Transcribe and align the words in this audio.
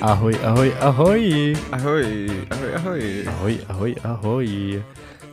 Ahoj, 0.00 0.32
ahoj, 0.44 0.72
ahoj. 0.80 1.24
Ahoj, 1.76 2.06
ahoj, 2.48 2.70
ahoj. 2.74 3.02
Ahoj, 3.28 3.54
ahoj, 3.68 3.92
ahoj. 4.04 4.48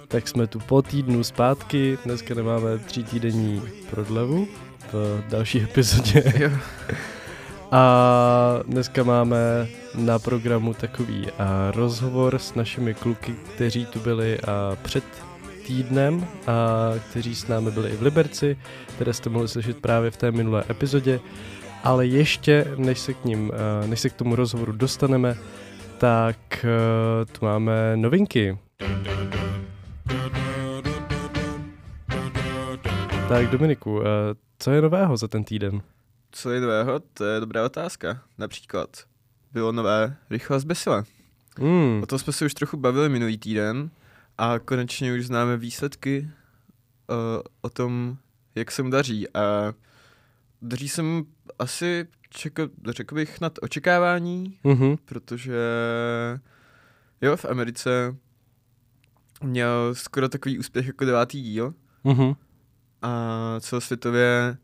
Tak 0.08 0.28
jsme 0.28 0.48
tu 0.48 0.60
po 0.60 0.82
týdnu 0.82 1.24
zpátky, 1.24 1.98
dneska 2.06 2.34
nemáme 2.34 2.78
tři 2.78 3.04
týdenní 3.04 3.62
prodlevu 3.90 4.48
v 4.94 5.24
další 5.30 5.62
epizodě. 5.62 6.24
Jo. 6.40 6.50
A 7.72 7.84
dneska 8.68 9.04
máme 9.04 9.68
na 9.96 10.20
programu 10.20 10.74
takový 10.74 11.28
a, 11.32 11.72
rozhovor 11.72 12.40
s 12.40 12.56
našimi 12.56 12.94
kluky, 12.94 13.36
kteří 13.56 13.86
tu 13.86 14.00
byli 14.00 14.40
a, 14.40 14.76
před 14.82 15.04
týdnem 15.68 16.28
a 16.48 16.92
kteří 17.10 17.36
s 17.36 17.48
námi 17.48 17.72
byli 17.72 17.90
i 17.90 17.96
v 17.96 18.02
Liberci, 18.02 18.58
které 18.96 19.14
jste 19.14 19.30
mohli 19.30 19.48
slyšet 19.48 19.78
právě 19.78 20.12
v 20.12 20.18
té 20.18 20.32
minulé 20.32 20.64
epizodě. 20.70 21.20
Ale 21.88 22.06
ještě, 22.06 22.74
než 22.78 23.00
se 23.00 23.14
k 23.14 23.26
ním, 23.26 23.52
a, 23.52 23.88
než 23.88 24.00
se 24.00 24.10
k 24.10 24.14
tomu 24.14 24.36
rozhovoru 24.36 24.72
dostaneme, 24.72 25.38
tak 25.98 26.66
a, 26.66 27.26
tu 27.26 27.46
máme 27.46 27.98
novinky. 27.98 28.58
Tak 33.30 33.50
Dominiku, 33.50 34.02
a, 34.02 34.06
co 34.60 34.72
je 34.72 34.82
nového 34.82 35.18
za 35.18 35.28
ten 35.28 35.44
týden? 35.44 35.82
Co 36.32 36.52
je 36.52 36.62
nového? 36.62 37.00
To 37.14 37.26
je 37.26 37.40
dobrá 37.40 37.66
otázka. 37.66 38.22
Například 38.38 38.90
bylo 39.54 39.72
nové 39.72 40.16
Rychle 40.30 40.60
zbesile. 40.60 41.04
Hmm. 41.60 42.04
O 42.04 42.06
tom 42.06 42.20
jsme 42.20 42.34
se 42.34 42.46
už 42.46 42.54
trochu 42.54 42.78
bavili 42.78 43.10
minulý 43.10 43.38
týden 43.38 43.90
a 44.38 44.60
konečně 44.60 45.14
už 45.14 45.26
známe 45.26 45.58
výsledky 45.58 46.30
uh, 47.10 47.16
o 47.62 47.70
tom, 47.70 48.18
jak 48.56 48.72
se 48.72 48.84
mu 48.84 48.90
daří. 48.90 49.30
A 49.30 49.74
daří 50.62 50.90
se 50.90 51.02
mu 51.02 51.26
asi, 51.60 52.08
čekal, 52.30 52.68
řekl 52.90 53.16
bych, 53.16 53.42
nad 53.42 53.54
očekávání, 53.62 54.60
Mhm. 54.64 54.96
protože 55.06 55.56
jo, 57.22 57.38
v 57.38 57.46
Americe 57.46 58.16
měl 59.44 59.96
skoro 59.96 60.30
takový 60.30 60.60
úspěch 60.60 60.88
jako 60.88 61.06
devátý 61.06 61.42
díl 61.42 61.74
Mhm. 62.04 62.34
a 63.02 63.56
celosvětově 63.60 64.58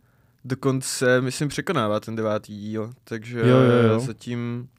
dokonce, 0.46 1.22
myslím, 1.22 1.50
překonává 1.50 2.00
ten 2.00 2.16
devátý 2.16 2.60
díl, 2.60 2.92
takže 3.04 3.40
Jo, 3.40 3.46
jo, 3.60 3.88
jo. 3.94 4.00
zatím, 4.00 4.70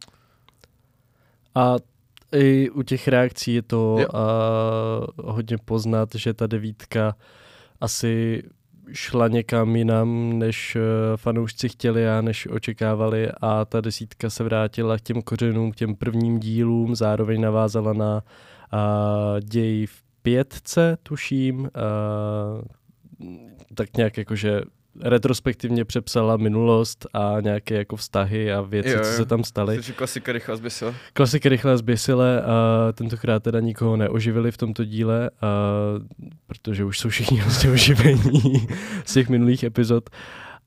A 1.54 1.76
i 2.32 2.70
u 2.70 2.82
těch 2.82 3.08
reakcí 3.08 3.54
je 3.54 3.62
to 3.62 3.96
Jo. 4.00 4.08
uh, 5.18 5.30
hodně 5.34 5.58
poznat, 5.64 6.08
že 6.14 6.34
ta 6.34 6.46
devítka 6.46 7.16
asi 7.80 8.42
šla 8.92 9.28
někam 9.28 9.76
jinam, 9.76 10.38
než 10.38 10.76
uh, 10.76 10.82
fanoušci 11.16 11.68
chtěli 11.68 12.08
a 12.08 12.20
než 12.20 12.46
očekávali. 12.46 13.28
A 13.40 13.64
ta 13.64 13.80
desítka 13.80 14.30
se 14.30 14.44
vrátila 14.44 14.98
k 14.98 15.00
těm 15.00 15.22
kořenům, 15.22 15.72
k 15.72 15.76
těm 15.76 15.94
prvním 15.94 16.38
dílům, 16.38 16.96
zároveň 16.96 17.40
navázala 17.40 17.92
na 17.92 18.22
uh, 18.72 19.40
děj 19.40 19.86
v 19.86 20.02
pětce, 20.22 20.96
tuším, 21.02 21.60
uh, 21.60 21.68
tak 23.74 23.96
nějak 23.96 24.16
jakože 24.18 24.60
retrospektivně 25.00 25.84
přepsala 25.84 26.36
minulost 26.36 27.06
a 27.14 27.36
nějaké 27.40 27.74
jako 27.74 27.96
vztahy 27.96 28.52
a 28.52 28.60
věci, 28.60 28.88
Jo, 28.90 29.00
co 29.02 29.08
jo. 29.08 29.16
se 29.16 29.24
tam 29.24 29.44
staly. 29.44 29.76
je 29.76 29.92
klasika 29.92 30.32
rychle 30.32 30.56
zbysila. 30.56 30.94
Klasiky 31.12 31.48
rychle 31.48 31.78
zběsile 31.78 32.42
a 32.42 32.92
tentokrát 32.92 33.42
teda 33.42 33.60
nikoho 33.60 33.96
neoživili 33.96 34.50
v 34.52 34.56
tomto 34.56 34.84
díle, 34.84 35.30
a, 35.42 35.46
protože 36.46 36.84
už 36.84 36.98
jsou 36.98 37.08
všichni 37.08 37.40
vlastně 37.42 37.70
oživení 37.70 38.66
z 39.04 39.12
těch 39.14 39.28
minulých 39.28 39.64
epizod, 39.64 40.10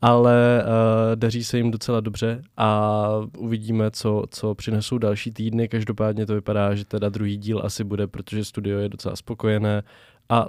ale 0.02 0.64
a, 0.64 0.68
daří 1.16 1.44
se 1.44 1.58
jim 1.58 1.72
docela 1.72 2.00
dobře 2.00 2.42
a 2.58 3.10
uvidíme, 3.38 3.92
co, 3.92 4.24
co 4.30 4.56
přinesou 4.56 4.98
další 4.98 5.32
týdny. 5.32 5.68
Každopádně 5.68 6.26
to 6.26 6.34
vypadá, 6.34 6.76
že 6.76 6.86
teda 6.86 7.10
druhý 7.10 7.38
díl 7.38 7.62
asi 7.64 7.84
bude, 7.84 8.08
protože 8.08 8.46
studio 8.46 8.80
je 8.80 8.90
docela 8.90 9.16
spokojené 9.16 9.84
a 10.30 10.46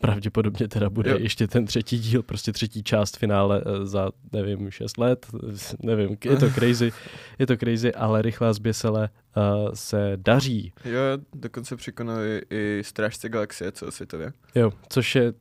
pravděpodobně 0.00 0.68
teda 0.68 0.90
bude 0.90 1.10
Jo. 1.10 1.16
ještě 1.20 1.46
ten 1.48 1.66
třetí 1.66 1.98
díl, 1.98 2.22
prostě 2.22 2.52
třetí 2.52 2.82
část 2.82 3.16
finále 3.16 3.62
eh, 3.66 3.86
za, 3.86 4.10
nevím, 4.32 4.70
šest 4.70 4.98
let, 4.98 5.26
nevím, 5.82 6.16
je 6.24 6.36
to 6.36 6.50
crazy, 6.50 6.92
je 7.38 7.46
to 7.46 7.56
crazy, 7.56 7.94
ale 7.94 8.22
rychlá 8.22 8.52
zběsele 8.52 9.08
uh, 9.36 9.70
se 9.74 10.12
daří, 10.16 10.72
Jo, 10.84 11.00
dokonce 11.34 11.76
překonali 11.76 12.42
i 12.50 12.82
Strážce 12.84 13.28
galaxie 13.28 13.72
celosvětově. 13.72 14.32
jo, 14.54 14.72
což 14.88 15.14
je 15.14 15.32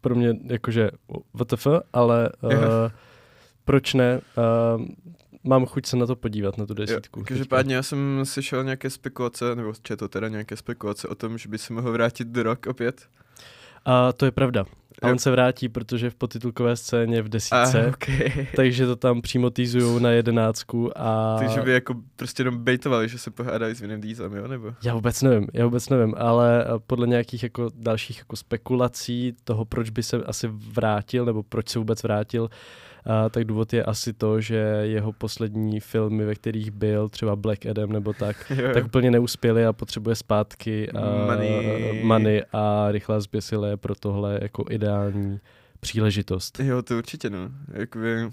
pro 0.00 0.14
mě 0.14 0.34
jakože 0.44 0.90
WTF, 1.34 1.66
ale 1.92 2.30
uh, 2.42 2.52
Jo. 2.52 2.60
proč 3.64 3.94
ne, 3.94 4.20
uh, 4.76 4.84
mám 5.44 5.66
chuť 5.66 5.86
se 5.86 5.96
na 5.96 6.06
to 6.06 6.16
podívat, 6.16 6.58
na 6.58 6.66
tu 6.66 6.72
Jo, 6.72 6.74
desítku. 6.74 7.20
teďka. 7.20 7.28
každopádně 7.28 7.74
já 7.74 7.82
jsem 7.82 8.20
slyšel 8.24 8.64
nějaké 8.64 8.90
spekulace, 8.90 9.54
nebo 9.54 9.72
četl 9.82 10.08
teda 10.08 10.28
nějaké 10.28 10.56
spekulace 10.56 11.08
o 11.08 11.14
tom, 11.14 11.38
že 11.38 11.48
by 11.48 11.58
se 11.58 11.72
mohl 11.72 11.92
vrátit 11.92 12.28
do 12.28 12.42
rok 12.42 12.66
opět. 12.66 13.08
A 13.86 14.12
to 14.12 14.24
je 14.24 14.30
pravda. 14.30 14.64
A 15.02 15.10
on 15.10 15.18
se 15.18 15.30
vrátí, 15.30 15.68
protože 15.68 16.10
v 16.10 16.14
potitulkové 16.14 16.76
scéně 16.76 17.22
v 17.22 17.26
A, 17.26 17.28
desítce, 17.28 17.86
okay. 17.86 18.46
takže 18.56 18.86
to 18.86 18.96
tam 18.96 19.22
přímo 19.22 19.50
týzujou 19.50 19.98
na 19.98 20.10
jedenáctku 20.10 20.90
a... 20.98 21.36
Takže 21.38 21.60
by 21.60 21.72
jako 21.72 21.94
prostě 22.16 22.40
jenom 22.40 22.64
bejtovali, 22.64 23.08
že 23.08 23.18
se 23.18 23.30
pohádali 23.30 23.74
s 23.74 23.80
Vinem 23.80 24.00
Dieselem, 24.00 24.32
jo, 24.32 24.48
nebo? 24.48 24.74
Já 24.84 24.94
vůbec 24.94 25.22
nevím, 25.22 25.48
já 25.54 25.64
vůbec 25.64 25.88
nevím, 25.88 26.14
ale 26.18 26.64
eh, 26.64 26.68
podle 26.86 27.06
nějakých 27.06 27.42
jako 27.42 27.70
dalších 27.74 28.18
jako 28.18 28.36
spekulací 28.36 29.36
toho, 29.44 29.64
proč 29.64 29.90
by 29.90 30.02
se 30.02 30.16
asi 30.16 30.48
vrátil, 30.50 31.24
nebo 31.24 31.42
proč 31.42 31.68
se 31.68 31.78
vůbec 31.78 32.02
vrátil, 32.02 32.48
a, 33.06 33.28
tak 33.28 33.44
důvod 33.44 33.72
je 33.72 33.84
asi 33.84 34.12
to, 34.12 34.40
že 34.40 34.56
jeho 34.82 35.12
poslední 35.12 35.80
filmy, 35.80 36.24
ve 36.24 36.34
kterých 36.34 36.70
byl, 36.70 37.08
třeba 37.08 37.36
Black 37.36 37.66
Adam 37.66 37.92
nebo 37.92 38.12
tak, 38.12 38.52
tak 38.74 38.84
úplně 38.84 39.10
neuspěli 39.10 39.66
a 39.66 39.72
potřebuje 39.72 40.16
zpátky 40.16 40.90
a, 40.90 41.26
Money. 41.26 42.04
money 42.04 42.42
a 42.52 42.90
rychlá 42.90 43.20
zběsile 43.20 43.70
je 43.70 43.76
pro 43.76 43.94
tohle 43.94 44.38
jako 44.42 44.64
ideální 44.70 45.40
příležitost. 45.80 46.60
Jo, 46.60 46.82
to 46.82 46.98
určitě, 46.98 47.30
no. 47.30 47.50
Jakoby, 47.72 48.30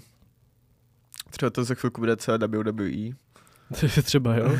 třeba 1.30 1.50
to 1.50 1.64
za 1.64 1.74
chvilku 1.74 2.00
bude 2.00 2.16
celá 2.16 2.38
WWE. 2.46 3.24
Třeba, 4.02 4.36
jo. 4.36 4.56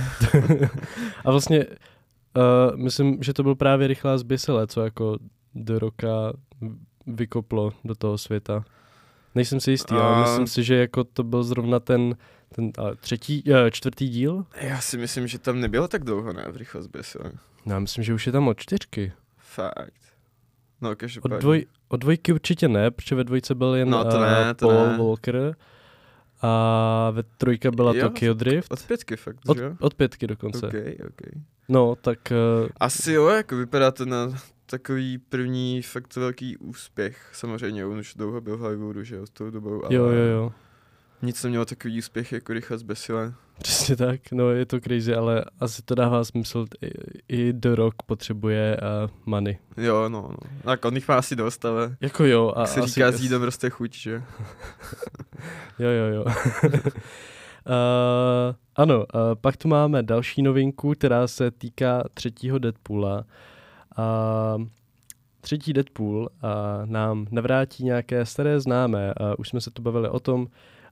a 1.24 1.30
vlastně 1.30 1.66
uh, 1.66 2.76
myslím, 2.76 3.22
že 3.22 3.32
to 3.32 3.42
byl 3.42 3.54
právě 3.54 3.86
rychlá 3.86 4.18
zběsile, 4.18 4.66
co 4.66 4.80
jako 4.80 5.18
do 5.54 5.78
roka 5.78 6.32
vykoplo 7.06 7.72
do 7.84 7.94
toho 7.94 8.18
světa. 8.18 8.64
Nejsem 9.34 9.60
si 9.60 9.70
jistý, 9.70 9.94
ale 9.94 10.14
A- 10.16 10.20
myslím 10.20 10.46
si, 10.46 10.64
že 10.64 10.74
jako 10.74 11.04
to 11.04 11.22
byl 11.22 11.42
zrovna 11.44 11.80
ten, 11.80 12.16
ten 12.54 12.72
třetí, 13.00 13.42
uh, 13.46 13.70
čtvrtý 13.70 14.08
díl. 14.08 14.44
Já 14.60 14.80
si 14.80 14.98
myslím, 14.98 15.26
že 15.28 15.38
tam 15.38 15.60
nebylo 15.60 15.88
tak 15.88 16.04
dlouho, 16.04 16.32
ne, 16.32 16.44
v 16.52 16.56
rychlost 16.56 16.84
zběsile. 16.84 17.32
No, 17.66 17.72
já 17.74 17.78
myslím, 17.78 18.04
že 18.04 18.14
už 18.14 18.26
je 18.26 18.32
tam 18.32 18.48
od 18.48 18.58
čtyřky. 18.60 19.12
Fakt. 19.38 19.94
No, 20.80 20.94
Od, 21.22 21.30
dvoj, 21.30 21.66
od 21.88 21.96
dvojky 22.00 22.32
určitě 22.32 22.68
ne, 22.68 22.90
protože 22.90 23.14
ve 23.14 23.24
dvojce 23.24 23.54
byl 23.54 23.74
jen 23.74 23.90
No, 23.90 24.04
to 24.04 24.16
uh, 24.16 24.22
ne, 24.22 24.54
to 24.54 24.68
Paul 24.68 24.86
ne. 24.86 24.98
Walker 24.98 25.56
a 26.42 27.10
ve 27.10 27.22
trojka 27.22 27.70
byla 27.70 27.94
Jo, 27.94 28.02
Tokyo 28.08 28.34
Drift. 28.34 28.72
Od 28.72 28.82
pětky 28.82 29.16
fakt, 29.16 29.36
Od, 29.48 29.56
že 29.56 29.62
jo? 29.64 29.72
od 29.80 29.94
pětky 29.94 30.26
dokonce. 30.26 30.66
OK, 30.66 30.74
OK. 31.06 31.20
No, 31.68 31.94
tak 31.94 32.18
uh, 32.62 32.68
Asi 32.80 33.12
jo, 33.12 33.26
jako 33.28 33.56
vypadá 33.56 33.90
to 33.90 34.04
na 34.04 34.28
takový 34.78 35.18
první 35.18 35.82
fakt 35.82 36.16
velký 36.16 36.56
úspěch. 36.56 37.30
Samozřejmě, 37.32 37.86
on 37.86 37.98
už 37.98 38.14
dlouho 38.14 38.40
byl 38.40 38.56
v 38.56 38.60
Hollywoodu, 38.60 39.04
že 39.04 39.16
jo, 39.16 39.26
s 39.26 39.30
tou 39.30 39.50
dobou, 39.50 39.84
ale 39.84 39.94
jo, 39.94 40.04
jo, 40.04 40.24
jo. 40.24 40.52
nic 41.22 41.42
nemělo 41.44 41.64
takový 41.64 41.98
úspěch 41.98 42.32
jako 42.32 42.52
rychle 42.52 42.78
zbesile. 42.78 43.34
Přesně 43.62 43.96
tak, 43.96 44.32
no 44.32 44.50
je 44.50 44.66
to 44.66 44.80
crazy, 44.80 45.14
ale 45.14 45.44
asi 45.60 45.82
to 45.82 45.94
dává 45.94 46.24
smysl, 46.24 46.66
i, 46.82 46.90
i 47.28 47.52
do 47.52 47.74
rok 47.74 47.94
potřebuje 48.06 48.76
uh, 48.76 49.10
money. 49.26 49.58
Jo, 49.76 50.08
no, 50.08 50.28
no. 50.30 50.36
Tak 50.64 50.84
on 50.84 50.94
jich 50.94 51.08
má 51.08 51.14
asi 51.16 51.36
dost, 51.36 51.64
ale 51.64 51.96
Jako 52.00 52.24
jo. 52.24 52.52
A 52.56 52.60
jak 52.60 52.68
se 52.68 52.80
asi, 52.80 52.90
říká, 52.90 53.12
s 53.12 53.20
jídlem 53.20 53.42
roste 53.42 53.70
chuť, 53.70 53.96
že? 53.96 54.22
Jo, 55.78 55.88
jo, 55.88 56.06
jo. 56.14 56.24
uh, 56.24 56.32
ano, 58.76 58.98
uh, 58.98 59.04
pak 59.40 59.56
tu 59.56 59.68
máme 59.68 60.02
další 60.02 60.42
novinku, 60.42 60.92
která 60.92 61.26
se 61.26 61.50
týká 61.50 62.02
třetího 62.14 62.58
Deadpoola. 62.58 63.24
Uh, 63.98 64.66
třetí 65.40 65.72
Deadpool 65.72 66.16
uh, 66.16 66.28
nám 66.84 67.26
navrátí 67.30 67.84
nějaké 67.84 68.26
staré 68.26 68.60
známé. 68.60 69.14
Uh, 69.20 69.34
už 69.38 69.48
jsme 69.48 69.60
se 69.60 69.70
tu 69.70 69.82
bavili 69.82 70.08
o 70.08 70.20
tom, 70.20 70.46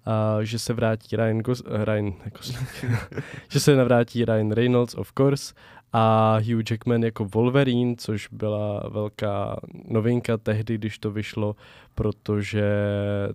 uh, 0.06 0.40
že 0.43 0.58
se 0.58 0.72
vrátí 0.72 1.16
Ryan, 1.16 1.38
Gos- 1.40 1.84
Ryan 1.84 2.12
Gosling, 2.37 2.69
že 3.49 3.60
se 3.60 3.76
navrátí 3.76 4.25
Ryan 4.25 4.52
Reynolds, 4.52 4.94
of 4.94 5.12
course, 5.19 5.54
a 5.94 6.37
Hugh 6.38 6.70
Jackman 6.70 7.02
jako 7.02 7.25
Wolverine, 7.25 7.94
což 7.99 8.28
byla 8.32 8.82
velká 8.90 9.56
novinka 9.88 10.37
tehdy, 10.37 10.75
když 10.78 10.99
to 10.99 11.10
vyšlo, 11.10 11.56
protože 11.94 12.64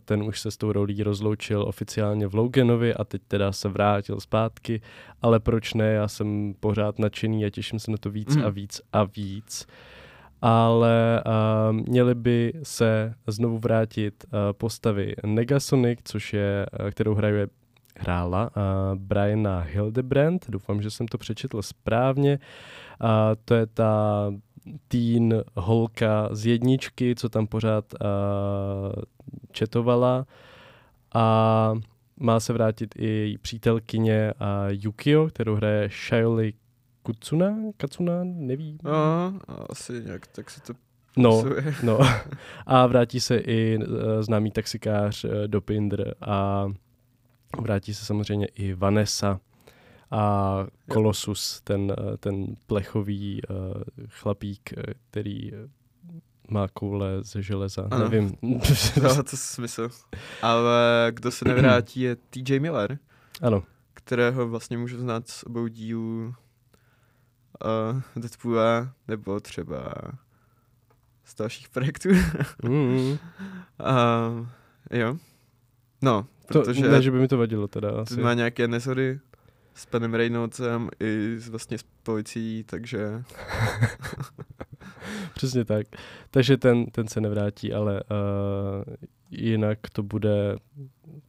ten 0.06 0.24
už 0.24 0.40
se 0.40 0.52
s 0.52 0.58
tou 0.58 0.72
rolí 0.72 1.04
rozloučil 1.04 1.62
oficiálně 1.62 2.28
v 2.28 2.36
Loganovi 2.36 2.94
a 2.94 3.04
teď 3.04 3.22
teda 3.28 3.52
se 3.52 3.70
vrátil 3.70 4.20
zpátky, 4.20 4.82
ale 5.22 5.40
proč 5.40 5.74
ne, 5.74 5.86
já 5.92 6.08
jsem 6.08 6.56
pořád 6.60 7.00
nadšený 7.00 7.46
a 7.46 7.50
těším 7.50 7.80
se 7.80 7.92
na 7.92 7.98
to 7.98 8.10
víc 8.10 8.36
Mm. 8.36 8.46
a 8.46 8.50
víc 8.50 8.82
a 8.94 9.04
víc. 9.04 9.68
Ale 10.42 11.24
uh, 11.26 11.76
měly 11.76 12.16
by 12.16 12.54
se 12.64 13.14
znovu 13.28 13.58
vrátit 13.58 14.26
uh, 14.26 14.40
postavy 14.52 15.16
Negasonic, 15.26 16.00
což 16.04 16.34
je, 16.34 16.66
uh, 16.80 16.90
kterou 16.90 17.14
hraje 17.14 17.48
hrála 18.00 18.50
uh, 18.56 19.00
Briana 19.00 19.60
Hildebrand, 19.60 20.46
doufám, 20.50 20.82
že 20.82 20.92
jsem 20.92 21.08
to 21.08 21.18
přečetl 21.18 21.62
správně. 21.62 22.40
Uh, 23.04 23.10
to 23.46 23.54
je 23.56 23.66
ta 23.66 24.34
teen 24.88 25.44
holka 25.56 26.30
z 26.32 26.46
jedničky, 26.46 27.16
co 27.16 27.30
tam 27.30 27.48
pořád 27.48 27.86
uh, 27.94 29.04
četovala 29.52 30.26
a 31.14 31.74
má 32.20 32.40
se 32.40 32.54
vrátit 32.54 32.96
i 32.98 33.06
její 33.06 33.38
přítelkyně 33.38 34.34
uh, 34.42 34.48
Yukio, 34.70 35.28
kterou 35.28 35.56
hraje 35.56 35.90
Shioli 35.90 36.54
Kutsuna, 37.08 37.56
Katsuna, 37.78 38.14
nevím. 38.24 38.78
No, 38.84 39.40
asi 39.70 40.02
nějak, 40.06 40.28
tak 40.28 40.50
se 40.50 40.62
to 40.62 40.74
No, 41.18 41.44
no. 41.84 42.00
A 42.66 42.88
vrátí 42.88 43.20
se 43.20 43.38
i 43.38 43.78
uh, 43.78 43.86
známý 44.22 44.52
taxikář 44.52 45.24
uh, 45.24 45.32
Dopinder 45.48 46.16
a 46.22 46.68
vrátí 47.62 47.94
se 47.94 48.06
samozřejmě 48.06 48.46
i 48.46 48.74
Vanessa 48.74 49.40
a 50.12 50.66
Kolosus, 50.90 51.62
ten, 51.62 51.82
uh, 51.82 52.18
ten 52.18 52.56
plechový 52.68 53.42
chlapík, 54.10 54.74
který 55.10 55.52
má 56.50 56.68
koule 56.68 57.24
ze 57.24 57.42
železa, 57.42 57.88
ano. 57.92 58.10
nevím. 58.10 58.38
Dává 59.02 59.24
to 59.30 59.38
smysl. 59.38 59.90
Ale 60.42 61.08
kdo 61.14 61.32
se 61.32 61.46
nevrátí 61.46 62.02
je 62.02 62.16
TJ 62.16 62.60
Miller. 62.60 63.00
Ano. 63.42 63.64
Kterého 63.94 64.48
vlastně 64.48 64.78
můžu 64.78 64.98
znát 64.98 65.28
z 65.28 65.44
obou 65.44 65.68
dílů 65.68 66.34
uh, 67.66 68.02
Deadpoola, 68.16 68.94
nebo 69.08 69.40
třeba 69.40 69.94
z 71.26 71.36
dalších 71.36 71.70
projektů. 71.70 72.10
mm. 72.64 73.10
uh, 73.10 73.18
jo. 74.92 75.18
No, 76.02 76.28
protože... 76.48 76.82
To, 76.82 76.92
ne, 76.92 77.02
že 77.02 77.12
by 77.12 77.20
mi 77.20 77.28
to 77.28 77.38
vadilo 77.38 77.68
teda 77.68 78.02
asi. 78.02 78.22
Má 78.22 78.34
nějaké 78.34 78.68
neshody 78.68 79.20
s 79.74 79.86
panem 79.86 80.14
Reynoldsem 80.14 80.90
i 81.00 81.36
s, 81.40 81.50
vlastně 81.50 81.78
s 81.78 81.84
policií, 82.04 82.64
takže... 82.64 83.24
Přesně 85.34 85.66
tak. 85.66 85.88
Takže 86.32 86.58
ten, 86.58 86.86
ten 86.86 87.08
se 87.08 87.22
nevrátí, 87.22 87.74
ale 87.74 88.04
uh, 88.04 88.96
jinak 89.32 89.80
to 89.94 90.04
bude 90.04 90.56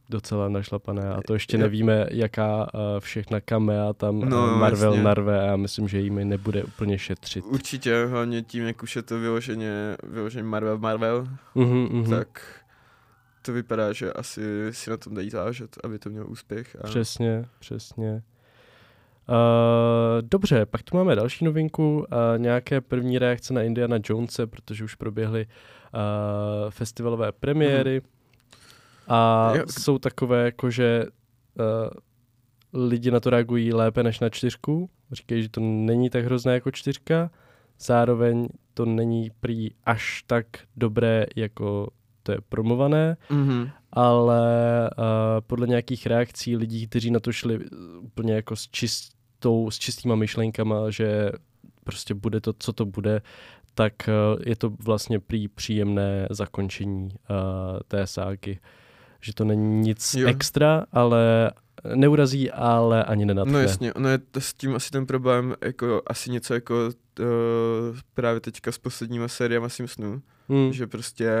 docela 0.09 0.49
našlapané 0.49 1.09
a 1.09 1.19
to 1.27 1.33
ještě 1.33 1.57
nevíme, 1.57 2.05
jaká 2.11 2.73
uh, 2.73 2.79
všechna 2.99 3.41
kamea 3.41 3.93
tam 3.93 4.19
no, 4.19 4.57
Marvel 4.57 4.91
jasně. 4.91 5.03
narve 5.03 5.41
a 5.41 5.45
já 5.45 5.55
myslím, 5.55 5.87
že 5.87 5.99
jimi 5.99 6.25
nebude 6.25 6.63
úplně 6.63 6.97
šetřit. 6.97 7.45
Určitě, 7.45 8.05
hlavně 8.05 8.41
tím, 8.41 8.63
jak 8.63 8.83
už 8.83 8.95
je 8.95 9.01
to 9.01 9.19
vyloženě, 9.19 9.97
vyloženě 10.03 10.43
Marvel 10.43 10.77
Marvel, 10.77 11.27
uh-huh, 11.55 11.87
uh-huh. 11.87 12.09
tak 12.09 12.41
to 13.41 13.53
vypadá, 13.53 13.93
že 13.93 14.13
asi 14.13 14.41
si 14.71 14.89
na 14.89 14.97
tom 14.97 15.13
dají 15.15 15.29
záležet, 15.29 15.77
aby 15.83 15.99
to 15.99 16.09
mělo 16.09 16.27
úspěch. 16.27 16.77
A... 16.81 16.83
Přesně, 16.83 17.45
přesně. 17.59 18.11
Uh, 19.29 20.21
dobře, 20.21 20.65
pak 20.65 20.83
tu 20.83 20.97
máme 20.97 21.15
další 21.15 21.45
novinku, 21.45 21.97
uh, 21.97 22.05
nějaké 22.37 22.81
první 22.81 23.19
reakce 23.19 23.53
na 23.53 23.61
Indiana 23.61 23.97
Jonese, 24.09 24.47
protože 24.47 24.83
už 24.83 24.95
proběhly 24.95 25.45
uh, 25.45 26.69
festivalové 26.69 27.31
premiéry 27.31 27.99
uh-huh. 27.99 28.18
A 29.09 29.51
jo. 29.55 29.63
jsou 29.69 29.97
takové 29.97 30.45
jako, 30.45 30.69
že 30.69 31.05
uh, 31.59 32.83
lidi 32.87 33.11
na 33.11 33.19
to 33.19 33.29
reagují 33.29 33.73
lépe 33.73 34.03
než 34.03 34.19
na 34.19 34.29
čtyřku, 34.29 34.89
říkají, 35.11 35.43
že 35.43 35.49
to 35.49 35.61
není 35.61 36.09
tak 36.09 36.25
hrozné 36.25 36.53
jako 36.53 36.71
čtyřka, 36.71 37.31
zároveň 37.79 38.47
to 38.73 38.85
není 38.85 39.31
prý 39.39 39.69
až 39.85 40.23
tak 40.27 40.45
dobré, 40.75 41.25
jako 41.35 41.87
to 42.23 42.31
je 42.31 42.37
promované, 42.49 43.17
mm-hmm. 43.29 43.71
ale 43.91 44.41
uh, 44.97 45.05
podle 45.47 45.67
nějakých 45.67 46.05
reakcí 46.05 46.57
lidí, 46.57 46.87
kteří 46.87 47.11
na 47.11 47.19
to 47.19 47.31
šli 47.31 47.59
úplně 48.01 48.33
jako 48.33 48.55
s 48.55 48.67
čist, 48.67 49.13
tou, 49.39 49.71
s 49.71 49.79
čistýma 49.79 50.15
myšlenkama, 50.15 50.89
že 50.89 51.31
prostě 51.83 52.13
bude 52.13 52.41
to, 52.41 52.53
co 52.59 52.73
to 52.73 52.85
bude, 52.85 53.21
tak 53.73 53.93
uh, 54.07 54.41
je 54.45 54.55
to 54.55 54.69
vlastně 54.69 55.19
prý 55.19 55.47
příjemné 55.47 56.27
zakončení 56.31 57.03
uh, 57.03 57.79
té 57.87 58.07
ságy. 58.07 58.59
Že 59.21 59.33
to 59.33 59.43
není 59.43 59.79
nic 59.81 60.13
jo. 60.13 60.27
extra, 60.27 60.85
ale 60.91 61.51
neurazí, 61.95 62.51
ale 62.51 63.03
ani 63.03 63.25
nenadchne. 63.25 63.53
No 63.53 63.59
jasně, 63.59 63.93
ono 63.93 64.09
je 64.09 64.17
to 64.17 64.41
s 64.41 64.53
tím 64.53 64.75
asi 64.75 64.91
ten 64.91 65.05
problém, 65.05 65.55
jako 65.61 66.01
asi 66.07 66.31
něco 66.31 66.53
jako 66.53 66.75
uh, 67.19 67.25
právě 68.13 68.39
teďka 68.39 68.71
s 68.71 68.77
posledníma 68.77 69.27
sériama 69.27 69.69
Simpsonů, 69.69 70.21
hmm. 70.49 70.73
že 70.73 70.87
prostě 70.87 71.31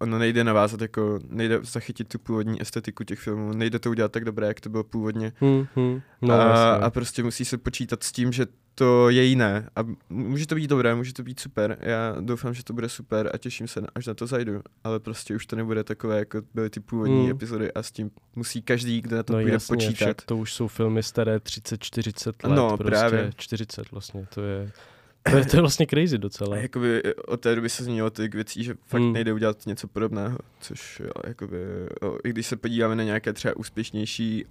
ono 0.00 0.18
nejde 0.18 0.44
navázat, 0.44 0.80
jako 0.80 1.18
nejde 1.28 1.58
zachytit 1.62 2.08
tu 2.08 2.18
původní 2.18 2.62
estetiku 2.62 3.04
těch 3.04 3.18
filmů, 3.18 3.52
nejde 3.52 3.78
to 3.78 3.90
udělat 3.90 4.12
tak 4.12 4.24
dobré, 4.24 4.46
jak 4.46 4.60
to 4.60 4.68
bylo 4.68 4.84
původně. 4.84 5.32
Hmm, 5.40 5.66
hmm. 5.76 6.00
No, 6.22 6.34
a, 6.34 6.74
a 6.74 6.90
prostě 6.90 7.22
musí 7.22 7.44
se 7.44 7.58
počítat 7.58 8.02
s 8.02 8.12
tím, 8.12 8.32
že 8.32 8.46
to 8.74 9.10
je 9.10 9.24
jiné 9.24 9.68
a 9.76 9.80
může 10.10 10.46
to 10.46 10.54
být 10.54 10.66
dobré, 10.66 10.94
může 10.94 11.12
to 11.12 11.22
být 11.22 11.40
super, 11.40 11.78
já 11.80 12.16
doufám, 12.20 12.54
že 12.54 12.64
to 12.64 12.72
bude 12.72 12.88
super 12.88 13.30
a 13.34 13.38
těším 13.38 13.68
se, 13.68 13.80
až 13.94 14.06
na 14.06 14.14
to 14.14 14.26
zajdu, 14.26 14.62
ale 14.84 15.00
prostě 15.00 15.34
už 15.34 15.46
to 15.46 15.56
nebude 15.56 15.84
takové, 15.84 16.18
jako 16.18 16.42
byly 16.54 16.70
ty 16.70 16.80
původní 16.80 17.22
hmm. 17.22 17.30
epizody 17.30 17.72
a 17.72 17.82
s 17.82 17.90
tím 17.90 18.10
musí 18.36 18.62
každý, 18.62 19.00
kdo 19.00 19.16
na 19.16 19.22
to 19.22 19.32
no, 19.32 19.38
půjde 19.38 19.52
jasně, 19.52 19.76
počítat. 19.76 20.22
To 20.26 20.36
už 20.36 20.54
jsou 20.54 20.68
filmy 20.68 21.02
staré 21.02 21.36
30-40 21.36 22.48
let, 22.48 22.56
no, 22.56 22.76
prostě 22.76 22.98
právě. 22.98 23.30
40 23.36 23.90
vlastně, 23.90 24.26
to 24.34 24.42
je... 24.42 24.72
To 25.22 25.36
je, 25.36 25.44
to 25.44 25.56
je 25.56 25.60
vlastně 25.60 25.86
crazy 25.86 26.18
docela. 26.18 26.56
A 26.56 26.58
jakoby 26.58 27.02
od 27.26 27.40
té 27.40 27.54
doby 27.54 27.68
se 27.68 27.84
změnilo 27.84 28.10
ty 28.10 28.28
věcí, 28.28 28.64
že 28.64 28.74
fakt 28.86 29.00
hmm. 29.00 29.12
nejde 29.12 29.32
udělat 29.32 29.66
něco 29.66 29.88
podobného, 29.88 30.38
což 30.60 31.00
jo, 31.00 31.10
jakoby, 31.26 31.58
jo, 32.02 32.18
i 32.24 32.30
když 32.30 32.46
se 32.46 32.56
podíváme 32.56 32.96
na 32.96 33.02
nějaké 33.02 33.32
třeba 33.32 33.56
úspěšnější 33.56 34.44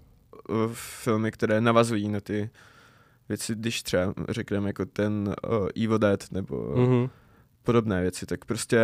uh, 0.49 0.55
filmy, 0.73 1.31
které 1.31 1.61
navazují 1.61 2.09
na 2.09 2.19
ty 2.19 2.49
věci, 3.29 3.55
když 3.55 3.83
třeba 3.83 4.13
řekneme 4.29 4.69
jako 4.69 4.85
ten 4.85 5.35
uh, 5.49 5.67
Evil 5.83 5.97
Dead 5.97 6.31
nebo 6.31 6.73
mm-hmm. 6.75 7.09
podobné 7.63 8.01
věci, 8.01 8.25
tak 8.25 8.45
prostě 8.45 8.79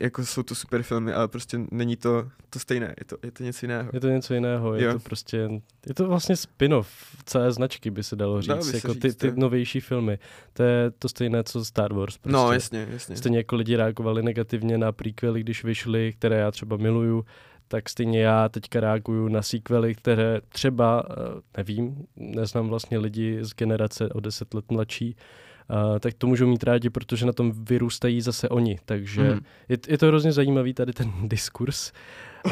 jako 0.00 0.26
jsou 0.26 0.42
to 0.42 0.54
super 0.54 0.82
filmy, 0.82 1.12
ale 1.12 1.28
prostě 1.28 1.60
není 1.70 1.96
to 1.96 2.28
to 2.50 2.58
stejné, 2.58 2.94
je 2.98 3.04
to, 3.04 3.16
je 3.22 3.30
to 3.30 3.42
něco 3.42 3.66
jiného. 3.66 3.90
Je 3.92 4.00
to 4.00 4.08
něco 4.08 4.34
jiného, 4.34 4.74
je 4.74 4.84
jo. 4.84 4.92
to 4.92 4.98
prostě, 4.98 5.48
je 5.86 5.94
to 5.94 6.08
vlastně 6.08 6.36
spin-off 6.36 6.88
celé 7.24 7.52
značky, 7.52 7.90
by 7.90 8.02
se 8.02 8.16
dalo 8.16 8.42
říct, 8.42 8.48
dalo 8.48 8.66
jako 8.74 8.92
říct, 8.92 9.02
ty, 9.02 9.14
ty 9.14 9.32
novější 9.36 9.80
filmy. 9.80 10.18
To 10.52 10.62
je 10.62 10.90
to 10.90 11.08
stejné, 11.08 11.44
co 11.44 11.64
Star 11.64 11.92
Wars. 11.92 12.18
Prostě. 12.18 12.36
No, 12.36 12.52
jasně, 12.52 12.88
jasně. 12.90 13.16
Stejně 13.16 13.38
jako 13.38 13.56
lidi 13.56 13.76
reagovali 13.76 14.22
negativně 14.22 14.78
na 14.78 14.92
prequely, 14.92 15.40
když 15.40 15.64
vyšly, 15.64 16.12
které 16.12 16.38
já 16.38 16.50
třeba 16.50 16.76
miluju, 16.76 17.24
tak 17.68 17.88
stejně 17.88 18.22
já 18.22 18.48
teďka 18.48 18.80
reaguju 18.80 19.28
na 19.28 19.42
sequely, 19.42 19.94
které 19.94 20.40
třeba, 20.48 21.04
eh, 21.10 21.40
nevím, 21.56 22.06
neznám 22.16 22.68
vlastně 22.68 22.98
lidi 22.98 23.38
z 23.40 23.54
generace 23.54 24.08
o 24.08 24.20
deset 24.20 24.54
let 24.54 24.70
mladší, 24.70 25.16
Uh, 25.70 25.98
tak 25.98 26.14
to 26.14 26.26
můžou 26.26 26.46
mít 26.46 26.62
rádi, 26.62 26.90
protože 26.90 27.26
na 27.26 27.32
tom 27.32 27.52
vyrůstají 27.64 28.20
zase 28.20 28.48
oni. 28.48 28.78
Takže 28.84 29.22
mm. 29.22 29.40
je, 29.68 29.78
je 29.88 29.98
to 29.98 30.06
hrozně 30.06 30.32
zajímavý 30.32 30.74
tady 30.74 30.92
ten 30.92 31.12
diskurs 31.28 31.92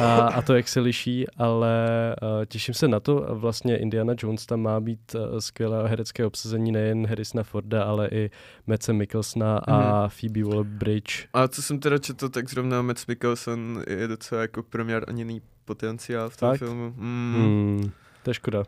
a, 0.01 0.29
a 0.29 0.43
to, 0.43 0.55
jak 0.55 0.69
se 0.69 0.81
liší, 0.81 1.27
ale 1.37 1.77
uh, 2.23 2.45
těším 2.45 2.75
se 2.75 2.89
na 2.89 3.01
to. 3.01 3.27
Vlastně 3.31 3.77
Indiana 3.77 4.15
Jones 4.19 4.47
tam 4.47 4.61
má 4.61 4.81
být 4.81 5.15
uh, 5.15 5.39
skvělé 5.39 5.89
herecké 5.89 6.27
obsazení 6.27 6.73
nejen 6.73 7.07
Harrisona 7.07 7.43
Forda, 7.43 7.85
ale 7.85 8.09
i 8.13 8.31
Metze 8.67 8.93
Mikkelsona 8.93 9.59
a 9.59 10.03
mm. 10.03 10.09
Phoebe 10.09 10.41
Waller-Bridge. 10.41 11.27
A 11.33 11.49
co 11.49 11.63
jsem 11.63 11.79
teda 11.79 11.99
četl, 11.99 12.29
tak 12.29 12.49
zrovna 12.49 12.83
Metz 12.83 13.07
Mikkelson 13.07 13.83
je 13.89 14.09
docela 14.09 14.41
jako 14.41 14.63
proměrněný 14.63 15.43
potenciál 15.65 16.31
v 16.31 16.37
tom 16.37 16.51
tak? 16.51 16.59
filmu. 16.59 16.95
Mm. 16.97 17.35
Mm, 17.37 17.91
to 18.23 18.31
je 18.31 18.35
škoda. 18.35 18.63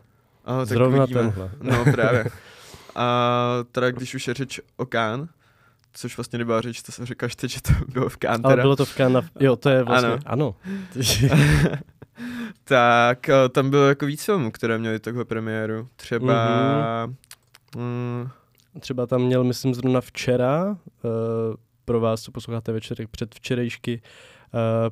Aha, 0.45 0.65
Zrovna 0.65 1.03
uvidíme. 1.03 1.21
tenhle. 1.21 1.51
No 1.61 1.85
právě. 1.91 2.25
A 2.97 3.65
teda 3.71 3.91
když 3.91 4.15
už 4.15 4.27
je 4.27 4.33
řeč 4.33 4.59
o 4.77 4.85
Kán, 4.85 5.29
což 5.93 6.17
vlastně 6.17 6.39
nebyla 6.39 6.61
řeč, 6.61 6.81
to 6.81 6.91
jsem 6.91 7.05
říkal 7.05 7.29
že 7.43 7.61
to 7.61 7.71
bylo 7.87 8.09
v 8.09 8.17
Kán. 8.17 8.41
Ale 8.43 8.55
bylo 8.55 8.75
to 8.75 8.85
v 8.85 8.95
Kán, 8.95 9.13
na... 9.13 9.21
jo, 9.39 9.55
to 9.55 9.69
je 9.69 9.83
vlastně, 9.83 10.09
ano. 10.09 10.19
ano. 10.25 10.55
tak 12.63 13.29
eh, 13.29 13.49
tam 13.49 13.69
bylo 13.69 13.87
jako 13.87 14.05
víc 14.05 14.23
filmů, 14.23 14.51
které 14.51 14.77
měly 14.77 14.99
takhle 14.99 15.25
premiéru. 15.25 15.89
Třeba... 15.95 16.33
Mm-hmm. 17.05 17.15
Mm, 17.77 18.29
Třeba 18.79 19.05
tam 19.05 19.21
měl, 19.21 19.43
myslím, 19.43 19.73
zrovna 19.73 20.01
včera, 20.01 20.65
uh, 20.65 20.75
pro 21.85 21.99
vás, 21.99 22.21
co 22.21 22.31
posloucháte 22.31 22.71
večerek 22.71 23.09
před 23.09 23.35
včerejšky, 23.35 24.01
uh, 24.03 24.36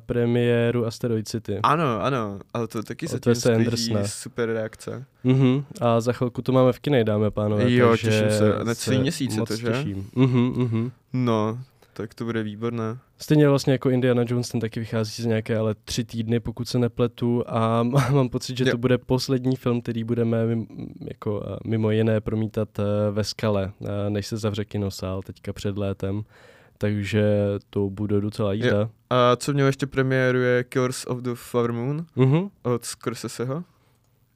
premiéru 0.06 0.86
Asteroid 0.86 1.28
City. 1.28 1.58
Ano, 1.62 2.02
ano, 2.02 2.38
ale 2.54 2.66
to 2.66 2.82
taky 2.82 3.06
zatím 3.06 3.34
sklíží 3.34 3.94
super 4.04 4.48
reakce. 4.48 5.04
Uh-huh. 5.24 5.64
A 5.80 6.00
za 6.00 6.12
chvilku 6.12 6.42
to 6.42 6.52
máme 6.52 6.72
v 6.72 6.78
kinej, 6.78 7.04
dáme 7.04 7.30
pánové. 7.30 7.72
Jo, 7.72 7.96
těším 7.96 8.30
se. 8.30 8.64
Na 8.64 8.74
celý 8.74 8.98
měsíc 8.98 9.36
to, 9.48 9.56
že? 9.56 9.68
Těším. 9.68 10.10
Uh-huh, 10.16 10.52
uh-huh. 10.52 10.90
No, 11.12 11.58
tak 11.96 12.14
to 12.14 12.24
bude 12.24 12.42
výborné. 12.42 12.98
Stejně 13.18 13.48
vlastně 13.48 13.72
jako 13.72 13.90
Indiana 13.90 14.24
Jones, 14.26 14.48
ten 14.48 14.60
taky 14.60 14.80
vychází 14.80 15.22
z 15.22 15.26
nějaké 15.26 15.58
ale 15.58 15.74
tři 15.84 16.04
týdny, 16.04 16.40
pokud 16.40 16.68
se 16.68 16.78
nepletu 16.78 17.44
a 17.46 17.82
mám 18.10 18.28
pocit, 18.28 18.58
že 18.58 18.64
jo. 18.64 18.70
to 18.70 18.78
bude 18.78 18.98
poslední 18.98 19.56
film, 19.56 19.80
který 19.80 20.04
budeme 20.04 20.46
mimo, 20.46 20.66
jako 21.00 21.58
mimo 21.66 21.90
jiné 21.90 22.20
promítat 22.20 22.78
eh, 22.78 22.82
ve 23.10 23.24
skale, 23.24 23.72
eh, 23.82 24.10
než 24.10 24.26
se 24.26 24.36
zavře 24.36 24.64
kinosál 24.64 25.22
teďka 25.22 25.52
před 25.52 25.78
létem 25.78 26.22
takže 26.78 27.24
to 27.70 27.90
bude 27.90 28.20
docela 28.20 28.52
jízda. 28.52 28.78
Je. 28.78 28.88
A 29.10 29.36
co 29.36 29.52
měl 29.52 29.66
ještě 29.66 29.86
premiéru 29.86 30.38
je 30.38 30.64
Killers 30.64 31.04
of 31.06 31.18
the 31.18 31.30
Flower 31.34 31.72
Moon 31.72 32.06
uh-huh. 32.16 32.50
od 32.62 32.84
Scorseseho. 32.84 33.64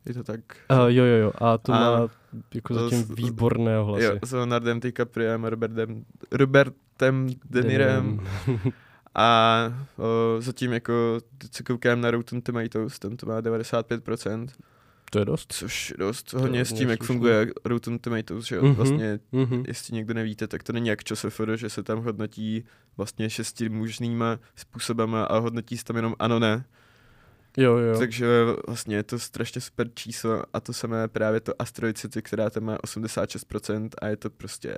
je 0.07 0.15
to 0.15 0.25
tak? 0.25 0.41
Uh, 0.73 0.79
jo, 0.87 1.05
jo, 1.05 1.17
jo, 1.17 1.33
a 1.39 1.59
to 1.59 1.73
A 1.73 1.81
má 1.81 2.09
jako 2.55 2.75
zatím 2.75 2.99
s- 3.03 3.11
výborné 3.11 3.79
hlasy. 3.83 4.05
Jo, 4.05 4.19
s 4.25 4.33
Leonardem 4.33 4.81
DiCapriem, 4.81 5.45
Robertem, 5.45 6.05
Robertem 6.33 7.27
De 7.51 7.63
Nirem 7.63 8.21
a 9.15 9.59
o, 9.99 10.41
zatím 10.41 10.73
jako, 10.73 11.19
se 11.53 11.63
koukám 11.63 12.01
na 12.01 12.11
Rotten 12.11 12.43
Tomatoes, 12.43 12.99
ten 12.99 13.17
to 13.17 13.27
má 13.27 13.41
95%, 13.41 14.47
To 15.11 15.19
je 15.19 15.25
dost. 15.25 15.53
což 15.53 15.91
je 15.91 15.97
dost 15.99 16.33
je 16.33 16.41
hodně 16.41 16.65
s 16.65 16.69
hodně 16.69 16.79
tím, 16.79 16.91
jak 16.91 17.03
funguje 17.05 17.47
Rotten 17.65 17.99
Tomatoes, 17.99 18.45
že 18.47 18.57
jo, 18.57 18.63
Mhm. 18.63 18.75
vlastně 18.75 19.21
Mhm. 19.33 19.65
jestli 19.69 19.95
někdo 19.97 20.15
nevíte, 20.15 20.49
tak 20.49 20.63
to 20.63 20.73
není 20.73 20.89
jak 20.89 21.05
ČSFD, 21.05 21.41
že 21.57 21.71
se 21.71 21.83
tam 21.83 21.99
hodnotí 22.05 22.65
vlastně 22.97 23.31
šesti 23.31 23.69
možnýma 23.69 24.39
způsobama 24.57 25.25
a 25.25 25.39
hodnotí 25.39 25.77
se 25.79 25.85
tam 25.85 25.97
jenom 25.97 26.15
ano, 26.19 26.39
ne. 26.39 26.65
Jo, 27.57 27.77
jo. 27.77 27.99
Takže 27.99 28.27
vlastně 28.67 28.97
je 28.97 29.03
to 29.03 29.19
strašně 29.19 29.61
super 29.61 29.89
číslo 29.95 30.43
a 30.53 30.61
to 30.61 30.73
samé 30.73 31.09
právě 31.09 31.41
to 31.41 31.63
Asteroid 31.63 31.99
City, 31.99 32.23
která 32.23 32.51
tam 32.51 32.65
má 32.65 32.77
86% 32.85 33.89
a 34.03 34.07
je 34.07 34.17
to 34.17 34.31
prostě 34.31 34.75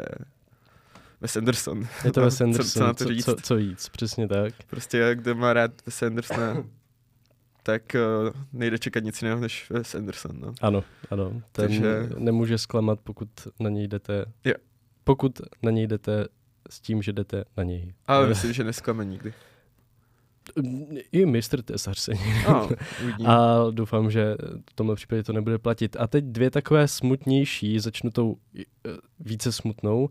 Wes 1.20 1.36
Anderson. 1.36 1.88
Je 2.04 2.12
to 2.12 2.20
Wes 2.20 2.36
Co- 2.38 2.44
Anderson, 2.44 2.70
co 2.72 2.86
na 2.86 2.94
to 2.94 3.04
co, 3.04 3.10
říct? 3.10 3.24
co, 3.24 3.34
co 3.42 3.56
víc, 3.56 3.88
přesně 3.88 4.28
tak. 4.28 4.54
Prostě 4.70 5.10
kdo 5.14 5.34
má 5.34 5.52
rád 5.52 5.70
Wes 5.86 6.02
Andersona, 6.02 6.64
tak 7.62 7.96
uh, 8.26 8.32
nejde 8.52 8.78
čekat 8.78 9.04
nic 9.04 9.22
jiného 9.22 9.40
než 9.40 9.70
Wes 9.70 9.94
Anderson, 9.94 10.40
no. 10.40 10.54
Ano, 10.60 10.84
ano. 11.10 11.30
Ten 11.30 11.42
Takže- 11.68 12.08
nemůže 12.18 12.58
zklamat, 12.58 13.00
pokud 13.04 13.28
na 13.60 13.70
něj 13.70 13.88
jdete. 13.88 14.24
Jo. 14.44 14.54
Pokud 15.04 15.40
na 15.62 15.70
něj 15.70 15.86
jdete 15.86 16.26
s 16.70 16.80
tím, 16.80 17.02
že 17.02 17.12
jdete 17.12 17.44
na 17.56 17.62
něj. 17.62 17.94
Ale 18.06 18.26
myslím, 18.28 18.52
že 18.52 18.64
nesklame 18.64 19.04
nikdy. 19.04 19.32
I 21.12 21.26
mistr 21.26 21.62
tesař 21.62 21.98
se 21.98 22.12
No. 22.48 22.68
A 23.26 23.56
doufám, 23.70 24.10
že 24.10 24.36
v 24.70 24.74
tomhle 24.74 24.96
případě 24.96 25.22
to 25.22 25.32
nebude 25.32 25.58
platit. 25.58 25.96
A 25.96 26.06
teď 26.06 26.24
dvě 26.24 26.50
takové 26.50 26.88
smutnější, 26.88 27.78
začnu 27.78 28.10
tou 28.10 28.36
eh, 28.58 28.62
více 29.20 29.52
smutnou. 29.52 30.08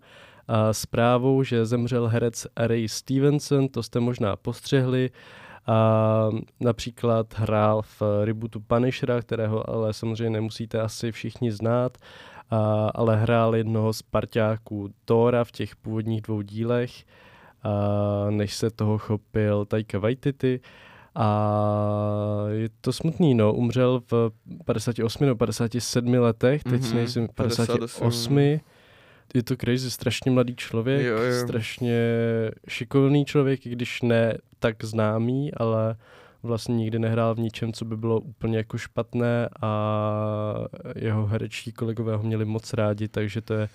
A 0.47 0.73
zprávou, 0.73 1.43
že 1.43 1.65
zemřel 1.65 2.07
herec 2.07 2.47
Ray 2.57 2.89
Stevenson, 2.89 3.67
to 3.67 3.83
jste 3.83 3.99
možná 3.99 4.35
postřehli. 4.35 5.09
A 5.67 6.29
například 6.59 7.33
hrál 7.37 7.81
v 7.81 8.01
rebootu 8.23 8.59
Punishera, 8.59 9.21
kterého 9.21 9.69
ale 9.69 9.93
samozřejmě 9.93 10.29
nemusíte 10.29 10.81
asi 10.81 11.11
všichni 11.11 11.51
znát, 11.51 11.97
a, 12.51 12.89
ale 12.95 13.15
hrál 13.17 13.55
jednoho 13.55 13.93
z 13.93 14.01
parťáků 14.01 14.89
Thora 15.05 15.43
v 15.43 15.51
těch 15.51 15.75
původních 15.75 16.21
dvou 16.21 16.41
dílech, 16.41 16.91
a 17.63 17.69
než 18.29 18.55
se 18.55 18.69
toho 18.69 18.97
chopil 18.97 19.65
Taika 19.65 19.99
Waititi. 19.99 20.59
A 21.15 22.45
je 22.49 22.69
to 22.81 22.93
smutný, 22.93 23.33
no. 23.33 23.53
Umřel 23.53 24.01
v 24.11 24.31
58 24.65 25.25
nebo 25.25 25.35
57 25.37 26.13
letech, 26.13 26.63
teď 26.63 26.81
Mhm, 26.81 26.95
nejsem 26.95 27.27
58. 27.27 27.77
58. 27.77 28.59
Je 29.33 29.43
to 29.43 29.55
crazy, 29.57 29.91
strašně 29.91 30.31
mladý 30.31 30.55
člověk, 30.55 31.05
Jo, 31.05 31.17
jo. 31.17 31.43
strašně 31.47 31.97
šikovný 32.67 33.25
člověk, 33.25 33.65
i 33.65 33.69
když 33.69 34.01
ne 34.01 34.37
tak 34.59 34.83
známý, 34.83 35.53
ale 35.53 35.95
vlastně 36.43 36.75
nikdy 36.75 36.99
nehrál 36.99 37.35
v 37.35 37.39
ničem, 37.39 37.73
co 37.73 37.85
by 37.85 37.97
bylo 37.97 38.19
úplně 38.19 38.57
jako 38.57 38.77
špatné 38.77 39.49
a 39.61 39.71
jeho 40.95 41.25
herečtí 41.25 41.71
kolegové 41.71 42.15
ho 42.15 42.23
měli 42.23 42.45
moc 42.45 42.73
rádi, 42.73 43.07
takže 43.07 43.41
to 43.41 43.53
je 43.53 43.69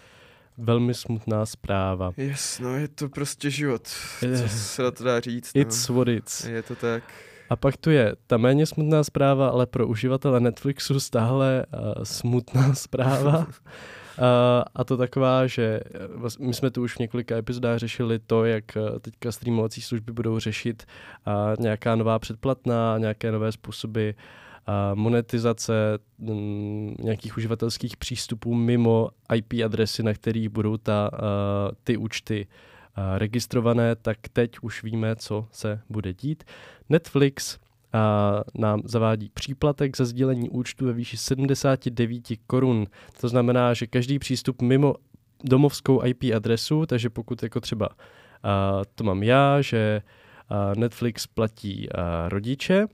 velmi 0.58 0.94
smutná 0.94 1.46
zpráva. 1.46 2.10
Yes, 2.16 2.58
no 2.60 2.76
je 2.76 2.88
to 2.88 3.08
prostě 3.08 3.50
život. 3.50 3.82
Eh, 4.22 4.38
Co 4.42 4.48
se 4.48 4.82
na 4.82 4.90
to 4.90 5.04
dá 5.04 5.20
říct, 5.20 5.54
no. 5.54 5.60
It's 5.60 5.88
what 5.88 6.08
it's. 6.08 6.44
Je 6.44 6.62
to 6.62 6.76
tak. 6.76 7.02
A 7.50 7.56
pak 7.56 7.76
tu 7.76 7.90
je 7.90 8.16
ta 8.26 8.36
méně 8.36 8.66
smutná 8.66 9.04
zpráva, 9.04 9.48
ale 9.48 9.66
pro 9.66 9.86
uživatele 9.86 10.40
Netflixu 10.40 11.00
stále 11.00 11.66
uh, 11.74 12.02
smutná 12.02 12.74
zpráva. 12.74 13.46
Uh, 14.18 14.24
a 14.74 14.84
to 14.84 14.96
taková, 14.96 15.46
že 15.46 15.80
vlast- 16.14 16.46
my 16.46 16.54
jsme 16.54 16.70
tu 16.70 16.82
už 16.82 16.96
v 16.96 16.98
několika 16.98 17.36
epizodách 17.36 17.78
řešili 17.78 18.18
to, 18.18 18.44
jak 18.44 18.64
uh, 18.76 18.98
teďka 18.98 19.32
streamovací 19.32 19.82
služby 19.82 20.12
budou 20.12 20.38
řešit 20.38 20.84
uh, 21.26 21.32
nějaká 21.62 21.96
nová 21.96 22.18
předplatná, 22.18 22.98
nějaké 22.98 23.32
nové 23.32 23.52
způsoby 23.52 24.10
monetizace 24.94 25.98
mm, 26.18 26.94
nějakých 27.02 27.36
uživatelských 27.36 27.96
přístupů 27.96 28.54
mimo 28.54 29.10
IP 29.34 29.52
adresy, 29.64 30.02
na 30.02 30.14
kterých 30.14 30.48
budou 30.48 30.76
ta, 30.76 31.10
ty 31.84 31.96
účty 31.96 32.46
registrované, 33.18 33.96
tak 33.96 34.18
teď 34.32 34.58
už 34.62 34.82
víme, 34.82 35.16
co 35.16 35.46
se 35.50 35.80
bude 35.88 36.14
dít. 36.14 36.44
Netflix 36.88 37.54
a 37.54 37.65
nám 38.54 38.82
zavádí 38.84 39.28
příplatek 39.34 39.96
za 39.96 40.04
sdílení 40.04 40.50
účtu 40.50 40.86
ve 40.86 40.92
výši 40.92 41.16
79 41.16 42.22
korun. 42.46 42.86
To 43.20 43.28
znamená, 43.28 43.74
že 43.74 43.86
každý 43.86 44.18
přístup 44.18 44.62
mimo 44.62 44.94
domovskou 45.44 46.04
IP 46.04 46.24
adresu, 46.36 46.86
takže 46.86 47.10
pokud 47.10 47.42
jako 47.42 47.60
třeba 47.60 47.88
a, 48.42 48.82
to 48.94 49.04
mám 49.04 49.22
já, 49.22 49.60
že 49.60 50.02
a, 50.48 50.72
Netflix 50.76 51.26
platí 51.26 51.92
a, 51.92 52.28
rodiče 52.28 52.86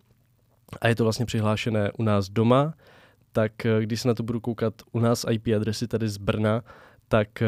a 0.81 0.89
je 0.89 0.95
to 0.95 1.05
vlastně 1.05 1.27
přihlášené 1.27 1.91
u 1.99 2.03
nás 2.03 2.29
doma, 2.29 2.75
tak 3.33 3.67
eh, 3.67 3.83
když 3.83 4.01
se 4.01 4.09
na 4.09 4.15
to 4.15 4.23
budu 4.23 4.41
koukat 4.41 4.75
u 4.93 5.01
nás 5.01 5.27
IP 5.31 5.49
adresy 5.57 5.89
tady 5.89 6.09
z 6.09 6.17
Brna, 6.17 6.63
tak 7.09 7.43
eh, 7.43 7.47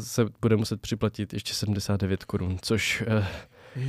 se 0.00 0.26
bude 0.40 0.56
muset 0.56 0.80
připlatit 0.80 1.32
ještě 1.32 1.54
79 1.54 2.24
korun, 2.24 2.58
což 2.62 3.04
eh, 3.06 3.26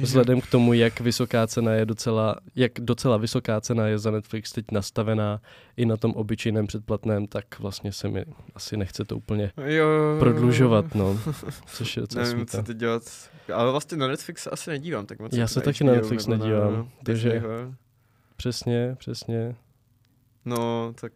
Vzhledem 0.01 0.41
k 0.41 0.47
tomu, 0.47 0.73
jak 0.73 0.99
vysoká 0.99 1.47
cena 1.47 1.73
je 1.73 1.85
docela, 1.85 2.35
jak 2.55 2.71
docela 2.79 3.17
vysoká 3.17 3.61
cena 3.61 3.87
je 3.87 3.99
za 3.99 4.11
Netflix 4.11 4.51
teď 4.51 4.65
nastavená 4.71 5.41
i 5.77 5.85
na 5.85 5.97
tom 5.97 6.11
obyčejném 6.11 6.67
předplatném, 6.67 7.27
tak 7.27 7.59
vlastně 7.59 7.91
se 7.91 8.07
mi 8.09 8.25
asi 8.55 8.77
nechce 8.77 9.05
to 9.05 9.17
úplně 9.17 9.51
Jo. 9.65 9.87
prodlužovat, 10.19 10.95
no. 10.95 11.19
Což 11.65 11.97
je 11.97 12.01
docela 12.01 12.23
Nevím, 12.23 12.37
smutné. 12.37 12.59
co 12.59 12.63
teď 12.63 12.77
dělat. 12.77 13.03
Ale 13.53 13.71
vlastně 13.71 13.97
na 13.97 14.07
Netflix 14.07 14.47
asi 14.51 14.69
nedívám 14.69 15.05
tak 15.05 15.19
moc. 15.19 15.33
Já 15.33 15.39
jako 15.39 15.47
se 15.53 15.59
na 15.59 15.63
taky 15.65 15.83
na 15.83 15.93
Netflix 15.93 16.27
nedívám, 16.27 16.89
takže- 17.03 17.29
Disneyho. 17.31 17.73
Přesně, 18.35 18.95
přesně. 18.99 19.55
No, 20.45 20.93
tak 21.01 21.13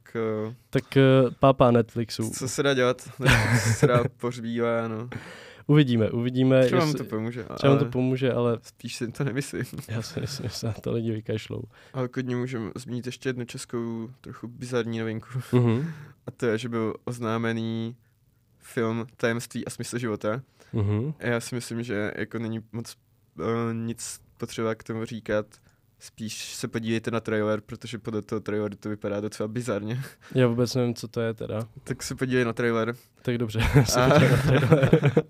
uh, 0.48 0.54
Tak 0.70 0.84
uh, 1.26 1.32
pápa 1.40 1.72
Netflixu. 1.72 2.30
co 2.30 2.48
se 2.48 2.64
dá 2.64 2.74
dělat? 2.74 3.10
Netflix 3.20 3.80
se 3.80 3.88
dá 3.88 4.04
pohřbívá, 4.18 4.88
no. 4.88 5.10
Uvidíme, 5.68 6.12
uvidíme. 6.12 6.66
Třeba 6.66 6.80
vám 6.80 6.90
jestli- 6.90 7.06
to 7.06 7.10
pomůže. 7.16 7.44
třeba 7.44 7.70
vám 7.74 7.80
to 7.80 7.84
ale 7.86 7.92
pomůže, 7.92 8.34
ale 8.34 8.60
Spíš 8.62 8.96
si 8.96 9.12
to 9.12 9.24
nemyslím. 9.24 9.64
já 9.88 10.02
si 10.02 10.20
myslím, 10.20 10.50
že 10.50 10.56
se 10.56 10.68
na 10.68 10.74
to 10.74 10.92
lidi 10.92 11.12
vykašlou. 11.12 11.64
Ale 11.94 12.08
klidně 12.08 12.36
můžeme 12.36 12.72
zmínit 12.76 13.06
ještě 13.06 13.30
jednu 13.30 13.46
českou 13.46 14.10
trochu 14.22 14.48
bizarní 14.48 15.00
novinku. 15.00 15.28
Mhm. 15.54 15.88
A 16.28 16.32
to 16.32 16.46
je, 16.46 16.58
že 16.58 16.70
byl 16.70 16.94
oznámený 17.04 17.96
film 18.60 19.06
Tajemství 19.18 19.66
a 19.66 19.70
smysl 19.70 19.98
života. 19.98 20.42
Mhm. 20.74 21.14
A 21.20 21.26
já 21.26 21.40
si 21.40 21.56
myslím, 21.56 21.84
že 21.84 22.12
jako 22.18 22.40
není 22.40 22.60
moc 22.72 22.96
uh, 23.40 23.46
nic 23.74 24.20
potřeba 24.38 24.76
k 24.76 24.84
tomu 24.84 25.06
říkat. 25.06 25.46
Spíš 26.00 26.56
se 26.56 26.68
podívejte 26.68 27.12
na 27.12 27.20
trailer, 27.20 27.62
protože 27.62 27.98
podle 28.00 28.22
toho 28.22 28.40
traileru 28.40 28.76
to 28.76 28.90
vypadá 28.90 29.22
docela 29.22 29.48
bizarně. 29.48 30.02
Já 30.36 30.48
vůbec 30.48 30.76
nevím, 30.76 30.94
co 30.96 31.08
to 31.08 31.22
je 31.22 31.34
teda. 31.34 31.68
tak 31.84 32.04
se 32.04 32.16
podívej 32.16 32.46
na 32.46 32.54
trailer. 32.54 32.96
Tak 33.22 33.38
dobře. 33.38 33.60
se 33.86 34.02
A- 34.02 34.08
na 34.08 34.16
trailer. 34.20 34.90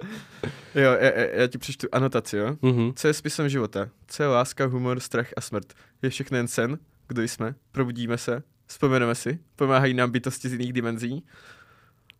jo, 0.75 0.91
já, 0.99 1.11
já, 1.41 1.47
ti 1.47 1.57
přečtu 1.57 1.87
anotaci, 1.91 2.37
jo. 2.37 2.57
Mhm. 2.61 2.93
Co 2.95 3.07
je 3.07 3.13
smyslem 3.13 3.49
života? 3.49 3.89
Co 4.07 4.23
je 4.23 4.29
láska, 4.29 4.65
humor, 4.65 4.99
strach 4.99 5.27
a 5.37 5.41
smrt? 5.41 5.73
Je 6.01 6.09
všechno 6.09 6.37
jen 6.37 6.47
sen? 6.47 6.79
Kdo 7.07 7.21
jsme? 7.21 7.55
Probudíme 7.71 8.17
se? 8.17 8.43
Vzpomeneme 8.65 9.15
si? 9.15 9.39
Pomáhají 9.55 9.93
nám 9.93 10.11
bytosti 10.11 10.49
z 10.49 10.51
jiných 10.51 10.73
dimenzí? 10.73 11.25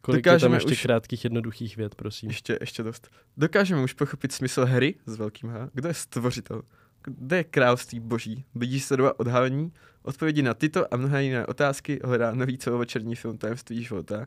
Kolik 0.02 0.25
je 0.25 0.32
tam 0.32 0.34
Dokážeme 0.34 0.56
ještě 0.58 0.72
už- 0.72 0.82
krátkých 0.82 1.24
jednoduchých 1.24 1.78
věd, 1.78 1.96
prosím. 1.96 2.30
Ještě, 2.30 2.58
ještě 2.62 2.84
dost. 2.84 3.10
Dokážeme 3.38 3.82
už 3.84 3.94
pochopit 3.94 4.32
smysl 4.32 4.66
hry 4.66 4.96
s 5.06 5.16
velkým 5.18 5.50
H? 5.50 5.70
Kdo 5.74 5.88
je 5.88 5.94
stvořitel? 5.94 6.62
Kde 7.06 7.38
je 7.38 7.44
království 7.44 8.00
boží? 8.00 8.46
Se 8.80 8.98
doba 8.98 9.20
odhalení? 9.20 9.72
Odpovědi 10.04 10.42
na 10.42 10.54
tyto 10.54 10.94
a 10.94 10.98
mnohé 10.98 11.24
jiné 11.24 11.46
otázky 11.46 12.00
hledá 12.04 12.32
nový 12.34 12.58
celovečerní 12.58 13.16
film 13.16 13.38
Tajemství 13.38 13.84
života. 13.84 14.26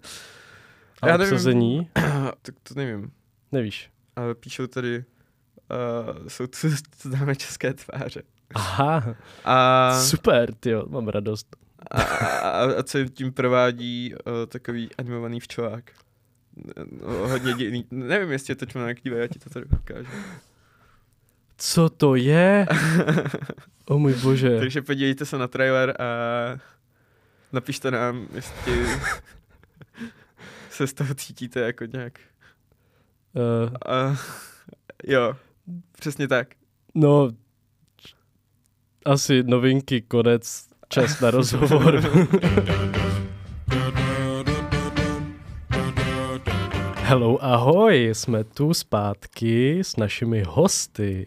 A 1.02 1.08
Já 1.08 1.16
nevím. 1.16 1.34
obsazení? 1.34 1.90
tak 2.42 2.54
to 2.62 2.74
nevím. 2.74 3.10
Nevíš. 3.52 3.90
Ale 4.16 4.34
píšou 4.34 4.66
tady, 4.66 4.98
uh, 4.98 6.28
jsou 6.28 6.46
tu 6.46 6.68
známé 7.02 7.36
české 7.36 7.74
tváře. 7.74 8.22
Aha, 8.54 9.14
A, 9.44 9.92
super, 10.00 10.54
ty 10.54 10.72
mám 10.88 11.08
radost. 11.08 11.56
a, 11.90 12.02
a, 12.02 12.64
a 12.78 12.82
co 12.82 12.98
jim 12.98 13.08
tím 13.08 13.32
provádí 13.32 14.14
uh, 14.14 14.32
takový 14.48 14.88
animovaný 14.98 15.40
včelák. 15.40 15.90
No, 17.02 17.28
hodně 17.28 17.52
divný. 17.52 17.84
Nevím, 17.90 18.30
jestli 18.32 18.52
je 18.52 18.56
to 18.56 18.66
článek, 18.66 19.02
dívej, 19.04 19.20
já 19.20 19.26
ti 19.26 19.38
to 19.38 19.50
tady 19.50 19.66
ukážu. 19.66 20.08
Co 21.58 21.88
to 21.88 22.14
je? 22.14 22.66
O 23.88 23.98
můj 23.98 24.14
bože. 24.14 24.58
Takže 24.58 24.82
podívejte 24.82 25.26
se 25.26 25.38
na 25.38 25.48
trailer 25.48 26.02
a 26.02 26.04
napište 27.52 27.90
nám, 27.90 28.26
jestli 28.34 28.86
se 30.70 30.86
z 30.86 30.92
toho 30.92 31.14
cítíte 31.14 31.60
jako 31.60 31.84
nějak. 31.84 32.18
Uh, 33.32 33.70
A, 33.86 34.16
jo, 35.04 35.36
přesně 35.98 36.28
tak. 36.28 36.48
no, 36.94 37.30
asi 39.04 39.42
novinky, 39.42 40.00
konec, 40.02 40.68
čas 40.88 41.20
na 41.20 41.30
rozhovor. 41.30 42.00
Hello, 46.96 47.44
ahoj, 47.44 48.10
jsme 48.12 48.44
tu 48.44 48.74
zpátky 48.74 49.78
s 49.78 49.96
našimi 49.96 50.42
hosty. 50.48 51.26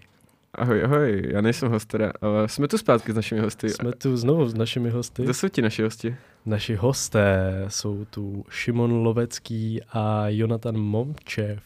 Ahoj, 0.56 0.84
ahoj, 0.84 1.24
já 1.32 1.42
nejsem 1.42 1.70
host 1.70 1.88
teda, 1.88 2.12
ale 2.22 2.48
jsme 2.48 2.68
tu 2.68 2.78
zpátky 2.78 3.12
s 3.12 3.16
našimi 3.16 3.42
hosty. 3.42 3.70
Jsme 3.70 3.92
tu 3.92 4.18
znovu 4.18 4.50
s 4.50 4.54
našimi 4.54 4.90
hosty. 4.90 5.24
Kdo 5.24 5.34
jsou 5.34 5.48
ti 5.48 5.62
naši 5.62 5.84
hosti? 5.84 6.16
Naši 6.46 6.76
hosté 6.76 7.66
jsou 7.68 8.06
tu 8.06 8.46
Šimon 8.50 8.92
Lovecký 8.92 9.82
a 9.94 10.24
Jonatan 10.28 10.78
Momčev. 10.78 11.60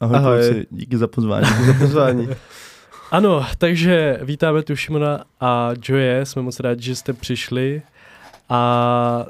Ahoj, 0.00 0.16
Ahoj. 0.16 0.40
kluci, 0.40 0.66
díky 0.70 0.96
za 0.98 1.06
pozvání. 1.06 1.46
Díky 1.46 1.64
za 1.64 1.74
pozvání. 1.78 2.28
Ano, 3.10 3.46
takže 3.58 4.20
vítáme 4.22 4.62
tu 4.62 4.76
Šimona 4.76 5.24
a 5.40 5.70
Joye, 5.82 6.26
jsme 6.26 6.42
moc 6.42 6.60
rádi, 6.60 6.82
že 6.82 6.96
jste 6.96 7.12
přišli. 7.12 7.82
A 8.48 9.26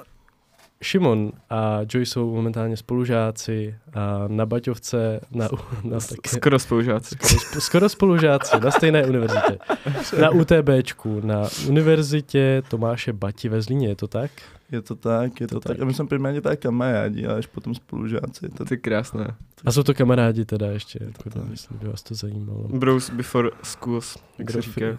Šimon 0.82 1.32
a 1.50 1.78
Joy 1.94 2.06
jsou 2.06 2.34
momentálně 2.34 2.76
spolužáci 2.76 3.74
a 3.94 4.24
na 4.28 4.46
Baťovce, 4.46 5.20
na, 5.30 5.48
na 5.84 6.00
také, 6.00 6.28
Skoro 6.36 6.58
spolužáci. 6.58 7.16
skoro, 7.22 7.60
skoro 7.60 7.88
spolužáci 7.88 8.60
na 8.64 8.70
stejné 8.70 9.06
univerzitě. 9.06 9.58
Na 10.20 10.30
UTBčku, 10.30 11.20
na 11.20 11.48
univerzitě 11.68 12.62
Tomáše 12.68 13.12
Bati 13.12 13.48
ve 13.48 13.62
Zlíně, 13.62 13.88
je 13.88 13.96
to 13.96 14.08
tak? 14.08 14.30
Je 14.72 14.82
to 14.82 14.94
tak, 14.94 15.40
je 15.40 15.46
to, 15.46 15.54
To 15.54 15.60
tak. 15.60 15.76
tak. 15.76 15.82
A 15.82 15.84
my 15.84 15.94
jsme 15.94 16.06
primárně 16.06 16.40
tak 16.40 16.58
kamarádi, 16.60 17.26
a 17.26 17.34
až 17.36 17.46
potom 17.46 17.74
spolužáci. 17.74 18.48
To, 18.48 18.64
je 18.70 18.76
krásné. 18.76 19.34
A 19.64 19.72
jsou 19.72 19.82
to 19.82 19.94
kamarádi 19.94 20.44
teda 20.44 20.66
ještě, 20.66 20.98
to 20.98 21.04
jako, 21.04 21.30
tak. 21.30 21.48
myslím, 21.48 21.78
by 21.78 21.88
vás 21.88 22.02
to 22.02 22.14
zajímalo. 22.14 22.68
Bros 22.68 23.10
before 23.10 23.50
schools, 23.62 24.16
jak 24.38 24.50
se 24.50 24.62
říká. 24.62 24.86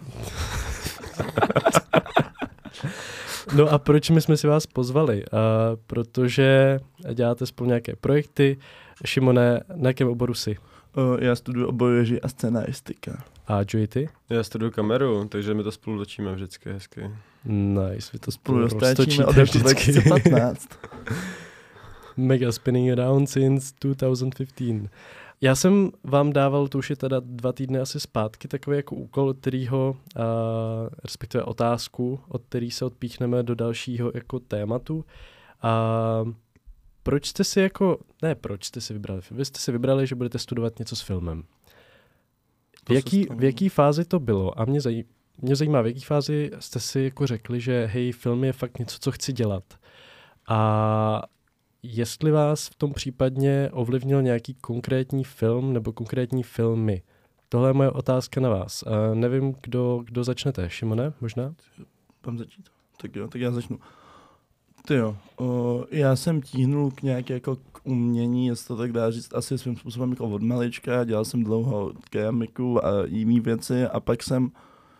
No 3.56 3.68
a 3.68 3.78
proč 3.78 4.10
my 4.10 4.20
jsme 4.20 4.36
si 4.36 4.46
vás 4.46 4.66
pozvali? 4.66 5.24
Uh, 5.32 5.38
protože 5.86 6.78
děláte 7.14 7.46
spolu 7.46 7.68
nějaké 7.68 7.96
projekty. 7.96 8.58
Šimone, 9.04 9.60
na 9.74 9.90
jakém 9.90 10.08
oboru 10.08 10.34
jsi? 10.34 10.56
o, 10.98 11.18
já 11.20 11.36
studuju 11.36 11.66
obor 11.66 11.92
režii 11.92 12.20
a 12.20 12.28
scenaristika. 12.28 13.24
A 13.46 13.60
Joey, 13.72 13.86
ty? 13.86 14.08
Já 14.30 14.42
studuju 14.42 14.70
kameru, 14.70 15.28
takže 15.28 15.54
my 15.54 15.62
to 15.62 15.72
spolu 15.72 15.98
točíme 15.98 16.34
vždycky 16.34 16.72
hezky. 16.72 17.10
Nice, 17.44 18.10
vy 18.12 18.18
to 18.18 18.30
Spolu 18.30 18.68
spolu 18.68 18.80
roztáčíme 18.82 19.26
od 19.26 19.36
roku 19.36 19.58
vždycky. 19.58 19.92
2015. 19.92 20.68
Mega 22.16 22.52
spinning 22.52 22.92
around 22.92 23.30
since 23.30 23.74
2015. 23.80 24.90
Já 25.40 25.54
jsem 25.54 25.90
vám 26.04 26.32
dával, 26.32 26.68
to 26.68 26.78
už 26.78 26.90
je 26.90 26.96
teda 26.96 27.20
dva 27.24 27.52
týdny 27.52 27.78
asi 27.78 28.00
zpátky, 28.00 28.48
takový 28.48 28.76
jako 28.76 28.96
úkol, 28.96 29.28
od 29.28 29.38
kterýho, 29.38 29.96
uh, 30.16 30.22
respektive 31.04 31.44
otázku, 31.44 32.20
od 32.28 32.42
který 32.48 32.70
se 32.70 32.84
odpíchneme 32.84 33.42
do 33.42 33.54
dalšího 33.54 34.12
jako 34.14 34.40
tématu. 34.40 35.04
A 35.62 36.24
proč 37.02 37.26
jste 37.26 37.44
si 37.44 37.60
jako, 37.60 37.98
ne 38.22 38.34
proč 38.34 38.64
jste 38.64 38.80
si 38.80 38.92
vybrali, 38.92 39.20
vy 39.30 39.44
jste 39.44 39.58
si 39.58 39.72
vybrali, 39.72 40.06
že 40.06 40.14
budete 40.14 40.38
studovat 40.38 40.78
něco 40.78 40.96
s 40.96 41.00
filmem. 41.00 41.42
V 42.88 42.92
jaký, 42.92 43.26
v 43.36 43.44
jaký 43.44 43.68
fázi 43.68 44.04
to 44.04 44.20
bylo? 44.20 44.60
A 44.60 44.64
mě, 44.64 44.80
zaj, 44.80 45.04
mě 45.38 45.56
zajímá, 45.56 45.82
v 45.82 45.86
jaký 45.86 46.00
fázi 46.00 46.50
jste 46.58 46.80
si 46.80 47.00
jako 47.00 47.26
řekli, 47.26 47.60
že 47.60 47.86
hej, 47.92 48.12
film 48.12 48.44
je 48.44 48.52
fakt 48.52 48.78
něco, 48.78 48.98
co 49.00 49.12
chci 49.12 49.32
dělat. 49.32 49.64
A 50.48 51.22
jestli 51.82 52.30
vás 52.30 52.68
v 52.68 52.74
tom 52.74 52.92
případně 52.92 53.70
ovlivnil 53.72 54.22
nějaký 54.22 54.54
konkrétní 54.54 55.24
film 55.24 55.72
nebo 55.72 55.92
konkrétní 55.92 56.42
filmy. 56.42 57.02
Tohle 57.48 57.70
je 57.70 57.72
moje 57.72 57.90
otázka 57.90 58.40
na 58.40 58.48
vás. 58.48 58.82
Uh, 58.82 59.14
nevím, 59.14 59.54
kdo, 59.62 60.02
kdo 60.04 60.24
začnete. 60.24 60.70
Šimone, 60.70 61.12
možná? 61.20 61.54
Mám 62.26 62.38
začít? 62.38 62.68
Tak 63.00 63.16
jo, 63.16 63.28
tak 63.28 63.40
já 63.40 63.50
začnu. 63.50 63.78
Ty 64.86 64.94
jo, 64.94 65.16
o, 65.36 65.84
já 65.90 66.16
jsem 66.16 66.42
tíhnul 66.42 66.90
k 66.90 67.02
nějaké 67.02 67.34
jako 67.34 67.56
k 67.56 67.80
umění, 67.84 68.46
jestli 68.46 68.68
to 68.68 68.76
tak 68.76 68.92
dá 68.92 69.10
říct, 69.10 69.34
asi 69.34 69.58
svým 69.58 69.76
způsobem 69.76 70.10
jako 70.10 70.28
od 70.28 70.42
malička, 70.42 71.04
dělal 71.04 71.24
jsem 71.24 71.44
dlouho 71.44 71.92
keramiku 72.10 72.86
a 72.86 72.90
jiné 73.06 73.40
věci 73.40 73.86
a 73.86 74.00
pak 74.00 74.22
jsem 74.22 74.50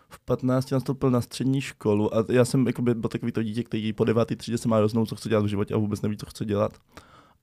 v 0.09 0.19
15 0.19 0.71
nastoupil 0.71 1.11
na 1.11 1.21
střední 1.21 1.61
školu 1.61 2.15
a 2.15 2.25
já 2.29 2.45
jsem 2.45 2.67
jako 2.67 2.81
byl 2.81 3.09
takový 3.09 3.31
to 3.31 3.43
dítě, 3.43 3.63
který 3.63 3.93
po 3.93 4.03
devátý 4.03 4.35
třídě 4.35 4.57
se 4.57 4.67
má 4.67 4.79
roznout, 4.79 5.05
co 5.09 5.15
chce 5.15 5.29
dělat 5.29 5.45
v 5.45 5.47
životě 5.47 5.73
a 5.73 5.77
vůbec 5.77 6.01
neví, 6.01 6.17
co 6.17 6.25
chce 6.25 6.45
dělat. 6.45 6.77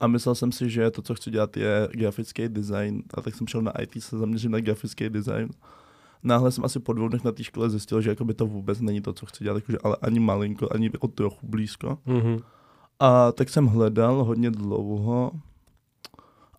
A 0.00 0.06
myslel 0.06 0.34
jsem 0.34 0.52
si, 0.52 0.70
že 0.70 0.90
to, 0.90 1.02
co 1.02 1.14
chci 1.14 1.30
dělat, 1.30 1.56
je 1.56 1.88
grafický 1.92 2.48
design. 2.48 3.02
A 3.14 3.20
tak 3.20 3.34
jsem 3.34 3.46
šel 3.46 3.62
na 3.62 3.80
IT 3.80 4.02
se 4.02 4.18
zaměřit 4.18 4.48
na 4.48 4.60
grafický 4.60 5.08
design. 5.08 5.48
Náhle 6.22 6.52
jsem 6.52 6.64
asi 6.64 6.80
po 6.80 6.92
dvou 6.92 7.08
dnech 7.08 7.24
na 7.24 7.32
té 7.32 7.44
škole 7.44 7.70
zjistil, 7.70 8.00
že 8.00 8.10
jakoby 8.10 8.34
to 8.34 8.46
vůbec 8.46 8.80
není 8.80 9.00
to, 9.00 9.12
co 9.12 9.26
chci 9.26 9.44
dělat, 9.44 9.56
jakože, 9.56 9.78
ale 9.84 9.96
ani 10.02 10.20
malinko, 10.20 10.68
ani 10.74 10.90
o 10.90 11.08
trochu 11.08 11.46
blízko. 11.46 11.98
Mhm. 12.06 12.38
A 13.00 13.32
tak 13.32 13.48
jsem 13.48 13.66
hledal 13.66 14.24
hodně 14.24 14.50
dlouho. 14.50 15.32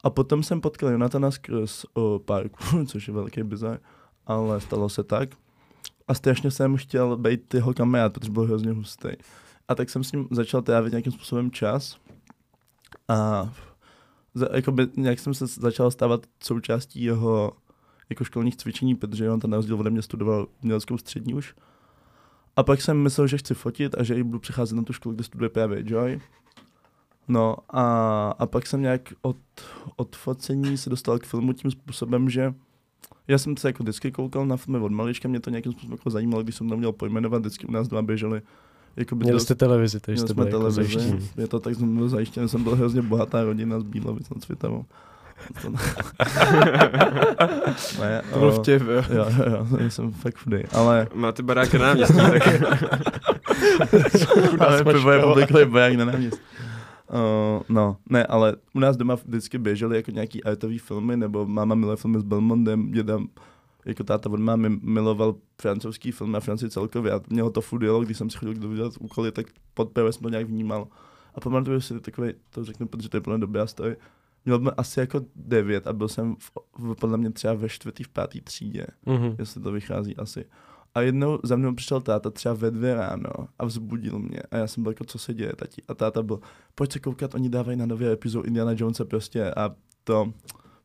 A 0.04 0.10
potom 0.10 0.44
jsem 0.44 0.62
potkal 0.62 0.90
Jonatana 0.90 1.32
skrz 1.32 1.86
o, 1.94 2.20
parku, 2.20 2.86
což 2.86 3.08
je 3.08 3.14
velký 3.14 3.44
bizar, 3.44 3.80
ale 4.26 4.62
stalo 4.62 4.90
se 4.90 5.04
tak. 5.04 5.30
A 6.08 6.14
strašně 6.14 6.52
jsem 6.52 6.78
chtěl 6.78 7.18
být 7.18 7.54
jeho 7.54 7.74
kamarád, 7.74 8.14
protože 8.14 8.32
byl 8.32 8.44
hrozně 8.44 8.72
hustý. 8.72 9.10
A 9.68 9.76
tak 9.76 9.90
jsem 9.90 10.04
s 10.04 10.12
ním 10.12 10.28
začal 10.32 10.62
trávit 10.62 10.92
nějakým 10.92 11.14
způsobem 11.14 11.52
čas. 11.52 11.98
A 13.08 13.50
za, 14.34 14.48
jakoby, 14.54 14.88
nějak 14.96 15.20
jsem 15.20 15.34
se 15.34 15.48
začal 15.48 15.92
stávat 15.92 16.26
součástí 16.44 17.04
jeho 17.04 17.52
jako 18.10 18.24
školních 18.24 18.58
cvičení, 18.58 18.96
protože 18.96 19.32
on 19.32 19.40
to 19.40 19.48
na 19.48 19.58
rozdíl 19.58 19.80
ode 19.80 19.90
mě 19.90 20.02
studoval 20.02 20.48
uměleckou 20.64 20.98
střední 20.98 21.34
už. 21.34 21.56
A 22.56 22.64
pak 22.64 22.82
jsem 22.82 22.98
myslel, 22.98 23.28
že 23.28 23.38
chci 23.38 23.54
fotit 23.54 23.96
a 23.96 24.04
že 24.04 24.16
i 24.16 24.24
budu 24.24 24.40
přecházet 24.40 24.76
na 24.76 24.84
tu 24.84 24.94
školu, 24.94 25.16
kde 25.16 25.24
studuje 25.24 25.50
právě 25.50 25.84
Joy. 25.86 26.22
No 27.28 27.56
a, 27.70 28.30
a 28.40 28.46
pak 28.46 28.68
jsem 28.68 28.82
nějak 28.82 29.14
od, 29.22 29.38
od 29.96 30.16
focení 30.16 30.78
se 30.78 30.90
dostal 30.90 31.20
k 31.20 31.26
filmu 31.26 31.54
tím 31.54 31.72
způsobem, 31.72 32.30
že 32.30 32.54
já 33.28 33.38
jsem 33.38 33.58
se 33.58 33.68
jako 33.70 33.84
vždycky 33.84 34.12
koukal 34.12 34.46
na 34.46 34.58
filmy 34.58 34.80
od 34.80 34.92
malička, 34.92 35.28
mě 35.28 35.40
to 35.40 35.50
nějakým 35.50 35.72
způsobem 35.72 35.98
jako 35.98 36.10
zajímalo, 36.10 36.44
když 36.44 36.56
jsem 36.56 36.70
to 36.70 36.78
měl 36.78 36.92
pojmenovat, 36.92 37.40
vždycky 37.42 37.68
u 37.68 37.72
nás 37.72 37.88
dva 37.88 38.02
běžely. 38.02 38.42
Jako 38.96 39.16
by 39.16 39.24
Měli 39.24 39.40
jste 39.40 39.56
televizi, 39.56 40.00
takže 40.00 40.22
jste 40.22 40.34
byli 40.34 40.48
jako 40.48 40.72
zajištění. 40.72 41.30
je 41.38 41.48
to 41.48 41.60
tak, 41.60 41.76
jsem 41.76 41.96
byl 41.98 42.10
zajištěn, 42.10 42.48
jsem 42.48 42.64
byl 42.64 42.76
hrozně 42.76 43.02
bohatá 43.02 43.44
rodina 43.44 43.80
z 43.80 43.84
Bílovic 43.84 44.30
nad 44.30 44.44
Svitavou. 44.44 44.86
To, 45.62 45.70
ne, 48.02 48.22
To 48.34 48.40
byl 48.40 48.48
o, 48.48 48.52
vtip, 48.52 48.82
jo. 48.82 49.04
Jo, 49.16 49.26
jo, 49.38 49.68
jo, 49.80 49.90
jsem 49.90 50.12
fakt 50.12 50.38
chudej, 50.38 50.64
ale, 50.72 51.08
Máte 51.14 51.44
barák 51.44 51.74
na 51.74 51.80
náměstí, 51.88 52.16
tak 52.16 52.48
ale 54.60 54.84
pivo 54.84 55.12
je 55.12 55.24
obvyklý 55.24 55.66
barák 55.66 55.94
na 55.94 56.06
náměstí. 56.06 56.40
Uh, 57.14 57.62
no, 57.70 57.98
ne, 58.10 58.26
ale 58.26 58.56
u 58.74 58.80
nás 58.80 58.98
doma 58.98 59.16
vždycky 59.16 59.58
běžely 59.58 59.96
jako 59.96 60.12
nějaký 60.12 60.44
artový 60.44 60.80
filmy, 60.80 61.18
nebo 61.18 61.46
máma 61.46 61.76
miluje 61.76 61.98
filmy 61.98 62.20
s 62.20 62.24
Belmondem, 62.24 62.92
děda, 62.92 63.20
jako 63.86 64.04
táta 64.04 64.30
od 64.30 64.40
mámy 64.40 64.70
miloval 64.70 65.36
francouzský 65.62 66.12
film 66.12 66.36
a 66.36 66.40
Francii 66.40 66.70
celkově 66.70 67.12
a 67.12 67.22
mělo 67.30 67.50
to 67.50 67.62
furt 67.62 67.84
jelo, 67.84 68.02
když 68.04 68.18
jsem 68.18 68.30
si 68.30 68.38
chodil 68.38 68.54
kdo 68.54 68.76
dělat 68.76 68.94
úkoly, 69.00 69.32
tak 69.32 69.46
podprvé 69.74 70.12
jsem 70.14 70.22
to 70.22 70.30
nějak 70.30 70.48
vnímal. 70.48 70.88
A 71.36 71.40
pamatuju 71.40 71.82
si 71.82 72.00
takový, 72.00 72.34
to 72.50 72.64
řeknu, 72.64 72.88
protože 72.88 73.10
to 73.10 73.18
je 73.18 73.22
plné 73.22 73.40
dobrá 73.40 73.68
story, 73.68 73.96
měl 74.46 74.58
jsem 74.60 74.72
asi 74.78 75.00
jako 75.00 75.22
devět 75.36 75.88
a 75.88 75.94
byl 75.94 76.08
jsem 76.08 76.36
v, 76.36 76.52
v, 76.78 76.96
podle 76.96 77.18
mě 77.18 77.32
třeba 77.32 77.54
ve 77.54 77.70
čtvrtý, 77.70 78.04
v 78.04 78.10
pátý 78.10 78.42
třídě 78.42 78.88
Mhm. 79.06 79.36
jestli 79.40 79.62
to 79.62 79.72
vychází 79.72 80.18
asi. 80.18 80.46
A 80.96 81.02
jednou 81.02 81.40
za 81.44 81.56
mnou 81.56 81.76
přišel 81.76 82.02
táta 82.02 82.30
třeba 82.30 82.56
ve 82.56 82.72
dvě 82.72 82.96
ráno 82.96 83.30
a 83.60 83.66
vzbudil 83.66 84.20
mě. 84.20 84.40
A 84.52 84.58
já 84.58 84.68
jsem 84.68 84.84
byl 84.84 84.92
jako, 84.92 85.04
co 85.04 85.20
se 85.20 85.34
děje, 85.34 85.54
tati? 85.56 85.82
A 85.88 85.94
táta 85.94 86.24
byl, 86.24 86.40
pojď 86.76 86.94
se 86.94 87.00
koukat, 87.00 87.36
oni 87.36 87.50
dávají 87.50 87.78
na 87.78 87.86
nové 87.86 88.12
epizodu 88.12 88.48
Indiana 88.48 88.72
Jonesa 88.76 89.06
prostě 89.06 89.52
a 89.52 89.72
to 90.04 90.34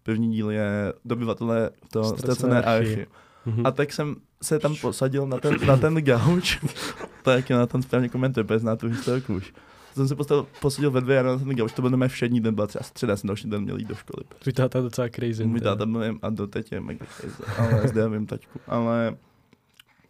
první 0.03 0.33
díl 0.33 0.51
je 0.51 0.93
dobyvatelé 1.05 1.71
to 1.91 2.05
Ztracené 2.05 2.63
archy. 2.63 3.07
Mhm. 3.47 3.67
A 3.67 3.71
tak 3.71 3.93
jsem 3.93 4.17
se 4.43 4.59
tam 4.59 4.77
posadil 4.77 5.27
na 5.27 5.39
ten, 5.39 5.57
na 5.67 5.77
ten 5.77 5.95
gauč. 5.95 6.59
tak 7.23 7.51
na 7.51 7.67
ten 7.67 7.83
správně 7.83 8.09
komentuje, 8.09 8.45
protože 8.45 8.59
zná 8.59 8.77
tu 8.77 8.89
historku 8.89 9.35
už. 9.35 9.55
Jsem 9.95 10.09
se 10.09 10.17
postavil, 10.17 10.47
posadil 10.61 10.91
ve 10.91 11.01
dvě 11.01 11.23
ráno 11.23 11.39
na 11.39 11.45
ten 11.45 11.57
gauč, 11.57 11.73
to 11.73 11.83
byl 11.83 11.91
na 11.91 12.09
všední 12.09 12.41
den, 12.41 12.55
byla 12.55 12.67
třeba 12.67 12.83
středa, 12.83 13.17
jsem 13.17 13.29
další 13.29 13.51
den 13.51 13.63
měl 13.63 13.79
jít 13.79 13.89
do 13.89 13.95
školy. 13.95 14.25
Tvůj 14.39 14.53
táta 14.53 14.79
je 14.79 14.83
docela 14.83 15.09
crazy. 15.09 15.45
Můj 15.45 15.61
táta 15.61 15.87
byl 15.87 16.19
a 16.23 16.31
do 16.31 16.47
teď 16.47 16.73
je 16.73 16.81
mega 16.81 17.07
crazy, 17.17 17.43
ale 17.59 17.89
zdravím 17.89 18.27
taťku. 18.27 18.61
Ale 18.67 19.17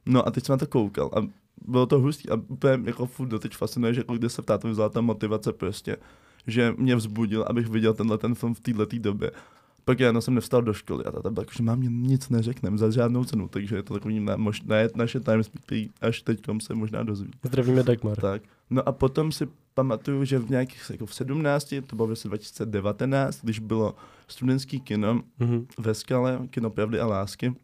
no 0.07 0.29
a 0.29 0.31
teď 0.31 0.47
jsem 0.47 0.53
na 0.53 0.57
to 0.57 0.67
koukal 0.67 1.11
a 1.17 1.27
bylo 1.67 1.87
to 1.87 1.99
hustý 2.01 2.29
a 2.29 2.35
úplně 2.35 2.81
jako 2.85 3.07
furt 3.07 3.29
doteď 3.29 3.57
fascinuje, 3.57 3.95
že 3.95 4.01
jako 4.01 4.15
kde 4.15 4.29
se 4.29 4.43
v 4.43 4.45
tátovi 4.45 4.73
vzala 4.73 4.89
ta 4.89 5.01
motivace 5.01 5.53
prostě, 5.53 5.97
že 6.47 6.75
mě 6.79 6.97
vzbudil, 6.97 7.45
abych 7.49 7.69
viděl 7.69 7.95
tenhle 7.95 8.19
ten 8.19 8.35
film 8.35 8.55
v 8.55 8.61
této 8.61 8.87
době. 8.99 9.31
Pak 9.85 10.01
já 10.01 10.21
jsem 10.21 10.35
nevstal 10.35 10.63
do 10.63 10.73
školy 10.73 11.05
a 11.05 11.11
táta 11.13 11.31
byl 11.31 11.43
jako, 11.43 11.53
že 11.57 11.63
mám 11.63 11.81
nic 11.83 12.29
neřeknem 12.29 12.79
za 12.79 12.91
žádnou 12.91 13.25
cenu, 13.25 13.49
takže 13.49 13.77
je 13.77 13.83
to 13.83 13.95
takový 13.95 14.21
na, 14.21 14.37
možná 14.37 14.77
je 14.77 14.91
naše 14.97 15.21
timespeak, 15.21 15.65
který 15.65 15.91
až 16.01 16.23
teď 16.23 16.41
se 16.63 16.75
možná 16.75 17.03
dozví. 17.03 17.31
Zdravíme 17.43 17.83
Dagmar. 17.83 18.21
Tak. 18.21 18.43
No 18.71 18.89
a 18.89 18.93
potom 18.93 19.33
si 19.33 19.49
pamatuju, 19.75 20.25
že 20.25 20.39
v 20.39 20.51
nějakých 20.51 20.91
jako 20.91 21.07
v 21.07 21.15
17, 21.15 21.75
to 21.87 21.97
bylo 21.97 22.07
v 22.07 22.11
roce 22.11 22.29
2019, 22.29 23.41
když 23.43 23.59
bylo 23.59 23.95
studentský 24.29 24.81
kino 24.81 25.23
Mhm. 25.39 25.67
ve 25.79 25.95
Skale, 25.95 26.41
kino 26.51 26.71
Pravdy 26.71 27.01
a 27.01 27.07
lásky, 27.07 27.55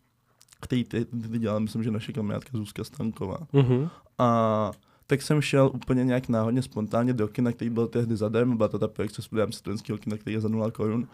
který 0.60 0.84
ty, 0.84 1.04
ty 1.04 1.38
dělala, 1.38 1.58
myslím, 1.58 1.82
že 1.82 1.90
naše 1.90 2.12
kamarádka 2.12 2.58
Zuzka 2.58 2.84
Stanková. 2.84 3.38
Mhm. 3.52 3.88
A 4.18 4.70
tak 5.06 5.22
jsem 5.22 5.40
šel 5.40 5.70
úplně 5.74 6.04
nějak 6.04 6.28
náhodně 6.28 6.62
spontánně 6.62 7.12
do 7.12 7.28
kina, 7.28 7.52
který 7.52 7.70
byl 7.70 7.86
tehdy 7.86 8.16
zadarmo, 8.16 8.56
byla 8.56 8.68
to 8.68 8.78
ta 8.78 8.88
projekce 8.88 9.22
studiem 9.22 9.52
studentského 9.52 9.98
kina, 9.98 10.16
který 10.16 10.34
je 10.34 10.40
za 10.40 10.48
0 10.48 10.70
korun. 10.70 11.08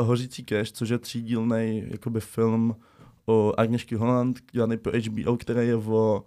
Hořící 0.00 0.44
cash, 0.44 0.72
což 0.72 0.88
je 0.88 0.98
třídílný 0.98 1.84
jakoby 1.86 2.20
film 2.20 2.76
o 3.26 3.52
Agněšky 3.56 3.94
Holland, 3.94 4.38
dělaný 4.52 4.76
pro 4.76 4.92
HBO, 4.92 5.36
který 5.36 5.68
je 5.68 5.76
o 5.76 6.24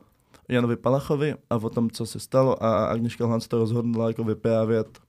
Janovi 0.50 0.76
Palachovi 0.76 1.36
a 1.50 1.56
o 1.56 1.70
tom, 1.70 1.90
co 1.90 2.06
se 2.06 2.20
stalo 2.20 2.64
a 2.64 2.86
Agněška 2.86 3.24
Holland 3.24 3.44
se 3.44 3.50
to 3.50 3.58
rozhodla 3.58 4.08
jako 4.08 4.24
vyprávět 4.24 5.00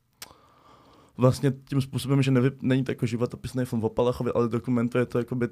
vlastně 1.16 1.52
tím 1.68 1.80
způsobem, 1.80 2.22
že 2.22 2.30
nevy, 2.30 2.50
není 2.62 2.84
to 2.84 2.90
jako 2.90 3.06
životopisný 3.06 3.64
film 3.64 3.84
o 3.84 3.88
Palachovi, 3.88 4.30
ale 4.34 4.48
dokumentuje 4.48 5.06
to 5.06 5.18
jakoby 5.18 5.48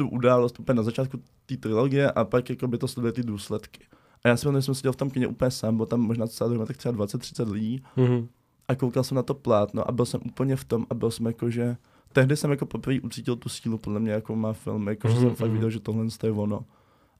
tu 0.00 0.08
událost 0.08 0.60
úplně 0.60 0.76
na 0.76 0.82
začátku 0.82 1.18
té 1.46 1.56
trilogie 1.56 2.10
a 2.12 2.24
pak 2.24 2.50
jakoby 2.50 2.78
to 2.78 2.88
sleduje 2.88 3.12
ty 3.12 3.22
důsledky. 3.22 3.84
A 4.24 4.28
já 4.28 4.36
si 4.36 4.44
pamatuju, 4.44 4.60
že 4.60 4.64
jsem 4.64 4.74
seděl 4.74 4.92
v 4.92 4.96
tom 4.96 5.10
kině 5.10 5.26
úplně 5.26 5.50
sám, 5.50 5.76
bylo 5.76 5.86
tam 5.86 6.00
možná 6.00 6.26
celá 6.26 6.66
tak 6.66 6.76
třeba 6.76 6.92
20-30 6.94 7.50
lidí 7.52 7.82
Mhm. 7.96 8.28
a 8.68 8.74
koukal 8.74 9.04
jsem 9.04 9.16
na 9.16 9.22
to 9.22 9.34
plátno 9.34 9.88
a 9.88 9.92
byl 9.92 10.06
jsem 10.06 10.20
úplně 10.24 10.56
v 10.56 10.64
tom 10.64 10.86
a 10.90 10.94
byl 10.94 11.10
jsem 11.10 11.26
jako, 11.26 11.50
že 11.50 11.76
tehdy 12.12 12.36
jsem 12.36 12.50
jako 12.50 12.66
poprvé 12.66 13.00
ucítil 13.00 13.36
tu 13.36 13.48
sílu, 13.48 13.78
podle 13.78 14.00
mě, 14.00 14.12
jako 14.12 14.36
má 14.36 14.52
film, 14.52 14.88
jako 14.88 15.08
že 15.08 15.14
Mhm, 15.14 15.22
jsem 15.22 15.34
fakt 15.34 15.46
mhm. 15.48 15.54
viděl, 15.56 15.70
že 15.70 15.80
tohle 15.80 16.06
je 16.24 16.32
ono. 16.32 16.64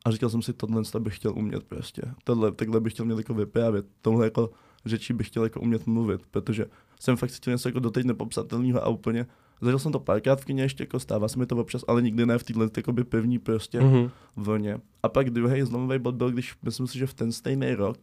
A 0.05 0.11
říkal 0.11 0.31
jsem 0.31 0.43
si, 0.43 0.53
tohle 0.53 0.83
bych 0.99 1.17
chtěl 1.17 1.33
umět 1.39 1.63
prostě. 1.65 2.03
Tohle, 2.25 2.53
takhle 2.53 2.81
bych 2.81 2.93
chtěl 2.93 3.07
mít 3.07 3.19
jako 3.19 3.35
vyprávět. 3.35 3.87
Tohle 4.03 4.27
jako 4.27 4.51
řečí 4.87 5.13
bych 5.13 5.27
chtěl 5.27 5.45
jako 5.45 5.61
umět 5.61 5.87
mluvit, 5.87 6.21
protože 6.31 6.67
jsem 7.01 7.17
fakt 7.17 7.31
cítil 7.31 7.53
něco 7.53 7.69
jako 7.69 7.79
doteď 7.79 8.07
nepopsatelného 8.07 8.85
a 8.85 8.89
úplně 8.89 9.27
Zažil 9.61 9.79
jsem 9.79 9.93
to 9.93 10.01
párkrát 10.01 10.41
v 10.41 10.45
kině 10.45 10.63
ještě, 10.63 10.83
jako 10.83 11.01
stává 11.01 11.29
se 11.29 11.39
mi 11.39 11.47
to 11.47 11.57
občas, 11.57 11.85
ale 11.89 12.03
nikdy 12.03 12.27
ne 12.27 12.39
v 12.39 12.43
téhle 12.45 12.71
jakoby 12.77 13.05
pevní 13.05 13.39
prostě 13.39 13.81
Mhm. 13.81 14.11
vlně. 14.37 14.79
A 15.03 15.09
pak 15.09 15.31
druhý 15.31 15.63
zlomový 15.63 15.99
bod 15.99 16.15
byl, 16.15 16.31
když 16.31 16.55
myslím 16.63 16.87
si, 16.87 16.99
že 16.99 17.07
v 17.07 17.15
ten 17.15 17.33
stejný 17.33 17.75
rok 17.75 17.99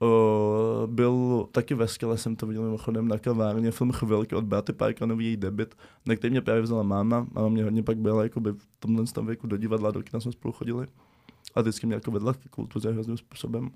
o, 0.00 0.82
byl 0.90 1.46
taky 1.52 1.74
ve 1.74 1.88
skele, 1.88 2.18
jsem 2.18 2.36
to 2.36 2.46
viděl 2.46 2.62
mimochodem 2.62 3.08
na 3.08 3.18
kavárně, 3.18 3.70
film 3.70 3.92
Chvilky 3.92 4.34
od 4.34 4.44
Beaty 4.44 4.72
Parkanový, 4.72 5.24
její 5.24 5.36
debit, 5.36 5.74
na 6.06 6.16
který 6.16 6.30
mě 6.30 6.40
právě 6.40 6.62
vzala 6.62 6.82
máma. 6.82 7.26
Máma 7.32 7.48
mě 7.48 7.64
hodně 7.64 7.82
pak 7.82 7.96
byla 7.98 8.22
jakoby 8.22 8.52
v 8.52 8.66
tomhle 8.78 9.04
tom 9.04 9.26
věku 9.26 9.46
do 9.46 9.56
divadla, 9.56 9.90
do 9.90 10.02
kina 10.02 10.20
jsme 10.20 10.32
spolu 10.32 10.52
chodili. 10.52 10.86
A 11.54 11.60
vždycky 11.60 11.86
mě 11.86 11.94
jako 11.94 12.10
vedla 12.10 12.32
k 12.34 12.38
kultuře 12.50 12.90
hrozným 12.92 13.16
způsobem. 13.16 13.70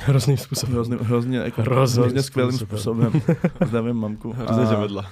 Hrozným 0.00 0.36
způsobem. 0.36 0.72
Hrozně, 0.74 0.96
hrozně, 0.96 1.38
jako, 1.38 1.62
Hrozným 1.62 2.02
hrozně 2.02 2.22
skvělým 2.22 2.58
způsobem. 2.58 3.10
způsobem. 3.10 3.36
Zdravím 3.68 3.96
mamku. 3.96 4.32
Hrozně 4.32 4.66
tě 4.66 4.74
vedla. 4.76 5.10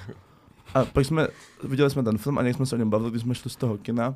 A 0.74 0.84
pak 0.84 1.04
jsme, 1.04 1.28
viděli 1.64 1.90
jsme 1.90 2.02
ten 2.02 2.18
film 2.18 2.38
a 2.38 2.42
nějak 2.42 2.56
jsme 2.56 2.66
se 2.66 2.76
o 2.76 2.78
něm 2.78 2.90
bavili, 2.90 3.10
když 3.10 3.22
jsme 3.22 3.34
šli 3.34 3.50
z 3.50 3.56
toho 3.56 3.78
kina. 3.78 4.14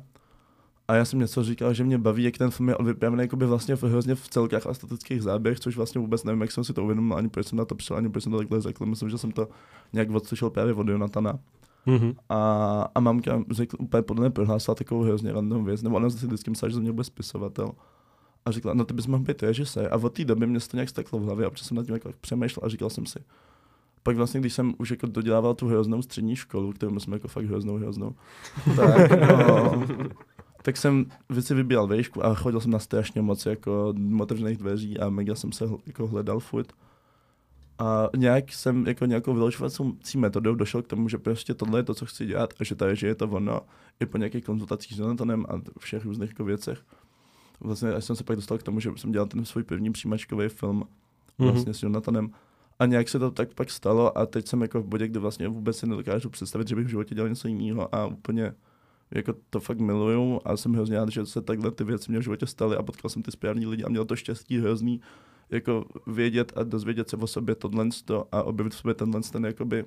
A 0.87 0.95
já 0.95 1.05
jsem 1.05 1.19
něco 1.19 1.43
říkal, 1.43 1.73
že 1.73 1.83
mě 1.83 1.97
baví, 1.97 2.23
jak 2.23 2.37
ten 2.37 2.51
film 2.51 2.69
je 2.69 2.75
odvyprávěný 2.75 3.21
jakoby 3.23 3.45
vlastně 3.45 3.75
v, 3.75 3.83
hrozně 3.83 4.15
v 4.15 4.27
celkách 4.27 4.67
a 4.67 4.73
statických 4.73 5.21
záběrech, 5.21 5.59
což 5.59 5.77
vlastně 5.77 6.01
vůbec 6.01 6.23
nevím, 6.23 6.41
jak 6.41 6.51
jsem 6.51 6.63
si 6.63 6.73
to 6.73 6.83
uvědomil, 6.83 7.17
ani 7.17 7.29
proč 7.29 7.47
jsem 7.47 7.57
na 7.57 7.65
to 7.65 7.75
přišel, 7.75 7.97
ani 7.97 8.09
proč 8.09 8.23
jsem 8.23 8.31
to 8.31 8.37
takhle 8.37 8.61
řekl. 8.61 8.85
Myslím, 8.85 9.09
že 9.09 9.17
jsem 9.17 9.31
to 9.31 9.47
nějak 9.93 10.09
odslyšel 10.09 10.49
právě 10.49 10.73
od 10.73 10.87
Jonatana. 10.87 11.39
Mhm. 11.85 12.13
A, 12.29 12.89
a 12.95 12.99
mamka 12.99 13.43
řekl, 13.51 13.77
úplně 13.79 14.01
podle 14.01 14.21
mě 14.21 14.29
prohlásila 14.29 14.75
takovou 14.75 15.01
hrozně 15.01 15.31
random 15.31 15.65
věc, 15.65 15.81
nebo 15.81 15.95
ona 15.95 16.09
si 16.09 16.27
vždycky 16.27 16.49
myslela, 16.49 16.69
že 16.69 16.75
ze 16.75 16.81
mě 16.81 16.91
bude 16.91 17.03
spisovatel. 17.03 17.71
A 18.45 18.51
říkala, 18.51 18.73
no 18.73 18.85
ty 18.85 18.93
bys 18.93 19.07
mohl 19.07 19.23
být 19.23 19.43
režisér. 19.43 19.89
A 19.91 19.95
od 19.95 20.13
té 20.13 20.25
doby 20.25 20.47
mě 20.47 20.59
to 20.59 20.77
nějak 20.77 20.89
steklo 20.89 21.19
v 21.19 21.23
hlavě 21.23 21.45
a 21.45 21.47
občas 21.47 21.67
jsem 21.67 21.77
nad 21.77 21.85
tím 21.85 21.93
jako 21.93 22.11
přemýšlel 22.21 22.65
a 22.65 22.69
říkal 22.69 22.89
jsem 22.89 23.05
si, 23.05 23.19
pak 24.03 24.15
vlastně, 24.15 24.39
když 24.39 24.53
jsem 24.53 24.73
už 24.77 24.91
jako 24.91 25.07
dodělával 25.07 25.53
tu 25.53 25.67
hroznou 25.67 26.01
střední 26.01 26.35
školu, 26.35 26.73
kterou 26.73 26.99
jsme 26.99 27.15
jako 27.15 27.27
fakt 27.27 27.45
hroznou, 27.45 27.77
hroznou, 27.77 28.15
tak, 28.75 29.11
no, 29.47 29.85
tak 30.61 30.77
jsem 30.77 31.05
si 31.39 31.53
vybíral 31.53 31.87
vejšku 31.87 32.25
a 32.25 32.33
chodil 32.33 32.61
jsem 32.61 32.71
na 32.71 32.79
strašně 32.79 33.21
moc 33.21 33.45
jako 33.45 33.93
otevřených 34.19 34.57
dveří 34.57 34.99
a 34.99 35.09
mega 35.09 35.35
jsem 35.35 35.51
se 35.51 35.65
jako 35.87 36.07
hledal 36.07 36.39
furt. 36.39 36.73
A 37.79 38.09
nějak 38.15 38.53
jsem 38.53 38.87
jako 38.87 39.05
nějakou 39.05 39.33
vyložovací 39.33 40.17
metodou 40.17 40.55
došel 40.55 40.81
k 40.81 40.87
tomu, 40.87 41.09
že 41.09 41.17
prostě 41.17 41.53
tohle 41.53 41.79
je 41.79 41.83
to, 41.83 41.93
co 41.93 42.05
chci 42.05 42.25
dělat 42.25 42.53
a 42.59 42.63
že 42.63 42.75
tady, 42.75 42.95
že 42.95 43.07
je 43.07 43.15
to 43.15 43.27
ono, 43.27 43.61
i 43.99 44.05
po 44.05 44.17
nějakých 44.17 44.45
konzultacích 44.45 44.93
s 44.93 44.99
Jonathanem 44.99 45.45
a 45.49 45.61
všech 45.79 46.05
různých 46.05 46.29
jako 46.29 46.43
věcech. 46.43 46.81
Vlastně 47.59 47.89
až 47.89 48.05
jsem 48.05 48.15
se 48.15 48.23
pak 48.23 48.35
dostal 48.35 48.57
k 48.57 48.63
tomu, 48.63 48.79
že 48.79 48.91
jsem 48.95 49.11
dělal 49.11 49.27
ten 49.27 49.45
svůj 49.45 49.63
první 49.63 49.91
příjmačkový 49.91 50.49
film 50.49 50.83
vlastně 51.37 51.73
s 51.73 51.83
Jonathanem. 51.83 52.31
A 52.79 52.85
nějak 52.85 53.09
se 53.09 53.19
to 53.19 53.31
tak 53.31 53.53
pak 53.53 53.69
stalo 53.69 54.17
a 54.17 54.25
teď 54.25 54.47
jsem 54.47 54.61
jako 54.61 54.81
v 54.81 54.85
bodě, 54.85 55.07
kdy 55.07 55.19
vlastně 55.19 55.47
vůbec 55.47 55.77
si 55.77 55.87
nedokážu 55.87 56.29
představit, 56.29 56.67
že 56.67 56.75
bych 56.75 56.85
v 56.85 56.89
životě 56.89 57.15
dělal 57.15 57.29
něco 57.29 57.47
jiného 57.47 57.95
a 57.95 58.05
úplně 58.05 58.53
jako 59.11 59.33
to 59.49 59.59
fakt 59.59 59.79
miluju 59.79 60.39
a 60.45 60.57
jsem 60.57 60.73
hrozně 60.73 60.97
rád, 60.97 61.09
že 61.09 61.25
se 61.25 61.41
takhle 61.41 61.71
ty 61.71 61.83
věci 61.83 62.11
mě 62.11 62.19
v 62.19 62.23
životě 62.23 62.47
staly 62.47 62.77
a 62.77 62.83
potkal 62.83 63.09
jsem 63.09 63.23
ty 63.23 63.31
správný 63.31 63.65
lidi 63.65 63.83
a 63.83 63.89
měl 63.89 64.05
to 64.05 64.15
štěstí 64.15 64.59
hrozný 64.59 65.01
jako 65.49 65.85
vědět 66.07 66.53
a 66.55 66.63
dozvědět 66.63 67.09
se 67.09 67.17
o 67.17 67.27
sobě 67.27 67.55
tohle 67.55 67.89
a 68.31 68.43
objevit 68.43 68.73
v 68.73 68.77
sobě 68.77 68.93
tenhle 68.93 69.21
ten 69.21 69.45
jakoby 69.45 69.85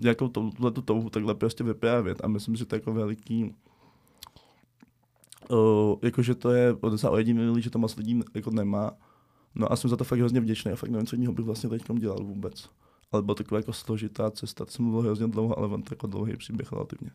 nějakou 0.00 0.28
tuhle 0.28 0.70
tu 0.70 0.82
touhu 0.82 1.10
takhle 1.10 1.34
prostě 1.34 1.64
vyprávět 1.64 2.24
a 2.24 2.28
myslím, 2.28 2.56
že 2.56 2.64
to 2.64 2.74
je 2.74 2.76
jako 2.76 2.92
veliký 2.92 3.54
uh, 5.50 5.98
jakože 6.02 6.34
to 6.34 6.50
je 6.50 6.76
docela 6.80 7.12
ojedinělý, 7.12 7.62
že 7.62 7.70
to 7.70 7.78
moc 7.78 7.96
lidí 7.96 8.20
jako 8.34 8.50
nemá. 8.50 8.92
No 9.54 9.72
a 9.72 9.76
jsem 9.76 9.90
za 9.90 9.96
to 9.96 10.04
fakt 10.04 10.18
hrozně 10.18 10.40
vděčný 10.40 10.72
a 10.72 10.76
fakt 10.76 10.90
nevím, 10.90 11.06
co 11.06 11.16
jiného 11.16 11.32
bych 11.32 11.44
vlastně 11.46 11.68
teď 11.70 11.82
dělal 11.98 12.18
vůbec. 12.24 12.68
Ale 13.12 13.22
byla 13.22 13.34
taková 13.34 13.58
jako 13.58 13.72
složitá 13.72 14.30
cesta, 14.30 14.64
to 14.64 14.70
jsem 14.70 14.84
mluvil 14.84 15.02
hrozně 15.02 15.26
dlouho, 15.26 15.58
ale 15.58 15.68
on 15.68 15.82
to 15.82 15.92
jako 15.94 16.06
dlouhý 16.06 16.36
příběh 16.36 16.72
relativně. 16.72 17.10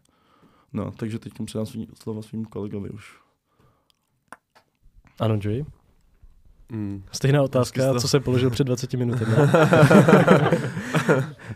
No, 0.73 0.91
takže 0.91 1.19
teď 1.19 1.33
předám 1.45 1.65
svý, 1.65 1.87
slovo 2.03 2.23
svým 2.23 2.45
kolegovi 2.45 2.89
už. 2.89 3.17
Ano, 5.19 5.37
Joey? 5.41 5.65
Mm. 6.71 7.03
Stejná 7.11 7.43
otázka, 7.43 7.93
to- 7.93 7.99
co 7.99 8.07
jsem 8.07 8.23
položil 8.23 8.49
před 8.49 8.63
20 8.63 8.93
minutami. 8.93 9.35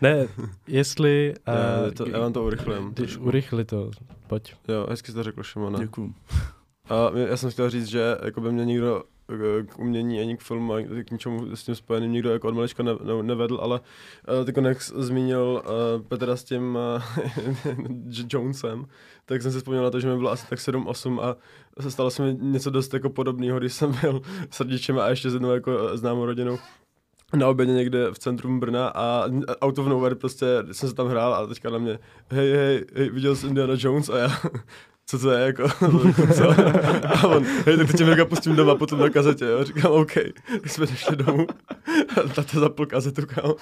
ne, 0.02 0.26
jestli... 0.66 1.34
Já, 1.46 1.54
Uh, 1.86 1.90
to, 1.90 2.08
já 2.08 2.18
vám 2.20 2.32
to 2.32 2.44
urychlím. 2.44 2.90
Když 2.94 3.16
urychli 3.16 3.64
to, 3.64 3.90
pojď. 4.26 4.54
Jo, 4.68 4.86
hezky 4.90 5.06
jsi 5.12 5.14
to 5.14 5.22
řekl, 5.22 5.42
Šimona. 5.42 5.78
Děkuju. 5.78 6.14
A 6.88 7.10
mě- 7.10 7.22
já 7.22 7.36
jsem 7.36 7.50
chtěl 7.50 7.70
říct, 7.70 7.86
že 7.86 8.16
jako 8.24 8.40
by 8.40 8.52
mě 8.52 8.64
nikdo 8.64 9.02
eh, 9.02 9.19
k 9.66 9.78
umění 9.78 10.20
ani 10.20 10.36
k 10.36 10.40
filmu, 10.40 10.72
ani 10.72 11.04
k 11.04 11.10
ničemu 11.10 11.56
s 11.56 11.64
tím 11.64 11.74
spojeným 11.74 12.12
nikdo 12.12 12.30
jako 12.30 12.48
od 12.48 12.54
malička 12.54 12.82
ne, 12.82 12.92
ne, 12.92 13.22
nevedl, 13.22 13.58
ale 13.62 13.80
uh, 13.80 14.44
teď 14.44 14.56
jak 14.64 14.82
zmínil 14.82 15.62
uh, 15.64 16.06
Petra 16.06 16.36
s 16.36 16.44
tím 16.44 16.78
uh, 16.96 17.02
Jonesem, 18.28 18.86
tak 19.24 19.42
jsem 19.42 19.52
si 19.52 19.58
vzpomněl 19.58 19.82
na 19.82 19.90
to, 19.90 20.00
že 20.00 20.08
mi 20.08 20.16
bylo 20.16 20.30
asi 20.30 20.46
tak 20.46 20.58
7-8 20.58 21.20
a 21.22 21.36
stalo 21.88 22.10
se 22.10 22.22
mi 22.22 22.36
něco 22.40 22.70
dost 22.70 22.94
jako 22.94 23.10
podobného, 23.10 23.58
když 23.58 23.72
jsem 23.72 23.94
byl 24.00 24.22
s 24.50 24.60
rodičem 24.60 24.98
a 24.98 25.08
ještě 25.08 25.30
s 25.30 25.32
jednou 25.32 25.50
jako 25.50 25.96
známou 25.96 26.24
rodinou 26.24 26.58
na 27.36 27.48
obědě 27.48 27.72
někde 27.72 28.10
v 28.12 28.18
centrum 28.18 28.60
Brna 28.60 28.88
a 28.88 29.24
out 29.60 29.78
of 29.78 29.86
nowhere 29.86 30.14
prostě 30.14 30.46
jsem 30.72 30.88
se 30.88 30.94
tam 30.94 31.08
hrál 31.08 31.34
a 31.34 31.46
teďka 31.46 31.70
na 31.70 31.78
mě 31.78 31.98
hej, 32.30 32.52
hej, 32.52 32.84
hej, 32.94 33.10
viděl 33.10 33.36
jsi 33.36 33.46
Indiana 33.46 33.74
Jones? 33.78 34.08
A 34.08 34.18
já 34.18 34.28
co 35.10 35.18
to 35.18 35.30
je, 35.30 35.46
jako, 35.46 35.68
co? 36.34 36.50
A 37.04 37.28
on, 37.28 37.44
hej, 37.66 37.76
tak 37.76 37.86
teď 37.86 37.96
tě 37.96 38.04
mega 38.04 38.24
pustím 38.24 38.56
doma 38.56 38.74
potom 38.74 38.98
na 38.98 39.08
kazetě, 39.08 39.44
jo. 39.44 39.64
Říkám, 39.64 39.92
OK. 39.92 40.12
Tak 40.62 40.70
jsme 40.70 40.86
došli 40.86 41.16
domů 41.16 41.46
a 42.16 42.28
tata 42.34 42.60
zapl 42.60 42.86
kazetu, 42.86 43.22
kámo. 43.26 43.56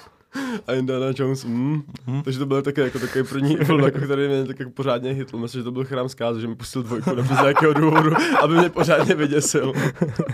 A 0.67 0.73
Indiana 0.73 1.05
Jones, 1.15 1.45
mm. 1.45 1.83
Takže 2.23 2.39
to 2.39 2.45
byl 2.45 2.61
také 2.61 2.81
jako 2.81 2.99
takový 2.99 3.25
první 3.25 3.55
film, 3.65 3.79
jako, 3.79 3.99
který 3.99 4.27
mě 4.27 4.45
tak 4.45 4.59
jako 4.59 4.71
pořádně 4.71 5.11
hitl. 5.11 5.37
Myslím, 5.37 5.59
že 5.59 5.63
to 5.63 5.71
byl 5.71 5.85
chrám 5.85 6.09
zkázy, 6.09 6.41
že 6.41 6.47
mi 6.47 6.55
pustil 6.55 6.83
dvojku, 6.83 7.15
nevím 7.15 7.37
z 7.37 7.45
jakého 7.45 7.73
důvodu, 7.73 8.11
aby 8.41 8.57
mě 8.57 8.69
pořádně 8.69 9.15
vyděsil. 9.15 9.73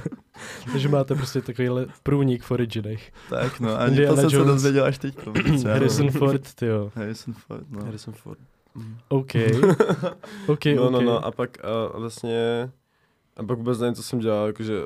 Takže 0.71 0.89
máte 0.89 1.15
prostě 1.15 1.41
takovýhle 1.41 1.86
průnik 2.04 2.43
v 2.43 2.51
originech. 2.51 3.12
Tak 3.30 3.60
no, 3.60 3.80
ani 3.80 3.89
Indiana 3.89 4.15
to 4.15 4.21
jsem 4.21 4.30
se 4.30 4.45
dozvěděl 4.45 4.86
až 4.86 4.97
teď. 4.97 5.17
Harrison 5.65 6.12
Ford, 6.12 6.54
tyjo. 6.54 6.91
Harrison 6.95 7.34
Ford, 7.34 7.65
no. 7.69 7.86
Harrison 7.86 8.13
Ford. 8.13 8.39
OK. 9.08 9.32
OK, 10.48 10.66
No, 10.76 10.84
OK. 10.84 10.92
no, 10.92 11.02
no, 11.02 11.26
a 11.26 11.32
pak 11.32 11.58
a 11.66 11.98
vlastně... 11.98 12.72
A 13.38 13.44
pak 13.44 13.58
vůbec 13.58 13.80
nevím, 13.80 13.96
co 13.96 14.04
jsem 14.04 14.20
dělal, 14.20 14.48
jakože... 14.48 14.74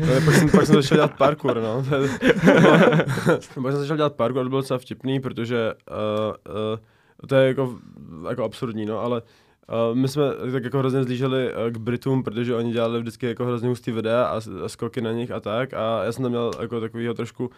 no, 0.00 0.06
pak, 0.24 0.34
jsem, 0.34 0.48
pak 0.50 0.66
jsem 0.66 0.74
začal 0.74 0.96
dělat 0.96 1.18
parkour, 1.18 1.60
no. 1.62 1.84
Pak 3.62 3.72
jsem 3.72 3.80
začal 3.80 3.96
dělat 3.96 4.14
parkour 4.14 4.42
to 4.42 4.48
bylo 4.48 4.60
docela 4.60 4.78
vtipný, 4.78 5.20
protože 5.20 5.74
uh, 5.90 6.54
uh, 6.72 7.26
to 7.28 7.34
je 7.34 7.48
jako, 7.48 7.78
jako 8.28 8.44
absurdní, 8.44 8.86
no, 8.86 8.98
ale 8.98 9.22
uh, 9.22 9.96
my 9.98 10.08
jsme 10.08 10.22
tak 10.52 10.64
jako 10.64 10.78
hrozně 10.78 11.04
zlíželi 11.04 11.54
uh, 11.54 11.70
k 11.70 11.76
Britům, 11.76 12.22
protože 12.22 12.54
oni 12.54 12.72
dělali 12.72 13.00
vždycky 13.00 13.26
jako 13.26 13.44
hrozně 13.44 13.68
hustý 13.68 13.92
videa 13.92 14.24
a, 14.24 14.40
a 14.64 14.68
skoky 14.68 15.00
na 15.00 15.12
nich 15.12 15.30
a 15.30 15.40
tak 15.40 15.74
a 15.74 16.04
já 16.04 16.12
jsem 16.12 16.22
tam 16.22 16.30
měl 16.32 16.50
jako 16.60 16.80
takovýho 16.80 17.14
trošku 17.14 17.50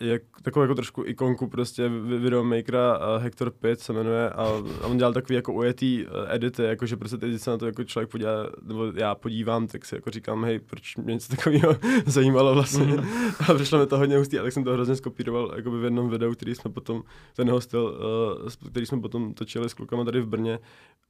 jak, 0.00 0.22
takovou 0.42 0.62
jako 0.62 0.74
trošku 0.74 1.04
ikonku 1.06 1.48
prostě 1.48 1.88
vi- 1.88 2.18
videomakera 2.18 2.98
uh, 2.98 3.22
Hector 3.22 3.50
Pitt 3.50 3.80
se 3.80 3.92
jmenuje 3.92 4.30
a, 4.30 4.42
a 4.82 4.86
on 4.86 4.98
dělal 4.98 5.12
takový 5.12 5.34
jako 5.34 5.52
ujetý 5.52 6.06
uh, 6.06 6.12
edity, 6.28 6.62
jako 6.62 6.86
že 6.86 6.96
prostě 6.96 7.16
teď 7.16 7.40
se 7.40 7.50
na 7.50 7.58
to 7.58 7.66
jako 7.66 7.84
člověk 7.84 8.10
podívá, 8.10 8.30
nebo 8.62 8.92
já 8.94 9.14
podívám, 9.14 9.66
tak 9.66 9.84
si 9.84 9.94
jako 9.94 10.10
říkám, 10.10 10.44
hej, 10.44 10.58
proč 10.58 10.96
mě 10.96 11.14
něco 11.14 11.36
takového 11.36 11.76
zajímalo 12.06 12.54
vlastně. 12.54 12.84
Mhm. 12.84 13.08
a 13.48 13.54
přišlo 13.54 13.78
mi 13.78 13.86
to 13.86 13.98
hodně 13.98 14.18
hustý, 14.18 14.38
a 14.38 14.42
tak 14.42 14.52
jsem 14.52 14.64
to 14.64 14.72
hrozně 14.72 14.96
skopíroval 14.96 15.52
jakoby 15.56 15.78
v 15.78 15.84
jednom 15.84 16.08
videu, 16.08 16.32
který 16.32 16.54
jsme 16.54 16.70
potom, 16.70 17.02
ten 17.36 17.46
jeho 17.46 17.60
styl, 17.60 17.98
uh, 18.44 18.70
který 18.70 18.86
jsme 18.86 19.00
potom 19.00 19.34
točili 19.34 19.68
s 19.68 19.74
klukama 19.74 20.04
tady 20.04 20.20
v 20.20 20.26
Brně. 20.26 20.58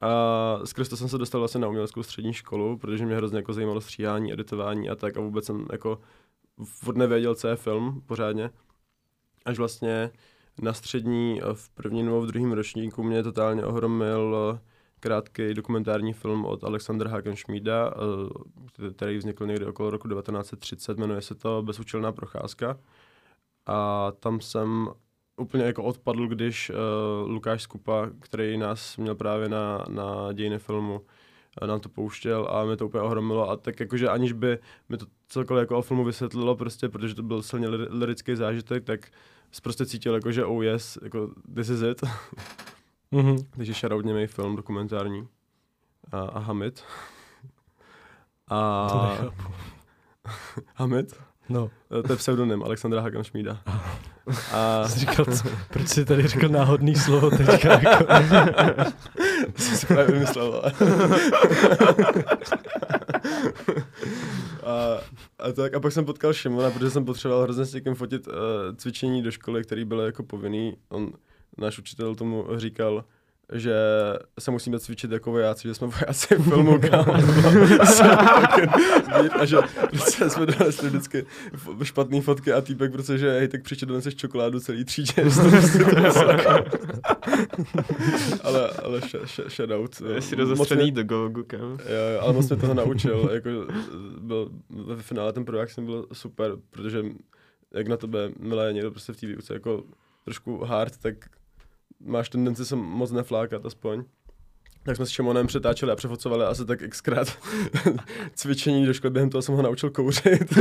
A 0.01 0.61
skrz 0.64 0.88
to 0.88 0.97
jsem 0.97 1.09
se 1.09 1.18
dostal 1.18 1.40
vlastně 1.40 1.61
na 1.61 1.68
uměleckou 1.68 2.03
střední 2.03 2.33
školu, 2.33 2.79
protože 2.79 3.07
mě 3.07 3.16
hrozně 3.16 3.38
jako 3.38 3.53
zajímalo 3.53 3.81
stříhání, 3.81 4.33
editování 4.33 4.90
a 4.90 4.94
tak 4.94 5.16
a 5.16 5.20
vůbec 5.20 5.44
jsem 5.44 5.66
jako 5.73 5.99
furt 6.64 6.97
nevěděl, 6.97 7.35
co 7.35 7.49
je 7.49 7.57
film 7.57 8.03
pořádně. 8.07 8.51
Až 9.45 9.59
vlastně 9.59 10.11
na 10.63 10.73
střední 10.73 11.41
eh, 11.43 11.55
v 11.55 11.69
prvním 11.69 12.07
nebo 12.07 12.21
v 12.21 12.27
druhém 12.27 12.53
ročníku 12.53 13.03
mě 13.03 13.23
totálně 13.23 13.65
ohromil 13.65 14.55
eh, 14.55 14.61
krátký 15.01 15.55
dokumentární 15.55 16.13
film 16.13 16.45
od 16.45 16.65
Alexandra 16.65 17.11
Hagenschmida, 17.11 17.95
eh, 18.81 18.91
který 18.91 19.17
vznikl 19.19 19.47
někdy 19.47 19.67
okolo 19.67 19.91
roku 19.91 20.09
1930, 20.09 20.99
jmenuje 20.99 21.23
se 21.23 21.35
to 21.35 21.63
Bezúčelná 21.63 22.13
procházka. 22.13 22.79
A 23.67 24.13
tam 24.21 24.41
jsem 24.41 24.89
úplně 25.37 25.65
jako 25.65 25.85
odpadl, 25.85 26.29
když 26.29 26.71
uh, 26.71 26.77
Lukáš 27.31 27.63
Skupa, 27.63 28.11
který 28.21 28.59
nás 28.59 28.97
měl 28.97 29.15
právě 29.15 29.49
na, 29.49 29.85
na 29.89 30.33
dějiny 30.33 30.59
filmu, 30.59 31.01
nám 31.67 31.81
to 31.81 31.89
pouštěl 31.89 32.49
a 32.51 32.65
mě 32.65 32.77
to 32.77 32.87
úplně 32.87 33.03
ohromilo 33.03 33.51
a 33.51 33.57
tak 33.57 33.81
jakože 33.81 34.09
aniž 34.09 34.33
by 34.33 34.59
mi 34.89 34.97
to 34.97 35.07
celkově 35.29 35.61
jako 35.61 35.79
o 35.79 35.83
filmu 35.83 36.05
vysvětlilo 36.05 36.57
prostě, 36.57 36.89
protože 36.89 37.15
to 37.15 37.23
byl 37.23 37.43
silně 37.43 37.69
lirický 37.69 38.37
zážitek, 38.37 38.85
tak 38.85 39.11
prostě 39.61 39.87
cítil 39.87 40.14
jako, 40.14 40.33
že 40.33 40.45
oh 40.45 40.64
yes, 40.64 40.99
jako 41.03 41.31
this 41.55 41.69
is 41.69 41.83
it. 41.83 42.03
mm-hmm. 43.12 43.47
Takže 43.57 43.75
shoutout 43.75 44.05
němej 44.05 44.27
film 44.27 44.57
dokumentární. 44.57 45.29
A, 46.12 46.21
a 46.21 46.38
Hamid. 46.38 46.85
A... 48.51 48.88
Hamid? 50.75 51.21
No. 51.49 51.71
Eh, 51.99 52.03
to 52.03 52.13
je 52.13 52.17
pseudonym 52.17 52.63
Alexandra 52.63 53.01
Hagamšmída. 53.01 53.63
A... 54.53 54.89
Jsi 54.89 54.99
říkal, 54.99 55.25
co, 55.25 55.49
proč 55.71 55.89
jsi 55.89 56.05
tady 56.05 56.29
řekl 56.29 56.49
náhodný 56.49 56.95
slovo 56.95 57.31
teďka? 57.31 57.73
Jako... 57.73 58.07
jsem 59.57 59.77
si 59.77 59.87
právě 59.87 60.13
vymyslel. 60.13 60.63
a, 64.63 65.01
a, 65.39 65.53
tak, 65.53 65.75
a 65.75 65.81
pak 65.81 65.93
jsem 65.93 66.05
potkal 66.05 66.33
Šimona, 66.33 66.71
protože 66.71 66.91
jsem 66.91 67.05
potřeboval 67.05 67.43
hrozně 67.43 67.65
s 67.65 67.75
někým 67.75 67.95
fotit 67.95 68.27
uh, 68.27 68.35
cvičení 68.77 69.23
do 69.23 69.31
školy, 69.31 69.63
který 69.63 69.85
bylo 69.85 70.03
jako 70.03 70.23
povinný. 70.23 70.77
On, 70.89 71.13
náš 71.59 71.79
učitel 71.79 72.15
tomu 72.15 72.47
říkal, 72.57 73.05
že 73.53 73.75
se 74.39 74.51
musíme 74.51 74.79
cvičit 74.81 75.11
jako 75.11 75.31
vojáci, 75.31 75.69
že 75.69 75.75
jsme 75.75 75.87
vojáci 75.87 76.35
v 76.35 76.45
filmu, 76.49 76.81
a 79.41 79.45
že 79.45 79.57
prostě 79.91 80.31
jsme 80.31 80.47
donesli 80.47 80.89
vždycky 80.89 81.27
špatné 81.83 82.21
fotky 82.21 82.53
a 82.53 82.61
týpek, 82.61 82.93
protože 82.93 83.31
hej, 83.31 83.49
tak 83.49 83.63
příště 83.63 83.87
doneseš 83.87 84.15
čokoládu 84.15 84.61
celý 84.61 84.85
třídě. 84.85 85.13
ale, 88.43 88.71
ale 88.71 89.01
shoutout. 89.49 90.03
Jsi 90.19 90.35
rozostřený 90.35 90.91
do 90.91 91.05
Gogu, 91.05 91.45
kam. 91.45 91.61
Jo, 91.61 91.79
ale 92.21 92.33
moc 92.33 92.49
mě 92.49 92.57
toho 92.57 92.75
naučil, 92.75 93.31
jako 93.33 93.49
byl, 94.21 94.51
ve 94.71 95.03
finále 95.03 95.33
ten 95.33 95.45
projekt 95.45 95.71
jsem 95.71 95.87
byl 95.87 96.07
super, 96.13 96.53
protože 96.71 97.05
jak 97.75 97.89
na 97.89 97.97
tebe 97.97 98.31
milé 98.39 98.73
někdo 98.73 98.91
prostě 98.91 99.13
v 99.13 99.17
té 99.17 99.27
výuce 99.27 99.55
jako 99.55 99.83
trošku 100.25 100.65
hard, 100.65 100.97
tak 100.97 101.15
máš 102.05 102.29
tendenci 102.29 102.67
se 102.67 102.77
moc 102.77 103.11
neflákat 103.11 103.67
aspoň. 103.67 104.05
Tak 104.85 104.97
jsme 104.97 105.07
s 105.07 105.11
Šimonem 105.11 105.47
přetáčeli 105.47 105.93
a 105.93 105.97
přefocovali 105.97 106.45
asi 106.45 106.64
tak 106.64 106.83
xkrát 106.88 107.38
cvičení 108.35 108.87
do 108.87 108.95
školy, 108.95 109.11
během 109.11 109.31
toho 109.31 109.43
jsem 109.43 109.55
ho 109.55 109.62
naučil 109.62 109.90
kouřit. 109.90 110.59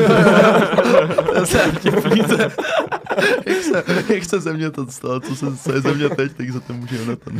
jak, 3.45 3.63
se, 3.63 3.83
jak 4.13 4.25
se 4.25 4.39
ze 4.39 4.53
mě 4.53 4.71
to 4.71 4.87
stalo, 4.87 5.19
co, 5.19 5.35
se, 5.35 5.57
co 5.57 5.73
je 5.73 5.81
ze 5.81 5.93
mě 5.93 6.09
teď, 6.09 6.33
tak 6.33 6.49
za 6.49 6.59
to 6.59 6.73
může 6.73 6.97
Jonathan. 6.97 7.37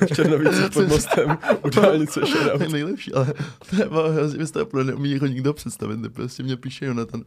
V 0.00 0.14
Černovici 0.14 0.70
pod 0.74 0.88
mostem 0.88 1.38
u 1.64 1.70
dálnice 1.70 2.20
To 2.58 2.62
je 2.62 2.68
nejlepší, 2.68 3.12
ale 3.12 3.32
to 3.70 3.76
je 3.76 4.38
mi 4.38 4.46
z 4.46 4.50
toho 4.50 4.82
neumí 4.82 5.10
jako 5.10 5.26
nikdo 5.26 5.52
představit, 5.52 6.00
prostě 6.12 6.42
mě 6.42 6.56
píše 6.56 6.86
Jonathan, 6.86 7.22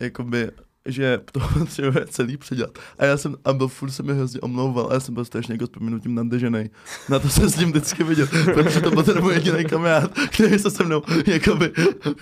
jakoby 0.00 0.50
že 0.86 1.20
to 1.32 1.40
potřebuje 1.58 2.06
celý 2.06 2.36
předělat. 2.36 2.78
A 2.98 3.04
já 3.04 3.16
jsem, 3.16 3.36
a 3.44 3.52
byl 3.52 3.68
furt 3.68 3.90
se 3.90 4.02
mi 4.02 4.14
hrozně 4.14 4.40
omlouval, 4.40 4.88
a 4.90 4.94
já 4.94 5.00
jsem 5.00 5.14
byl 5.14 5.24
strašně 5.24 5.54
jako 5.54 5.66
s 5.66 5.68
proměnutím 5.68 6.14
nadežený. 6.14 6.70
Na 7.08 7.18
to 7.18 7.28
jsem 7.28 7.48
s 7.48 7.56
ním 7.56 7.70
vždycky 7.70 8.04
viděl, 8.04 8.26
protože 8.26 8.80
to 8.80 8.90
byl 8.90 9.02
ten 9.02 9.20
můj 9.20 9.34
jediný 9.34 9.64
kamarád, 9.64 10.18
který 10.30 10.58
se 10.58 10.70
se 10.70 10.84
mnou 10.84 11.02
jakoby 11.26 11.72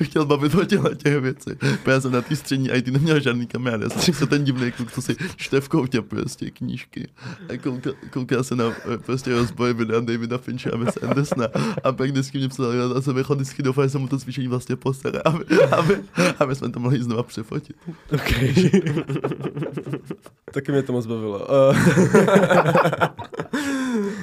chtěl 0.03 0.27
bavit 0.27 0.55
o 0.55 0.64
těchto 0.64 0.94
těch 0.94 1.21
věcí. 1.21 1.51
Protože 1.61 1.90
já 1.90 2.01
jsem 2.01 2.12
na 2.12 2.23
té 2.23 2.37
střední 2.37 2.71
IT 2.71 2.88
neměl 2.88 3.21
žádný 3.21 3.47
kamarád, 3.47 3.81
já 3.81 3.88
jsem 3.88 4.14
se 4.14 4.27
ten 4.27 4.44
divný 4.44 4.73
kluk, 4.73 4.92
co 4.92 5.03
si 5.03 5.16
čte 5.37 5.61
v 5.61 5.68
koutě 5.68 6.03
prostě 6.03 6.51
knížky. 6.51 7.09
A 7.49 7.57
koukal, 7.57 7.92
koukal 8.11 8.44
se 8.44 8.57
na 8.57 8.73
prostě 9.07 9.31
rozboj 9.35 9.75
videa 9.75 10.01
Davida 10.01 10.38
Fincha 10.38 10.71
a 10.73 10.77
Wes 10.77 10.97
Andersona. 11.03 11.49
A 11.85 11.92
pak 11.92 12.11
vždycky 12.11 12.38
mě 12.38 12.49
psal, 12.49 12.97
a 12.97 13.03
jsem 13.03 13.16
jako 13.16 13.35
vždycky 13.35 13.62
doufal, 13.62 13.85
že 13.85 13.90
jsem 13.90 14.01
mu 14.01 14.09
to 14.09 14.18
cvičení 14.18 14.49
vlastně 14.49 14.77
postaral, 14.77 15.23
aby, 15.25 15.44
aby, 15.71 15.97
aby, 16.38 16.55
jsme 16.55 16.71
to 16.71 16.81
mohli 16.81 17.03
znova 17.03 17.23
přefotit. 17.23 17.77
Okay. 18.12 18.48
Taky 20.55 20.73
mě 20.73 20.83
to 20.83 20.93
moc 20.93 21.07
bavilo. 21.07 21.47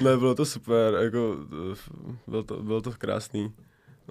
ne, 0.03 0.17
bylo 0.17 0.35
to 0.35 0.45
super, 0.45 0.93
jako, 0.93 1.37
bylo 2.27 2.43
to, 2.43 2.63
bylo 2.63 2.81
to 2.81 2.91
krásný. 2.91 3.53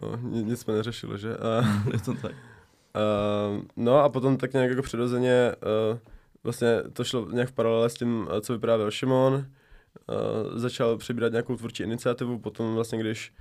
No, 0.03 0.19
nic 0.31 0.61
jsme 0.61 0.75
neřešili, 0.75 1.19
že? 1.19 1.37
A, 1.37 1.63
Je 1.93 1.99
to 1.99 2.15
tak. 2.15 2.33
Uh, 2.33 3.63
no 3.77 3.99
a 3.99 4.09
potom 4.09 4.37
tak 4.37 4.53
nějak 4.53 4.71
jako 4.71 4.83
přirozeně 4.83 5.53
uh, 5.93 5.99
vlastně 6.45 6.83
to 6.93 7.05
šlo 7.05 7.29
nějak 7.33 7.49
v 7.49 7.53
paralele 7.53 7.91
s 7.91 7.95
tím, 7.95 8.29
co 8.41 8.53
vyprávěl 8.53 8.91
Šimon. 8.91 9.35
Uh, 9.35 10.59
začal 10.59 10.97
přebírat 10.97 11.33
nějakou 11.33 11.57
tvůrčí 11.57 11.83
iniciativu, 11.83 12.39
potom 12.39 12.75
vlastně 12.75 12.99
když 12.99 13.33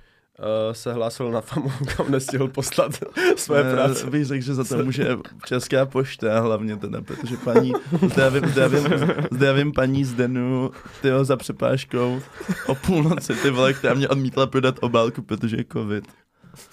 se 0.72 0.92
hlásil 0.92 1.30
na 1.30 1.40
FAMu, 1.40 1.72
kam 1.96 2.10
nestihl 2.10 2.48
poslat 2.48 2.92
své 3.36 3.64
ne, 3.64 3.72
práce. 3.72 4.10
Bych 4.10 4.24
řekl, 4.24 4.44
že 4.44 4.54
za 4.54 4.64
to 4.64 4.84
může 4.84 5.16
Česká 5.46 5.86
pošta 5.86 6.40
hlavně 6.40 6.76
teda, 6.76 7.02
protože 7.02 7.36
paní, 7.36 7.72
zde 8.12 8.22
já 8.22 8.28
vím, 8.28 8.46
zde 8.46 8.62
já 8.62 8.68
vím, 8.68 8.86
zde 9.30 9.46
já 9.46 9.52
vím 9.52 9.72
paní 9.72 10.04
Zdenu, 10.04 10.70
tyho 11.02 11.24
za 11.24 11.36
přepážkou 11.36 12.22
o 12.66 12.74
půlnoci, 12.74 13.34
ty 13.34 13.50
vole, 13.50 13.72
která 13.72 13.94
mě 13.94 14.08
odmítla 14.08 14.46
prodat 14.46 14.74
obálku, 14.80 15.22
protože 15.22 15.56
je 15.56 15.64
covid. 15.72 16.04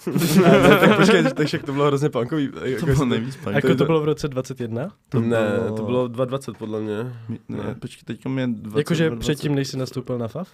ne, 0.42 0.78
tak 0.80 0.96
počkej, 0.96 1.24
takže 1.34 1.58
to 1.58 1.72
bylo 1.72 1.86
hrozně 1.86 2.08
punkový. 2.08 2.50
Jako 2.62 2.86
to 2.86 2.92
bylo 2.92 3.04
nejvíc 3.04 3.36
punkový. 3.36 3.54
Jako 3.54 3.74
to 3.74 3.84
bylo 3.84 4.00
v 4.00 4.04
roce 4.04 4.28
21? 4.28 4.92
To 5.08 5.20
ne, 5.20 5.50
bylo... 5.54 5.76
to 5.76 5.82
bylo 5.82 6.08
2020 6.08 6.58
podle 6.58 6.80
mě. 6.80 7.16
Ne, 7.48 7.74
počkej, 7.80 8.02
teďka 8.04 8.28
mě 8.28 8.46
20, 8.46 8.78
Jakože 8.78 9.10
předtím, 9.10 9.54
než 9.54 9.68
jsi 9.68 9.76
nastoupil 9.76 10.18
na 10.18 10.28
FAF? 10.28 10.48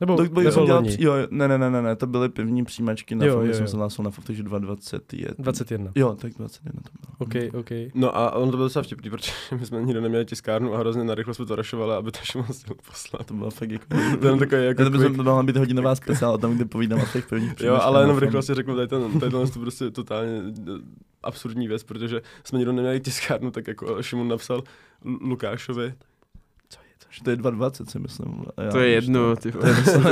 Nebo, 0.00 0.16
to, 0.16 0.22
nebo 0.22 0.42
dělal, 0.42 0.84
jo, 0.98 1.12
ne, 1.30 1.48
ne, 1.48 1.58
ne, 1.58 1.70
ne, 1.70 1.82
ne, 1.82 1.96
to 1.96 2.06
byly 2.06 2.28
první 2.28 2.64
přijímačky 2.64 3.14
na 3.14 3.26
jo, 3.26 3.40
jo, 3.40 3.54
jsem 3.54 3.68
se 3.68 3.76
hlásil 3.76 4.04
na 4.04 4.10
FAF, 4.10 4.24
takže 4.24 4.42
2020 4.42 5.12
je... 5.12 5.28
21. 5.38 5.92
Jo, 5.94 6.16
tak 6.20 6.32
21 6.32 6.82
to 6.82 6.90
bylo. 7.00 7.16
OK, 7.18 7.54
OK. 7.60 7.70
No 7.94 8.16
a 8.16 8.34
on 8.34 8.50
to 8.50 8.56
byl 8.56 8.66
docela 8.66 8.82
vtipný, 8.82 9.10
protože 9.10 9.32
my 9.60 9.66
jsme 9.66 9.82
nikdo 9.82 10.00
neměli 10.00 10.24
tiskárnu 10.24 10.74
a 10.74 10.78
hrozně 10.78 11.04
narychlo 11.04 11.34
jsme 11.34 11.46
to 11.46 11.56
rašovali, 11.56 11.94
aby 11.94 12.12
to 12.12 12.18
šlo 12.22 12.40
mohl 12.40 12.54
poslat. 12.88 13.26
To 13.26 13.34
bylo 13.34 13.50
fakt 13.50 13.70
jako... 13.70 13.86
to 14.20 14.36
takový 14.36 14.64
jako... 14.64 14.84
To 14.84 14.90
by 14.90 15.08
mohla 15.08 15.42
být 15.42 15.56
hodinová 15.56 15.94
speciál 15.94 16.38
tam, 16.38 16.54
kde 16.54 16.64
povídám 16.64 17.00
o 17.00 17.06
těch 17.12 17.28
prvních 17.28 17.52
Jo, 17.60 17.78
ale 17.82 18.02
jenom 18.02 18.18
rychle 18.18 18.42
si 18.42 18.54
řeknu, 18.54 18.76
tady, 18.76 18.88
ten, 18.88 19.20
tady 19.20 19.32
to 19.32 19.60
prostě 19.60 19.90
totálně 19.90 20.42
absurdní 21.22 21.68
věc, 21.68 21.82
protože 21.82 22.20
jsme 22.44 22.58
nikdo 22.58 22.72
neměli 22.72 23.00
tiskárnu, 23.00 23.50
tak 23.50 23.68
jako 23.68 24.02
Šimon 24.02 24.28
napsal 24.28 24.62
Lukášovi, 25.04 25.94
že 27.16 27.24
to 27.24 27.30
je 27.30 27.36
2,20 27.36 27.86
si 27.86 27.98
myslím. 27.98 28.44
Já, 28.56 28.70
to 28.70 28.78
je 28.78 28.88
jedno, 28.88 29.36
ty 29.36 29.52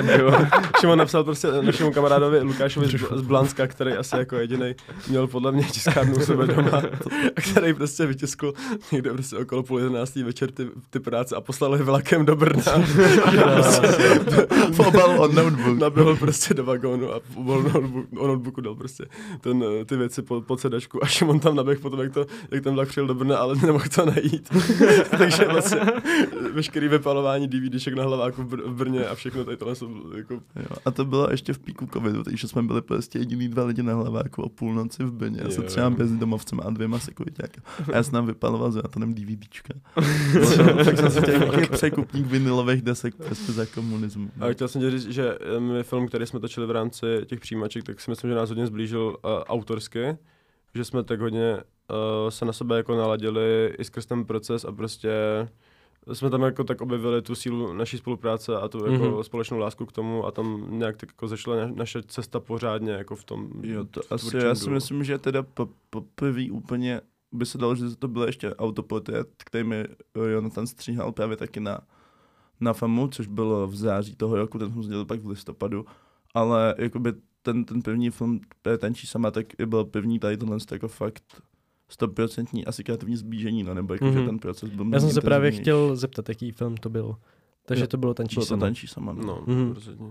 Šimon 0.80 0.98
napsal 0.98 1.24
prostě 1.24 1.48
našemu 1.62 1.92
kamarádovi 1.92 2.40
Lukášovi 2.40 2.86
z 3.14 3.22
Blanska, 3.22 3.66
který 3.66 3.92
asi 3.92 4.16
jako 4.16 4.36
jediný 4.36 4.74
měl 5.08 5.26
podle 5.26 5.52
mě 5.52 5.64
tiskárnu 5.64 6.16
u 6.16 6.20
sebe 6.20 6.46
doma, 6.46 6.82
a 7.36 7.40
který 7.40 7.74
prostě 7.74 8.06
vytiskl 8.06 8.52
někde 8.92 9.12
prostě 9.12 9.36
okolo 9.36 9.62
půl 9.62 9.78
jedenáctý 9.78 10.22
večer 10.22 10.50
ty, 10.50 10.68
ty 10.90 11.00
práce 11.00 11.36
a 11.36 11.40
poslal 11.40 11.74
je 11.76 11.82
vlakem 11.82 12.26
do 12.26 12.36
Brna. 12.36 12.62
Pobal 14.76 15.22
on 15.22 15.34
notebook. 15.34 15.78
Nabil 15.78 16.16
prostě 16.16 16.54
do 16.54 16.64
vagónu 16.64 17.12
a 17.12 17.20
pobal 17.34 17.62
notebook, 17.62 18.06
o 18.18 18.26
notebooku 18.26 18.60
dal 18.60 18.74
prostě 18.74 19.04
ten, 19.40 19.64
ty 19.86 19.96
věci 19.96 20.22
pod, 20.22 20.46
pod 20.46 20.60
sedačku 20.60 21.04
a 21.04 21.06
Šimon 21.06 21.40
tam 21.40 21.56
naběh 21.56 21.80
potom, 21.80 22.00
jak, 22.00 22.12
to, 22.12 22.26
jak 22.50 22.64
ten 22.64 22.74
vlak 22.74 22.88
přijel 22.88 23.06
do 23.06 23.14
Brna, 23.14 23.38
ale 23.38 23.56
nemohl 23.62 23.84
to 23.94 24.06
najít. 24.06 24.48
Takže 25.18 25.44
vlastně 25.44 25.80
veškerý 26.52 26.88
vypalování 26.98 27.48
DVDček 27.48 27.94
na 27.94 28.02
hlaváku 28.02 28.42
v, 28.42 28.54
Br- 28.54 28.62
v 28.66 28.74
Brně 28.74 29.06
a 29.06 29.14
všechno 29.14 29.44
tady 29.44 29.56
tohle 29.56 29.74
jsou 29.74 30.16
jako... 30.16 30.34
Jo, 30.34 30.76
a 30.84 30.90
to 30.90 31.04
bylo 31.04 31.30
ještě 31.30 31.52
v 31.52 31.58
píku 31.58 31.86
covidu, 31.86 32.24
takže 32.24 32.48
jsme 32.48 32.62
byli 32.62 32.82
prostě 32.82 33.18
jediný 33.18 33.48
dva 33.48 33.64
lidi 33.64 33.82
na 33.82 33.94
hlaváku 33.94 34.42
o 34.42 34.48
půlnoci 34.48 35.04
v 35.04 35.12
Brně. 35.12 35.40
Já 35.42 35.50
se 35.50 35.62
třeba 35.62 35.90
bezdomovcem 35.90 36.60
a 36.64 36.70
dvěma 36.70 36.98
sekuritáky. 36.98 37.60
A 37.92 37.96
já 37.96 38.02
jsem 38.02 38.12
tam 38.12 38.26
vypaloval 38.26 38.72
s 38.72 38.76
Jonathanem 38.76 39.14
DVDčka. 39.14 39.74
tak 40.84 40.96
jsem 40.96 41.10
si 41.10 41.20
chtěl 41.20 41.38
nějaký 41.38 41.72
překupník 41.72 42.26
vinilových 42.26 42.82
desek 42.82 43.14
prostě 43.14 43.52
za 43.52 43.66
komunismu. 43.66 44.30
A 44.40 44.52
chtěl 44.52 44.68
jsem 44.68 44.90
říct, 44.90 45.08
že 45.08 45.38
my 45.58 45.82
film, 45.82 46.08
který 46.08 46.26
jsme 46.26 46.40
točili 46.40 46.66
v 46.66 46.70
rámci 46.70 47.06
těch 47.26 47.40
přijímaček, 47.40 47.84
tak 47.84 48.00
si 48.00 48.10
myslím, 48.10 48.30
že 48.30 48.36
nás 48.36 48.48
hodně 48.48 48.66
zblížil 48.66 49.00
uh, 49.00 49.30
autorsky, 49.46 50.16
že 50.74 50.84
jsme 50.84 51.02
tak 51.02 51.20
hodně 51.20 51.54
uh, 51.54 52.30
se 52.30 52.44
na 52.44 52.52
sebe 52.52 52.76
jako 52.76 52.96
naladili 52.96 53.74
i 53.78 53.84
skrz 53.84 54.06
ten 54.06 54.24
proces 54.24 54.64
a 54.64 54.72
prostě 54.72 55.10
jsme 56.12 56.30
tam 56.30 56.42
jako 56.42 56.64
tak 56.64 56.80
objevili 56.80 57.22
tu 57.22 57.34
sílu 57.34 57.72
naší 57.72 57.98
spolupráce 57.98 58.56
a 58.56 58.68
tu 58.68 58.92
jako 58.92 59.04
mm-hmm. 59.04 59.20
společnou 59.20 59.58
lásku 59.58 59.86
k 59.86 59.92
tomu 59.92 60.26
a 60.26 60.30
tam 60.30 60.66
nějak 60.78 60.96
tak 60.96 61.08
jako 61.08 61.28
začala 61.28 61.56
naše 61.74 62.02
cesta 62.02 62.40
pořádně 62.40 62.92
jako 62.92 63.16
v 63.16 63.24
tom 63.24 63.50
Jo, 63.62 63.84
to 63.84 64.00
asi 64.10 64.36
já 64.36 64.54
si 64.54 64.70
myslím, 64.70 65.04
že 65.04 65.18
teda 65.18 65.46
poprvé 65.90 66.50
úplně 66.50 67.00
by 67.32 67.46
se 67.46 67.58
dalo, 67.58 67.76
že 67.76 67.96
to 67.96 68.08
byl 68.08 68.22
ještě 68.22 68.54
autoportrét, 68.54 69.28
který 69.44 69.64
mi 69.64 69.76
eh, 69.76 70.30
Jonathan 70.32 70.66
stříhal 70.66 71.12
právě 71.12 71.36
taky 71.36 71.60
na, 71.60 71.80
na 72.60 72.72
FAMu, 72.72 73.08
což 73.08 73.26
bylo 73.26 73.66
v 73.66 73.76
září 73.76 74.16
toho 74.16 74.36
roku, 74.36 74.58
ten 74.58 74.82
jsem 74.82 75.06
pak 75.06 75.20
v 75.20 75.28
listopadu, 75.28 75.86
ale 76.34 76.74
jakoby 76.78 77.12
ten, 77.42 77.64
ten 77.64 77.82
první 77.82 78.10
film, 78.10 78.40
Tančí 78.78 79.06
sama, 79.06 79.30
tak 79.30 79.46
byl 79.66 79.84
první 79.84 80.18
tady 80.18 80.36
tohle 80.36 80.58
jako 80.72 80.88
fakt 80.88 81.42
stoprocentní 81.88 82.66
asi 82.66 82.84
kreativní 82.84 83.16
zblížení, 83.16 83.62
no, 83.62 83.74
nebo 83.74 83.94
jako, 83.94 84.04
mm-hmm. 84.04 84.20
že 84.20 84.26
ten 84.26 84.38
proces 84.38 84.70
byl 84.70 84.86
Já 84.92 85.00
jsem 85.00 85.10
se 85.10 85.20
právě 85.20 85.50
chtěl 85.50 85.96
zeptat, 85.96 86.28
jaký 86.28 86.50
film 86.50 86.76
to 86.76 86.90
byl. 86.90 87.16
Takže 87.66 87.82
Jo, 87.82 87.86
to 87.86 87.96
bylo 87.96 88.14
tančí 88.14 88.34
Bylo 88.34 88.44
to 88.44 88.48
sama. 88.48 88.60
Tančí 88.60 88.86
sama, 88.86 89.12
no. 89.12 89.22
No, 89.24 89.42
Mhm. 89.46 89.56
mm. 89.64 89.72
rozhodně. 89.72 90.06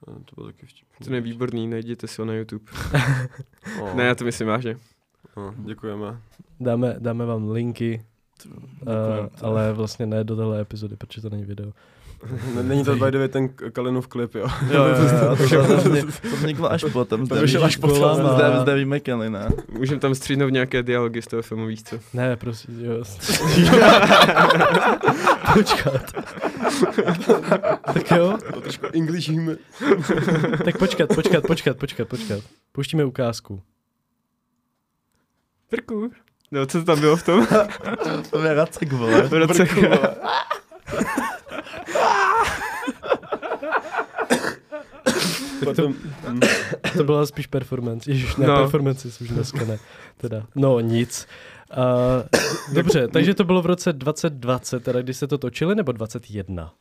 To, 0.00 0.06
to 0.24 0.34
bylo 0.34 0.46
taky 0.46 0.66
vtipný. 0.66 1.04
Ten 1.04 1.14
je 1.14 1.20
výborný, 1.20 1.66
najděte 1.68 2.06
si 2.06 2.20
ho 2.20 2.24
na 2.26 2.34
YouTube. 2.34 2.64
Oh. 3.82 3.94
Ne, 3.96 4.04
já 4.04 4.14
to 4.14 4.24
myslím 4.24 4.48
vážně. 4.48 4.76
Oh, 5.34 5.54
děkujeme. 5.64 6.20
Dáme, 6.60 6.96
dáme 6.98 7.26
vám 7.26 7.50
linky, 7.50 8.04
To- 8.42 8.48
uh, 8.48 8.56
děkujem, 8.78 9.28
to- 9.40 9.46
ale 9.46 9.72
vlastně 9.72 10.06
ne 10.06 10.24
do 10.24 10.36
téhle 10.36 10.60
epizody, 10.60 10.96
protože 10.96 11.20
to 11.22 11.30
není 11.30 11.44
video. 11.44 11.72
Ne- 12.54 12.62
Není 12.62 12.84
to 12.84 12.96
by 12.96 13.10
the 13.10 13.18
way 13.18 13.28
ten 13.28 13.48
Kalinův 13.48 14.06
klip, 14.08 14.34
jo? 14.34 14.46
Jo, 14.70 14.84
jo, 14.84 14.88
jo, 14.88 15.36
to, 15.36 15.48
to, 15.48 15.82
to, 15.82 16.12
to 16.30 16.36
vzniklo 16.36 16.72
až 16.72 16.84
potom. 16.92 17.26
To 17.26 17.34
vyšlo 17.34 17.64
až 17.64 17.76
potom, 17.76 18.28
Zde, 18.34 18.44
zde, 18.60 18.74
víme 18.74 19.00
Kelina. 19.00 19.48
Můžeme 19.78 20.00
tam 20.00 20.14
střídnout 20.14 20.52
nějaké 20.52 20.82
dialogy 20.82 21.22
z 21.22 21.26
toho 21.26 21.42
filmu, 21.42 21.66
víš 21.66 21.82
co? 21.82 21.96
Ne, 22.14 22.36
prosím, 22.36 22.80
jo. 22.84 23.04
počkat. 25.54 26.02
tak 27.94 28.10
jo, 28.10 28.38
Trošku 28.62 28.86
Englishíme. 28.94 29.56
tak 30.64 30.78
počkat, 30.78 31.08
počkat, 31.14 31.46
počkat, 31.46 31.76
počkat, 31.76 32.08
počkat. 32.08 32.40
Pouštíme 32.72 33.04
ukázku. 33.04 33.62
Prku. 35.70 36.10
No, 36.50 36.66
co 36.66 36.84
tam 36.84 37.00
bylo 37.00 37.16
v 37.16 37.22
tom? 37.22 37.46
To 38.30 38.42
je 38.42 38.54
Racek, 38.54 38.92
vole. 38.92 39.22
V 39.22 39.32
roce 39.32 39.66
Potom, 45.64 45.94
mm, 46.30 46.40
To 46.96 47.04
byla 47.04 47.26
spíš 47.26 47.46
performance. 47.46 48.10
Ježiš, 48.10 48.36
ne, 48.36 48.46
No. 48.46 48.56
performance 48.56 49.08
už 49.20 49.28
dneska 49.28 49.64
ne. 49.64 49.78
Teda, 50.16 50.46
no 50.54 50.80
nic. 50.80 51.26
Uh, 51.76 52.74
dobře, 52.74 53.08
takže 53.08 53.34
to 53.34 53.44
bylo 53.44 53.62
v 53.62 53.66
roce 53.66 53.92
2020, 53.92 54.84
teda 54.84 55.02
když 55.02 55.16
se 55.16 55.26
to 55.26 55.38
točili, 55.38 55.74
nebo 55.74 55.92
21? 55.92 56.72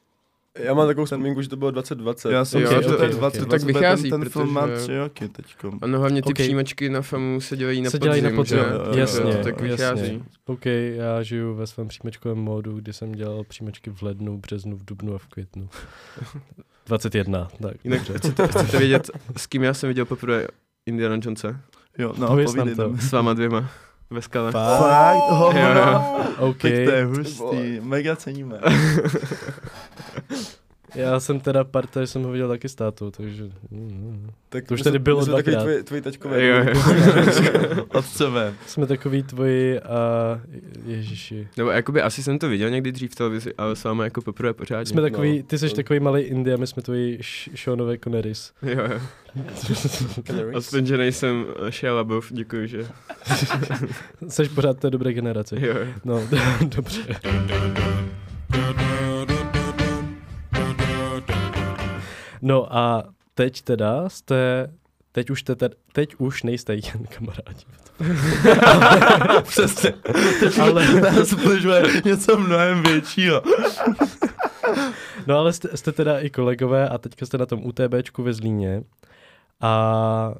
já 0.59 0.73
mám 0.73 0.87
takovou 0.87 1.05
vzpomínku, 1.05 1.41
že 1.41 1.49
to 1.49 1.55
bylo 1.55 1.71
2020. 1.71 2.31
Já 2.31 2.45
jsem 2.45 2.61
Jo, 2.61 2.67
si, 2.67 2.75
to- 2.75 2.81
že 2.81 2.87
to 2.97 3.03
je 3.03 3.09
to 3.09 3.17
20, 3.17 3.45
tak 3.45 3.63
vychází, 3.63 4.09
ten, 4.09 4.21
ten 4.21 4.29
film 4.29 4.53
má 4.53 4.67
tři 4.67 4.97
roky 4.97 5.29
teďko. 5.29 5.71
Ano, 5.81 5.99
hlavně 5.99 6.21
ty 6.21 6.25
Ok. 6.25 6.31
okay. 6.31 6.43
příjmečky 6.45 6.89
na 6.89 7.01
FAMu 7.01 7.41
se 7.41 7.57
dělají 7.57 7.81
na 7.81 7.89
Se 7.89 7.97
podzim, 7.99 8.03
dělají 8.03 8.21
na 8.21 8.29
podzim, 8.35 8.57
jo, 8.57 8.65
jo, 8.87 8.97
jasně, 8.97 9.31
jo, 9.31 9.37
tak 9.43 9.61
jasně. 9.61 9.67
vychází. 9.67 10.23
OK, 10.45 10.65
já 10.95 11.23
žiju 11.23 11.55
ve 11.55 11.67
svém 11.67 11.87
příjmečkovém 11.87 12.37
módu, 12.37 12.75
kdy 12.79 12.93
jsem 12.93 13.11
dělal 13.11 13.43
příjmečky 13.43 13.89
v 13.89 14.01
lednu, 14.01 14.37
březnu, 14.37 14.77
v 14.77 14.85
dubnu 14.85 15.15
a 15.15 15.17
v 15.17 15.27
květnu. 15.27 15.69
21, 16.87 17.47
tak 17.61 17.73
Jinak 17.83 17.99
dobře. 17.99 18.17
chcete, 18.17 18.47
chcete 18.47 18.77
vědět, 18.77 19.09
s 19.37 19.47
kým 19.47 19.63
já 19.63 19.73
jsem 19.73 19.87
viděl 19.87 20.05
poprvé 20.05 20.47
Indiana 20.85 21.17
Jonesa? 21.21 21.55
Jo, 21.97 22.13
no, 22.17 22.27
Pověz 22.27 22.53
nám 22.53 22.65
povídej 22.67 22.75
to. 22.85 22.91
nám. 22.91 22.99
S 22.99 23.11
váma 23.11 23.33
dvěma. 23.33 23.69
Ve 24.09 24.21
skale. 24.21 24.51
Fakt, 24.51 25.29
ho, 25.29 25.51
Jo, 25.55 25.67
jo. 25.75 26.03
OK, 26.37 26.57
Tak 26.61 26.71
to 26.71 26.91
je 26.91 27.05
hustý, 27.05 27.79
mega 27.81 28.15
ceníme. 28.15 28.59
já 30.95 31.19
jsem 31.19 31.39
teda 31.39 31.63
parta, 31.63 32.01
že 32.01 32.07
jsem 32.07 32.23
ho 32.23 32.31
viděl 32.31 32.47
taky 32.49 32.69
s 32.69 32.75
tátou, 32.75 33.11
takže... 33.11 33.43
mm, 33.71 34.29
Tak 34.49 34.65
To 34.67 34.73
už 34.73 34.81
tady 34.81 34.99
bylo 34.99 35.19
my 35.19 35.25
jsme 35.25 35.33
takový 35.33 35.51
dvakrát. 35.55 35.63
tvoji, 35.63 35.83
tvoji 35.83 36.01
tačkové. 36.01 36.45
Jo, 36.45 36.57
jo. 36.57 36.73
Otcové. 37.93 38.53
Jsme 38.67 38.87
takový 38.87 39.23
tvoji 39.23 39.79
a 39.79 39.97
ježiši. 40.85 41.47
Nebo 41.57 41.69
jakoby 41.69 42.01
asi 42.01 42.23
jsem 42.23 42.39
to 42.39 42.49
viděl 42.49 42.69
někdy 42.69 42.91
dřív 42.91 43.11
v 43.11 43.15
televizi, 43.15 43.53
ale 43.57 43.75
s 43.75 43.83
váma 43.83 44.03
jako 44.03 44.21
poprvé 44.21 44.53
pořádně. 44.53 44.85
Jsme 44.85 45.01
takový, 45.01 45.37
no, 45.37 45.43
ty 45.43 45.57
jsi 45.57 45.69
to- 45.69 45.75
takový 45.75 45.99
malý 45.99 46.21
India, 46.21 46.57
my 46.57 46.67
jsme 46.67 46.81
tvoji 46.81 47.19
Seanové 47.55 47.97
Connerys. 47.97 48.51
Jo, 48.61 48.81
jo. 48.89 48.99
Aspoň, 50.55 50.85
že 50.85 50.97
nejsem 50.97 51.45
eh, 51.67 51.71
Shia 51.71 51.93
LaBeouf, 51.93 52.27
děkuji, 52.33 52.67
že. 52.67 52.87
Jsi 54.29 54.49
pořád 54.49 54.79
té 54.79 54.89
dobré 54.89 55.13
generace. 55.13 55.55
Jo, 55.59 55.73
jo. 55.77 55.87
No, 56.05 56.21
dobře. 56.75 56.99
No 62.45 62.75
a 62.75 63.03
teď 63.33 63.61
teda 63.61 64.09
jste, 64.09 64.69
teď 65.11 65.29
už, 65.29 65.43
te- 65.43 65.55
teď 65.93 66.15
už 66.17 66.43
nejste 66.43 66.73
jen 66.73 67.05
kamarádi. 67.17 67.65
Přesně. 69.43 69.93
Ale- 70.61 71.01
Nás 71.01 71.27
spližuje 71.29 71.83
něco 72.05 72.37
mnohem 72.39 72.83
většího. 72.83 73.41
No 75.27 75.37
ale 75.37 75.53
jste, 75.53 75.77
jste 75.77 75.91
teda 75.91 76.19
i 76.19 76.29
kolegové 76.29 76.89
a 76.89 76.97
teďka 76.97 77.25
jste 77.25 77.37
na 77.37 77.45
tom 77.45 77.65
UTBčku 77.65 78.23
ve 78.23 78.33
Zlíně. 78.33 78.83
A 79.61 80.33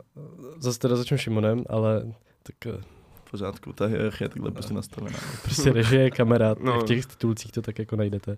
zase 0.60 0.80
teda 0.80 0.96
začnu 0.96 1.18
Šimonem, 1.18 1.64
ale 1.70 2.04
tak 2.44 2.56
eh, 2.66 2.82
V 3.26 3.32
pořádku, 3.32 3.74
ta 3.74 3.86
hierarchie 3.86 4.26
je 4.26 4.30
takhle 4.30 4.52
prostě 4.52 4.74
nastavená. 4.74 5.18
prostě 5.44 5.74
režie, 5.74 6.12
kamera, 6.12 6.56
No. 6.60 6.80
v 6.80 6.84
těch 6.86 7.06
titulcích 7.06 7.52
to 7.52 7.62
tak 7.62 7.80
jako 7.80 7.96
najdete. 7.96 8.38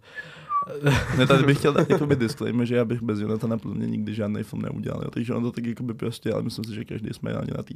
Ne, 1.18 1.28
tady 1.28 1.44
bych 1.44 1.58
chtěl 1.58 1.74
dát 1.74 1.90
jakoby 1.90 2.16
disclaimer, 2.16 2.68
že 2.68 2.76
já 2.76 2.86
bych 2.86 3.02
bez 3.02 3.20
Jonathana 3.20 3.58
podle 3.58 3.78
mě 3.78 3.88
nikdy 3.88 4.14
žádný 4.14 4.44
film 4.44 4.62
neudělal. 4.62 5.02
Jo. 5.04 5.12
Takže 5.12 5.34
on 5.34 5.44
to 5.44 5.52
tak 5.52 5.66
jakoby 5.66 5.94
prostě, 5.94 6.34
ale 6.34 6.44
myslím 6.44 6.66
si, 6.66 6.76
že 6.76 6.86
každý 6.86 7.10
jsme 7.14 7.32
reálně 7.32 7.52
na 7.58 7.64
té 7.64 7.74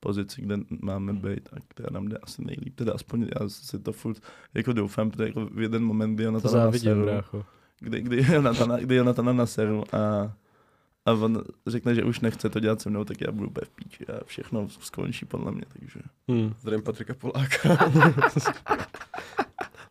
pozici, 0.00 0.42
kde 0.42 0.56
máme 0.82 1.12
být 1.12 1.48
a 1.52 1.56
která 1.68 1.88
nám 1.92 2.08
jde 2.08 2.18
asi 2.22 2.44
nejlíp. 2.44 2.74
Teda 2.74 2.92
aspoň 2.94 3.26
já 3.40 3.48
si 3.48 3.78
to 3.78 3.92
furt 3.92 4.22
jako 4.54 4.72
doufám, 4.72 5.10
protože 5.10 5.24
jako 5.24 5.46
v 5.46 5.60
jeden 5.60 5.84
moment, 5.84 6.14
kdy 6.14 6.24
To 6.24 6.38
závidím, 6.48 6.88
naseru, 6.90 7.04
brácho. 7.04 7.44
kdy, 7.80 8.00
kdy, 8.02 8.26
Jonathana, 8.34 8.76
kdy 8.76 8.94
Jonathana 8.94 9.32
naseru 9.32 9.84
a, 9.94 10.32
a 11.06 11.12
on 11.12 11.42
řekne, 11.66 11.94
že 11.94 12.04
už 12.04 12.20
nechce 12.20 12.48
to 12.48 12.60
dělat 12.60 12.80
se 12.80 12.90
mnou, 12.90 13.04
tak 13.04 13.20
já 13.20 13.32
budu 13.32 13.48
úplně 13.48 13.64
v 13.64 13.70
píči 13.70 14.06
a 14.06 14.24
všechno 14.24 14.68
skončí 14.68 15.26
podle 15.26 15.52
mě, 15.52 15.62
takže. 15.78 16.00
Hmm. 16.28 16.54
Zdravím 16.60 16.84
Patrika 16.84 17.14
Poláka. 17.14 17.78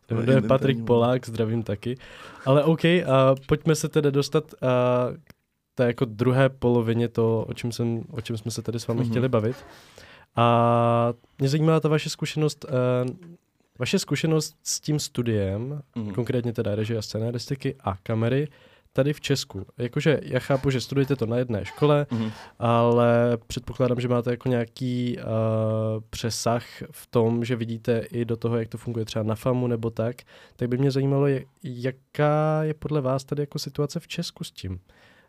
To 0.08 0.14
je 0.14 0.22
Identiální 0.22 0.48
Patrik. 0.48 0.84
Polák, 0.84 1.26
zdravím 1.26 1.62
taky. 1.62 1.96
Ale 2.46 2.64
OK, 2.64 2.84
a 2.84 3.34
pojďme 3.46 3.74
se 3.74 3.88
tedy 3.88 4.12
dostat 4.12 4.54
a, 4.54 4.66
k 5.24 5.34
té 5.74 5.86
jako 5.86 6.04
druhé 6.04 6.48
polovině 6.48 7.08
to, 7.08 7.44
o 7.48 7.54
čem, 7.54 7.72
jsem, 7.72 8.02
o 8.10 8.20
čem 8.20 8.36
jsme 8.36 8.50
se 8.50 8.62
tady 8.62 8.80
s 8.80 8.86
vámi 8.86 9.00
Mhm. 9.00 9.10
chtěli 9.10 9.28
bavit. 9.28 9.56
A 10.36 11.12
mě 11.38 11.48
zajímá 11.48 11.80
ta 11.80 11.88
vaše 11.88 12.10
zkušenost, 12.10 12.64
uh, 12.64 13.16
vaše 13.78 13.98
zkušenost 13.98 14.56
s 14.62 14.80
tím 14.80 14.98
studiem, 14.98 15.82
Mhm. 15.96 16.12
konkrétně 16.14 16.52
teda 16.52 16.74
režie 16.74 16.98
a 16.98 17.02
scénaristiky 17.02 17.74
a 17.80 17.96
kamery, 18.02 18.48
tady 18.98 19.12
v 19.12 19.20
Česku. 19.20 19.66
Jakože 19.78 20.20
já 20.22 20.38
chápu, 20.38 20.70
že 20.70 20.80
studujete 20.80 21.16
to 21.16 21.26
na 21.26 21.36
jedné 21.36 21.64
škole, 21.64 22.06
Mhm. 22.10 22.30
ale 22.58 23.38
předpokládám, 23.46 24.00
že 24.00 24.08
máte 24.08 24.30
jako 24.30 24.48
nějaký 24.48 25.16
uh, 25.18 25.24
přesah 26.10 26.64
v 26.90 27.06
tom, 27.06 27.44
že 27.44 27.56
vidíte 27.56 27.98
i 27.98 28.24
do 28.24 28.36
toho, 28.36 28.56
jak 28.56 28.68
to 28.68 28.78
funguje 28.78 29.04
třeba 29.04 29.22
na 29.22 29.34
FAMu 29.34 29.66
nebo 29.66 29.90
tak, 29.90 30.16
tak 30.56 30.68
by 30.68 30.78
mě 30.78 30.90
zajímalo, 30.90 31.26
jaká 31.62 32.62
je 32.62 32.74
podle 32.74 33.00
vás 33.00 33.24
tady 33.24 33.42
jako 33.42 33.58
situace 33.58 34.00
v 34.00 34.08
Česku 34.08 34.44
s 34.44 34.50
tím, 34.50 34.80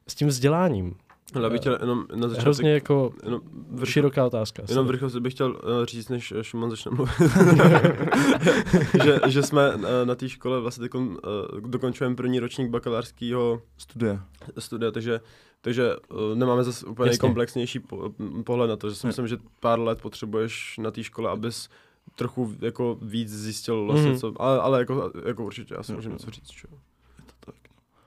s 0.07 0.15
tím 0.15 0.27
vzděláním. 0.27 0.95
Ale 1.35 1.49
bych 1.49 1.59
chtěl 1.59 1.77
jenom 1.81 2.05
na 2.15 2.27
začátek... 2.27 2.41
Hrozně 2.43 2.71
jako 2.73 3.13
Jenom 3.23 3.41
v 3.71 3.85
široká 3.85 4.25
otázka. 4.25 4.63
Jenom 4.69 4.87
v 4.87 4.89
rychlosti 4.89 5.19
bych 5.19 5.33
chtěl 5.33 5.49
uh, 5.51 5.85
říct, 5.85 6.09
než 6.09 6.31
eh, 6.31 6.43
Šimon 6.43 6.69
začne 6.69 6.91
mluvit, 6.91 7.13
že, 9.03 9.19
že 9.27 9.43
jsme 9.43 9.75
uh, 9.75 9.81
na 10.05 10.15
té 10.15 10.29
škole 10.29 10.59
vlastně 10.59 10.89
uh, 10.93 11.13
dokončujeme 11.59 12.15
první 12.15 12.39
ročník 12.39 12.69
bakalářského 12.69 13.61
Studie. 13.77 14.19
studia, 14.59 14.91
takže, 14.91 15.19
takže 15.61 15.95
uh, 15.97 16.35
nemáme 16.37 16.63
zase 16.63 16.85
úplně 16.85 17.09
Jasně. 17.09 17.17
nejkomplexnější 17.17 17.79
po, 17.79 18.11
m, 18.19 18.43
pohled 18.43 18.69
na 18.69 18.75
to, 18.75 18.89
že 18.89 18.95
si 18.95 19.07
myslím, 19.07 19.27
že 19.27 19.37
pár 19.59 19.79
let 19.79 20.01
potřebuješ 20.01 20.77
na 20.77 20.91
té 20.91 21.03
škole, 21.03 21.29
abys 21.29 21.69
trochu 22.15 22.53
jako 22.61 22.97
víc 23.01 23.29
zjistil 23.33 23.85
vlastně, 23.85 24.09
Mhm. 24.09 24.19
co, 24.19 24.33
ale, 24.39 24.59
ale 24.61 24.79
jako, 24.79 25.11
jako 25.25 25.45
určitě, 25.45 25.73
já 25.73 25.83
si 25.83 25.91
Jo, 25.91 25.95
můžu 25.95 26.09
něco 26.09 26.31
říct. 26.31 26.47
Čo? 26.51 26.67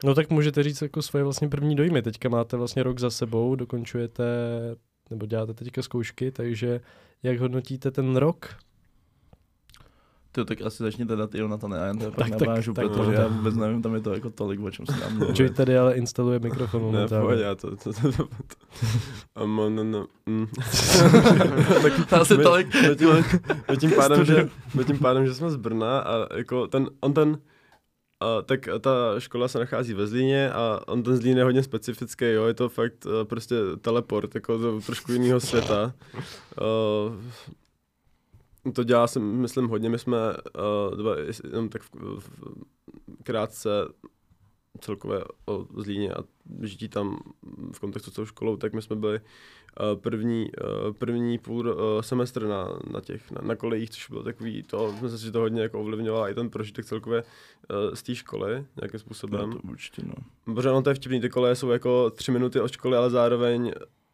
Tak. 0.03 0.09
No 0.09 0.15
tak 0.15 0.31
můžete 0.31 0.63
říct 0.63 0.83
jako 0.83 1.03
svoje 1.03 1.25
vlastně 1.25 1.49
první 1.49 1.77
dojmy. 1.77 2.03
Teďka 2.03 2.29
máte 2.29 2.57
vlastně 2.57 2.83
rok 2.83 2.99
za 3.01 3.11
sebou, 3.11 3.55
dokončujete 3.55 4.25
nebo 5.11 5.27
děláte 5.27 5.55
teďka 5.55 5.83
zkoušky, 5.83 6.31
takže 6.31 6.81
jak 7.23 7.39
hodnotíte 7.41 7.91
ten 7.91 8.17
rok? 8.17 8.49
To 10.33 10.45
tak 10.45 10.63
asi 10.63 10.83
začněte 10.83 11.17
dát 11.17 11.35
Jonathana, 11.35 11.83
a 11.83 11.85
já 11.87 11.95
to 11.95 12.11
pak 12.11 12.15
Tak, 12.17 12.39
tak, 12.39 12.49
navážu, 12.49 12.75
tak, 12.75 12.87
protože 12.87 13.11
no. 13.11 13.13
já 13.13 13.27
vůbec 13.27 13.55
nevím, 13.55 13.83
tam 13.83 13.95
je 13.95 14.01
to 14.01 14.15
jako 14.15 14.31
tolik, 14.31 14.61
o 14.61 14.71
čem 14.71 14.87
se 14.87 15.01
tam 15.01 15.19
mluví. 15.19 15.35
Joey 15.37 15.51
tady 15.51 15.79
ale 15.79 15.95
instaluje 15.95 16.39
mikrofon 16.39 16.93
Ne, 16.93 17.09
pohodě, 17.09 17.43
já 17.43 17.55
to, 17.55 17.77
to, 17.77 17.93
to, 17.93 18.13
to, 18.13 18.13
to. 18.13 18.25
Um, 19.45 19.57
no, 19.57 19.85
no, 19.85 20.07
mm. 20.27 20.47
tak 21.83 22.13
asi 22.13 22.37
My- 22.37 22.43
tolik, 22.43 22.75
my 22.89 22.97
tím, 22.97 23.09
my 23.71 23.77
tím 23.77 23.91
pádem, 23.91 24.25
že, 24.25 24.49
my 24.75 24.85
tím 24.85 24.99
pádem, 24.99 25.27
že 25.27 25.35
jsme 25.35 25.51
z 25.51 25.57
Brna 25.57 26.01
a 26.01 26.37
jako 26.37 26.67
ten, 26.67 26.91
on 27.01 27.15
ten, 27.15 27.39
a, 28.23 28.43
tak 28.43 28.69
ta 28.81 29.21
škola 29.21 29.49
se 29.49 29.59
nachází 29.59 29.95
ve 29.95 30.07
Zlíně 30.07 30.53
a 30.53 30.81
on 30.87 31.03
ten 31.03 31.17
Zlín 31.17 31.39
je 31.39 31.45
hodně 31.45 31.63
specifický, 31.63 32.25
jo, 32.25 32.45
je 32.45 32.55
to 32.55 32.69
fakt 32.69 33.07
uh, 33.07 33.25
prostě 33.25 33.55
teleport, 33.81 34.35
jako 34.35 34.59
do 34.59 34.81
trošku 34.81 35.13
jiného 35.13 35.41
světa. 35.41 35.95
Uh, 36.61 37.17
to 38.73 38.85
dělá 38.85 39.07
se, 39.07 39.21
myslím, 39.21 39.69
hodně. 39.69 39.89
My 39.89 39.99
jsme 39.99 40.19
uh, 40.19 40.97
dva, 40.97 41.15
jenom 41.45 41.69
tak 41.69 41.83
v, 41.83 41.91
v, 41.95 42.31
krátce 43.23 43.69
celkově 44.81 45.25
o 45.47 45.67
Zlíně 45.77 46.15
a 46.15 46.25
žití 46.63 46.89
tam 46.89 47.19
v 47.73 47.81
kontextu 47.81 48.11
s 48.11 48.15
tou 48.15 48.27
školou, 48.27 48.57
tak 48.57 48.73
my 48.73 48.83
jsme 48.83 48.97
byli 48.97 49.21
uh, 49.21 50.01
první, 50.01 50.51
uh, 50.51 50.93
první 50.93 51.39
půl 51.39 51.69
uh, 51.69 52.01
semestr 52.01 52.47
na, 52.47 52.69
na 52.93 53.01
těch, 53.01 53.31
na, 53.31 53.41
na 53.43 53.57
kolejích, 53.57 53.91
což 53.91 54.09
bylo 54.09 54.23
takový, 54.23 54.63
to, 54.63 54.93
myslím 54.93 55.19
si, 55.19 55.25
že 55.25 55.33
to 55.33 55.41
hodně 55.41 55.63
jako 55.63 55.81
ovlivňovalo 55.81 56.29
i 56.29 56.35
ten 56.35 56.51
prožitek 56.51 56.85
celkově 56.85 57.25
z 57.95 58.03
té 58.03 58.15
školy, 58.15 58.65
nějakým 58.81 59.01
způsobem. 59.01 59.51
No, 59.51 59.57
to 59.57 59.69
určitě, 59.69 60.03
no. 60.07 60.15
Protože 60.55 60.71
ono 60.71 60.83
to 60.83 60.91
je 60.91 60.95
vtipný, 60.95 61.21
ty 61.21 61.29
koleje 61.29 61.55
jsou 61.55 61.71
jako 61.71 62.11
tři 62.11 62.33
minuty 62.33 62.61
od 62.61 62.73
školy, 62.73 62.97
ale 62.97 63.11
zároveň 63.11 63.73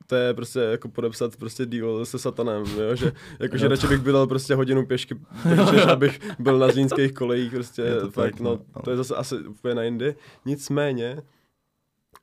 to 0.09 0.17
je 0.17 0.35
prostě 0.35 0.59
jako 0.59 0.89
podepsat 0.89 1.37
prostě 1.37 1.67
deal 1.67 2.05
se 2.05 2.19
satanem, 2.19 2.65
jo? 2.81 2.95
že 2.95 3.13
jakože 3.41 3.69
radši 3.69 3.87
bych 3.87 4.01
bydlel 4.01 4.27
prostě 4.27 4.55
hodinu 4.55 4.87
pěšky, 4.87 5.15
protože 5.43 5.83
abych 5.93 6.21
byl 6.39 6.59
na 6.59 6.69
zlínských 6.69 7.13
kolejích, 7.13 7.53
prostě 7.53 7.83
Je 7.83 8.01
to 8.01 8.11
fakt, 8.11 8.31
tak, 8.33 8.41
no, 8.41 8.61
no. 8.77 8.83
to 8.83 8.91
je 8.91 8.97
zase 8.97 9.17
asi 9.17 9.39
úplně 9.39 9.75
na 9.75 9.83
jindy. 9.83 10.15
Nicméně, 10.45 11.23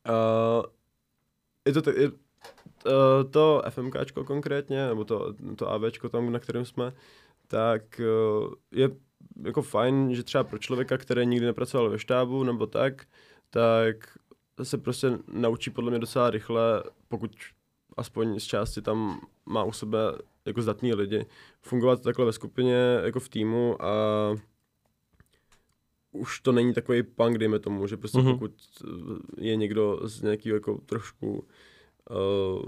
uh, 0.09 0.65
je 1.67 1.81
to, 1.81 1.89
je, 1.89 2.09
uh, 2.09 2.15
to 3.31 3.63
FMKčko 3.69 4.23
konkrétně, 4.23 4.87
nebo 4.87 5.05
to, 5.05 5.33
to 5.55 5.71
AVčko 5.71 6.09
tam, 6.09 6.31
na 6.31 6.39
kterém 6.39 6.65
jsme, 6.65 6.93
tak 7.47 8.01
uh, 8.43 8.53
je 8.71 8.89
jako 9.43 9.61
fajn, 9.61 10.15
že 10.15 10.23
třeba 10.23 10.43
pro 10.43 10.57
člověka, 10.57 10.97
který 10.97 11.25
nikdy 11.25 11.45
nepracoval 11.45 11.89
ve 11.89 11.99
štábu 11.99 12.43
nebo 12.43 12.67
tak, 12.67 13.05
tak 13.49 14.17
se 14.63 14.77
prostě 14.77 15.17
naučí 15.33 15.69
podle 15.69 15.91
mě 15.91 15.99
docela 15.99 16.29
rychle, 16.29 16.83
pokud 17.07 17.31
aspoň 17.97 18.39
z 18.39 18.43
části 18.43 18.81
tam 18.81 19.21
má 19.45 19.63
u 19.63 19.71
sebe 19.71 19.97
jako 20.45 20.61
zdatní 20.61 20.93
lidi, 20.93 21.25
fungovat 21.61 22.01
takhle 22.01 22.25
ve 22.25 22.33
skupině, 22.33 22.99
jako 23.03 23.19
v 23.19 23.29
týmu 23.29 23.81
a 23.83 23.89
už 26.11 26.39
to 26.39 26.51
není 26.51 26.73
takový 26.73 27.03
punk, 27.03 27.37
dejme 27.37 27.59
tomu, 27.59 27.87
že 27.87 27.97
prostě 27.97 28.17
Mhm. 28.17 28.27
mm-hmm. 28.27 28.33
pokud 28.39 28.53
eh, 28.83 29.45
je 29.45 29.55
někdo 29.55 29.99
z 30.03 30.21
nějakého 30.21 30.55
jako 30.55 30.77
trošku 30.85 31.45
uh, 32.09 32.63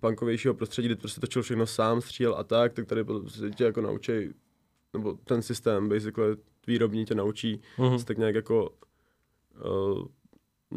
punkovějšího 0.00 0.54
prostředí, 0.54 0.88
kde 0.88 0.96
prostě 0.96 1.20
točil 1.20 1.42
všechno 1.42 1.66
sám, 1.66 2.00
střílel 2.00 2.34
a 2.34 2.44
tak, 2.44 2.72
tak 2.72 2.86
tady 2.86 3.04
prostě 3.04 3.50
tě 3.50 3.64
jako 3.64 3.80
naučí, 3.80 4.12
nebo 4.92 5.14
ten 5.24 5.42
systém, 5.42 5.88
basically 5.88 6.36
výrobní 6.66 7.04
tě 7.04 7.14
naučí 7.14 7.60
Mhm. 7.78 7.98
se 7.98 8.04
tak 8.06 8.18
nějak 8.18 8.34
jako 8.34 8.70
uh, 9.64 10.04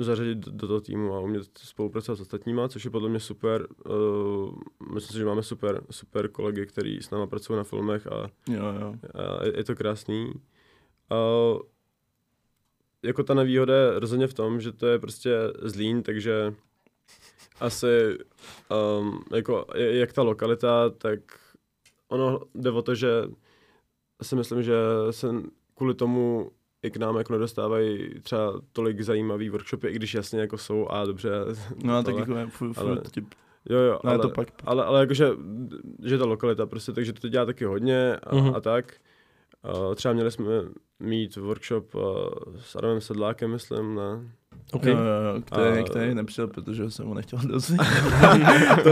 zařadit 0.03 0.37
do, 0.37 0.51
do 0.51 0.67
toho 0.67 0.81
týmu 0.81 1.13
a 1.13 1.19
umět 1.19 1.57
spolupracovat 1.57 2.15
s 2.15 2.21
ostatníma, 2.21 2.67
což 2.67 2.85
je 2.85 2.91
podle 2.91 3.09
mě 3.09 3.19
super. 3.19 3.67
Uh, 3.89 4.55
myslím 4.93 5.13
si, 5.13 5.17
že 5.17 5.25
máme 5.25 5.43
super, 5.43 5.81
super 5.91 6.27
kolegy, 6.27 6.65
který 6.65 7.01
s 7.01 7.09
náma 7.09 7.27
pracují 7.27 7.57
na 7.57 7.63
filmech 7.63 8.07
a, 8.07 8.29
Jo, 8.47 8.73
jo. 8.81 8.95
a 9.13 9.45
je, 9.45 9.57
je 9.57 9.63
to 9.63 9.75
krásný. 9.75 10.31
Uh, 11.11 11.59
jako 13.03 13.23
ta 13.23 13.33
nevýhoda 13.33 13.75
je 13.75 13.99
rozhodně 13.99 14.27
v 14.27 14.33
tom, 14.33 14.61
že 14.61 14.71
to 14.71 14.87
je 14.87 14.99
prostě 14.99 15.37
zlín, 15.61 16.03
takže 16.03 16.53
asi 17.59 18.17
um, 18.99 19.23
jako 19.35 19.65
jak 19.75 20.13
ta 20.13 20.21
lokalita, 20.21 20.89
tak 20.89 21.19
ono 22.07 22.39
jde 22.55 22.71
o 22.71 22.81
to, 22.81 22.95
že 22.95 23.09
si 24.21 24.35
myslím, 24.35 24.63
že 24.63 24.75
se 25.11 25.27
kvůli 25.75 25.93
tomu 25.93 26.51
i 26.85 26.91
k 26.91 26.97
nám 26.97 27.17
jako 27.17 27.33
nedostávají 27.33 28.09
třeba 28.21 28.53
tolik 28.73 29.01
zajímavý 29.01 29.49
workshopy, 29.49 29.87
i 29.87 29.95
když 29.95 30.13
jasně 30.13 30.39
jako 30.39 30.57
jsou 30.57 30.87
a 30.89 31.05
dobře. 31.05 31.29
No 31.83 31.97
a 31.97 32.03
tak 32.03 32.15
ale- 32.29 32.39
jako 32.39 32.51
furt, 32.51 32.77
ale- 32.77 33.01
Jo, 33.69 33.77
jo, 33.79 33.99
no, 34.03 34.09
ale, 34.09 34.19
to 34.19 34.29
pak, 34.29 34.47
ale, 34.65 34.85
ale 34.85 34.99
jakože, 34.99 35.29
že 36.05 36.17
ta 36.17 36.25
lokalita 36.25 36.65
prostě, 36.65 36.91
takže 36.91 37.13
to 37.13 37.27
dělá 37.29 37.45
taky 37.45 37.65
hodně 37.65 38.15
a, 38.15 38.35
Mhm. 38.35 38.55
a 38.55 38.61
tak. 38.61 38.93
Uh, 39.87 39.95
třeba 39.95 40.13
měli 40.13 40.31
jsme 40.31 40.45
mít 40.99 41.35
workshop 41.35 41.95
uh, 41.95 42.01
s 42.59 42.75
Adamem 42.75 43.01
Sedlákem, 43.01 43.51
myslím, 43.51 43.95
ne? 43.95 44.29
Okay. 44.73 44.91
jo, 44.91 44.97
jo, 44.97 45.33
jo, 45.35 45.41
který, 45.45 45.79
A- 45.79 45.83
který 45.83 46.15
nepřijel, 46.15 46.47
protože 46.47 46.91
jsem 46.91 47.05
ho 47.07 47.13
nechtěl 47.13 47.39
dozvědět. 47.47 47.87
to, 48.83 48.89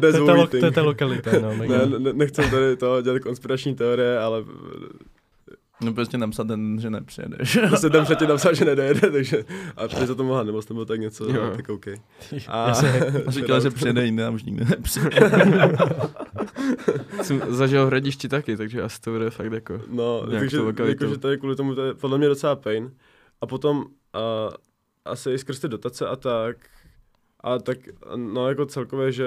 To 0.00 0.06
je 0.06 0.12
ta 0.12 0.34
lo- 0.34 0.46
to 0.46 0.56
je 0.56 0.70
ta 0.70 0.82
lokalita, 0.82 1.30
no. 1.42 1.54
ne, 1.56 1.86
ne, 1.98 2.12
nechcem 2.12 2.50
tady 2.50 2.76
to 2.76 3.02
dělat 3.02 3.22
konspirační 3.22 3.74
teorie, 3.74 4.18
ale 4.18 4.44
No 5.84 5.92
prostě 5.94 6.18
napsat 6.18 6.46
ten, 6.46 6.78
že 6.80 6.90
nepřijedeš. 6.90 7.58
se 7.76 7.90
tam 7.90 8.04
předtím 8.04 8.28
napsal, 8.28 8.54
že 8.54 8.64
nedojede, 8.64 9.10
takže 9.10 9.44
a 9.76 9.88
ty 9.88 10.06
za 10.06 10.14
to 10.14 10.24
mohla 10.24 10.42
nebo 10.42 10.60
nebo 10.68 10.84
tak 10.84 11.00
něco, 11.00 11.30
Jo. 11.32 11.52
tak 11.56 11.68
OK. 11.68 11.86
Já 12.32 12.74
se, 12.74 13.22
A 13.26 13.30
říkal, 13.30 13.60
že 13.60 13.70
přijede 13.70 14.04
jiný 14.04 14.22
a 14.22 14.30
už 14.30 14.42
nikdy 14.44 14.64
nepřijede. 14.64 15.30
Jsem 17.22 17.42
zažil 17.48 17.84
v 17.84 17.86
Hradišti 17.86 18.28
taky, 18.28 18.56
takže 18.56 18.82
asi 18.82 19.00
to 19.00 19.10
bude 19.10 19.30
fakt 19.30 19.52
jako... 19.52 19.80
No, 19.88 20.26
takže, 20.30 20.58
jakože 20.86 21.18
tady 21.18 21.38
kvůli 21.38 21.56
tomu 21.56 21.74
to 21.74 21.84
je 21.86 21.94
podle 21.94 22.18
mě 22.18 22.28
docela 22.28 22.56
pain. 22.56 22.90
A 23.40 23.46
potom 23.46 23.76
uh, 23.78 23.84
asi 25.04 25.30
i 25.30 25.38
skrz 25.38 25.60
ty 25.60 25.68
dotace 25.68 26.06
a 26.06 26.16
tak, 26.16 26.56
a 27.40 27.58
tak, 27.58 27.78
no 28.16 28.48
jako 28.48 28.66
celkově, 28.66 29.12
že 29.12 29.24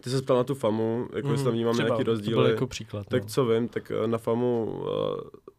ty 0.00 0.10
se 0.10 0.22
ptal 0.22 0.36
na 0.36 0.44
tu 0.44 0.54
famu, 0.54 1.08
jako 1.14 1.30
jestli 1.30 1.44
tam 1.44 1.52
vnímám 1.52 1.70
Mhm. 1.70 1.74
Třeba, 1.84 1.88
nějaký 1.88 2.04
To 2.04 2.04
byl 2.04 2.12
rozdíly. 2.14 2.50
jako 2.50 2.66
příklad. 2.66 3.06
Tak 3.06 3.22
no. 3.22 3.28
co 3.28 3.44
vím, 3.46 3.68
tak 3.68 3.90
eh, 4.04 4.06
na 4.06 4.18
FAMu, 4.18 4.64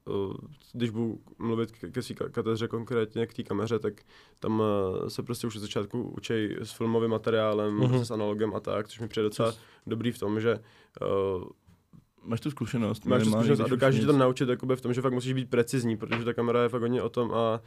uh, 0.07 0.15
uh, 0.15 0.33
když 0.73 0.89
budu 0.89 1.19
mluvit 1.39 1.71
ke, 1.71 2.01
své 2.01 2.15
katedře 2.31 2.67
konkrétně, 2.67 3.27
k 3.27 3.33
té 3.33 3.43
kameře, 3.43 3.79
tak 3.79 3.93
tam 4.39 4.63
se 5.07 5.23
prostě 5.23 5.47
už 5.47 5.55
od 5.55 5.59
začátku 5.59 6.01
učí 6.17 6.33
s 6.61 6.71
filmovým 6.71 7.09
materiálem, 7.11 7.73
Mhm. 7.73 7.91
mm-hmm. 7.91 8.01
s 8.01 8.11
analogem 8.11 8.55
a 8.55 8.59
tak, 8.59 8.87
což 8.87 8.99
mi 8.99 9.07
přijde 9.07 9.23
docela 9.23 9.53
dobrý 9.87 10.11
v 10.11 10.19
tom, 10.19 10.39
že 10.39 10.59
Máš 12.25 12.39
tu 12.41 12.51
zkušenost. 12.51 13.05
máš 13.05 13.23
tu 13.23 13.29
zkušenost 13.31 13.59
a 13.59 13.67
dokážeš 13.67 13.99
nic. 14.01 14.07
to 14.11 14.17
naučit 14.17 14.49
jakoby 14.49 14.75
v 14.75 14.81
tom, 14.81 14.93
že 14.93 15.01
fakt 15.01 15.13
musíš 15.13 15.33
být 15.33 15.49
precizní, 15.49 15.97
protože 15.97 16.25
ta 16.25 16.33
kamera 16.33 16.63
je 16.63 16.69
fakt 16.69 16.81
hodně 16.81 17.01
o 17.01 17.09
tom 17.09 17.31
a 17.33 17.61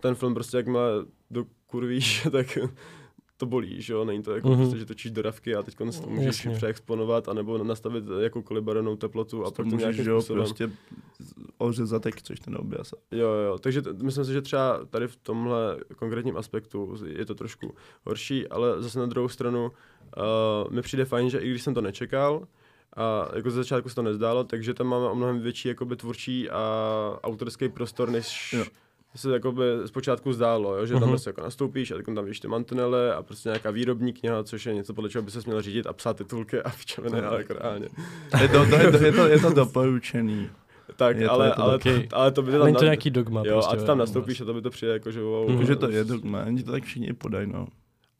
ten 0.00 0.14
film 0.14 0.34
prostě 0.34 0.56
jakmile 0.56 0.92
do 1.30 1.44
kurvíš, 1.66 2.26
tak 2.32 2.58
to 3.42 3.46
bolí, 3.46 3.82
že 3.82 3.92
jo, 3.92 4.04
není 4.04 4.22
to 4.22 4.34
jako 4.34 4.48
Mhm. 4.48 4.56
mm-hmm. 4.56 4.62
prostě, 4.62 4.78
že 4.78 4.86
točíš 4.86 5.10
do 5.10 5.22
ravky 5.22 5.54
a 5.54 5.62
teď 5.62 5.74
to 5.76 5.84
můžeš 5.84 6.26
Jasně. 6.26 6.50
přeexponovat, 6.56 7.28
anebo 7.28 7.64
nastavit 7.64 8.04
jakoukoliv 8.20 8.64
barevnou 8.64 8.96
teplotu 8.96 9.44
a 9.46 9.50
to 9.50 9.56
pak 9.56 9.56
to 9.56 9.64
můžeš, 9.64 9.80
nějakým 9.80 10.06
jo, 10.06 10.20
způsobem. 10.20 10.42
prostě 10.44 10.70
ořezat, 11.58 12.02
tak 12.02 12.14
chceš 12.14 12.40
ten 12.40 12.56
objas. 12.56 12.94
Jo, 13.10 13.28
jo, 13.28 13.58
takže 13.58 13.82
t- 13.82 13.92
myslím 14.02 14.24
si, 14.24 14.32
že 14.32 14.42
třeba 14.42 14.80
tady 14.90 15.08
v 15.08 15.16
tomhle 15.16 15.76
konkrétním 15.96 16.36
aspektu 16.36 16.94
je 17.06 17.26
to 17.26 17.34
trošku 17.34 17.74
horší, 18.06 18.48
ale 18.48 18.82
zase 18.82 18.98
na 18.98 19.06
druhou 19.06 19.28
stranu 19.28 19.64
uh, 20.66 20.72
mi 20.74 20.82
přijde 20.82 21.04
fajn, 21.04 21.30
že 21.30 21.38
i 21.38 21.50
když 21.50 21.62
jsem 21.62 21.74
to 21.74 21.80
nečekal, 21.80 22.46
a 22.96 23.28
jako 23.36 23.50
ze 23.50 23.56
začátku 23.56 23.88
se 23.88 23.94
to 23.94 24.02
nezdálo, 24.02 24.44
takže 24.44 24.74
tam 24.74 24.86
máme 24.86 25.06
o 25.08 25.14
mnohem 25.14 25.40
větší 25.40 25.68
jakoby 25.68 25.96
tvůrčí 25.96 26.50
a 26.50 27.18
autorský 27.22 27.68
prostor, 27.68 28.10
než 28.10 28.52
Jo. 28.52 28.64
Se 29.16 29.32
jakoby 29.32 29.62
zpočátku 29.86 30.32
zdálo, 30.32 30.76
jo? 30.76 30.86
že 30.86 30.92
tam 30.92 31.02
Mhm. 31.02 31.10
prostě 31.10 31.28
jako 31.30 31.40
nastoupíš 31.40 31.90
a 31.90 31.94
tak 31.96 32.04
tam 32.14 32.24
víš 32.24 32.40
ty 32.40 32.48
mantinely 32.48 33.10
a 33.10 33.22
prostě 33.22 33.48
nějaká 33.48 33.70
výrobní 33.70 34.12
kniha, 34.12 34.44
což 34.44 34.66
je 34.66 34.74
něco, 34.74 34.94
podle 34.94 35.10
čeho 35.10 35.22
by 35.22 35.30
se 35.30 35.40
měl 35.46 35.62
řídit 35.62 35.86
a 35.86 35.92
psát 35.92 36.16
titulky 36.16 36.62
a 36.62 36.70
pičoviny, 36.70 37.20
ale 37.20 37.38
jako 37.38 37.52
reálně. 37.52 37.88
Je 38.40 38.48
to, 38.48 38.66
to, 38.66 38.76
je, 38.76 38.90
to, 38.92 39.04
je, 39.04 39.12
to, 39.12 39.26
je 39.28 39.38
to 39.40 39.50
doporučený. 39.54 40.50
Tak, 40.96 41.16
Je 41.16 41.26
to- 41.26 41.32
ale, 41.32 41.46
je 41.46 41.50
to 41.52 41.62
ale, 41.62 41.78
taky- 41.78 42.08
ale 42.12 42.30
to 42.32 42.42
by 42.42 42.50
to 42.50 42.56
tam... 42.58 42.64
Není 42.64 42.76
to 42.76 42.84
nějaký 42.84 43.10
dogma. 43.10 43.42
Jo, 43.46 43.52
prostě, 43.52 43.76
a 43.76 43.80
ty 43.80 43.84
tam 43.86 43.98
nastoupíš 43.98 44.40
a 44.40 44.44
to 44.44 44.54
by 44.54 44.62
to 44.62 44.70
přijde 44.70 44.92
jako, 44.92 45.10
že 45.10 45.20
wow. 45.22 45.48
Mhm. 45.48 45.58
Takže 45.58 45.76
to 45.76 45.90
je 45.90 46.04
dogma, 46.04 46.44
oni 46.46 46.62
to 46.62 46.72
tak 46.72 46.82
všichni 46.84 47.12
podají, 47.12 47.46
no. 47.52 47.66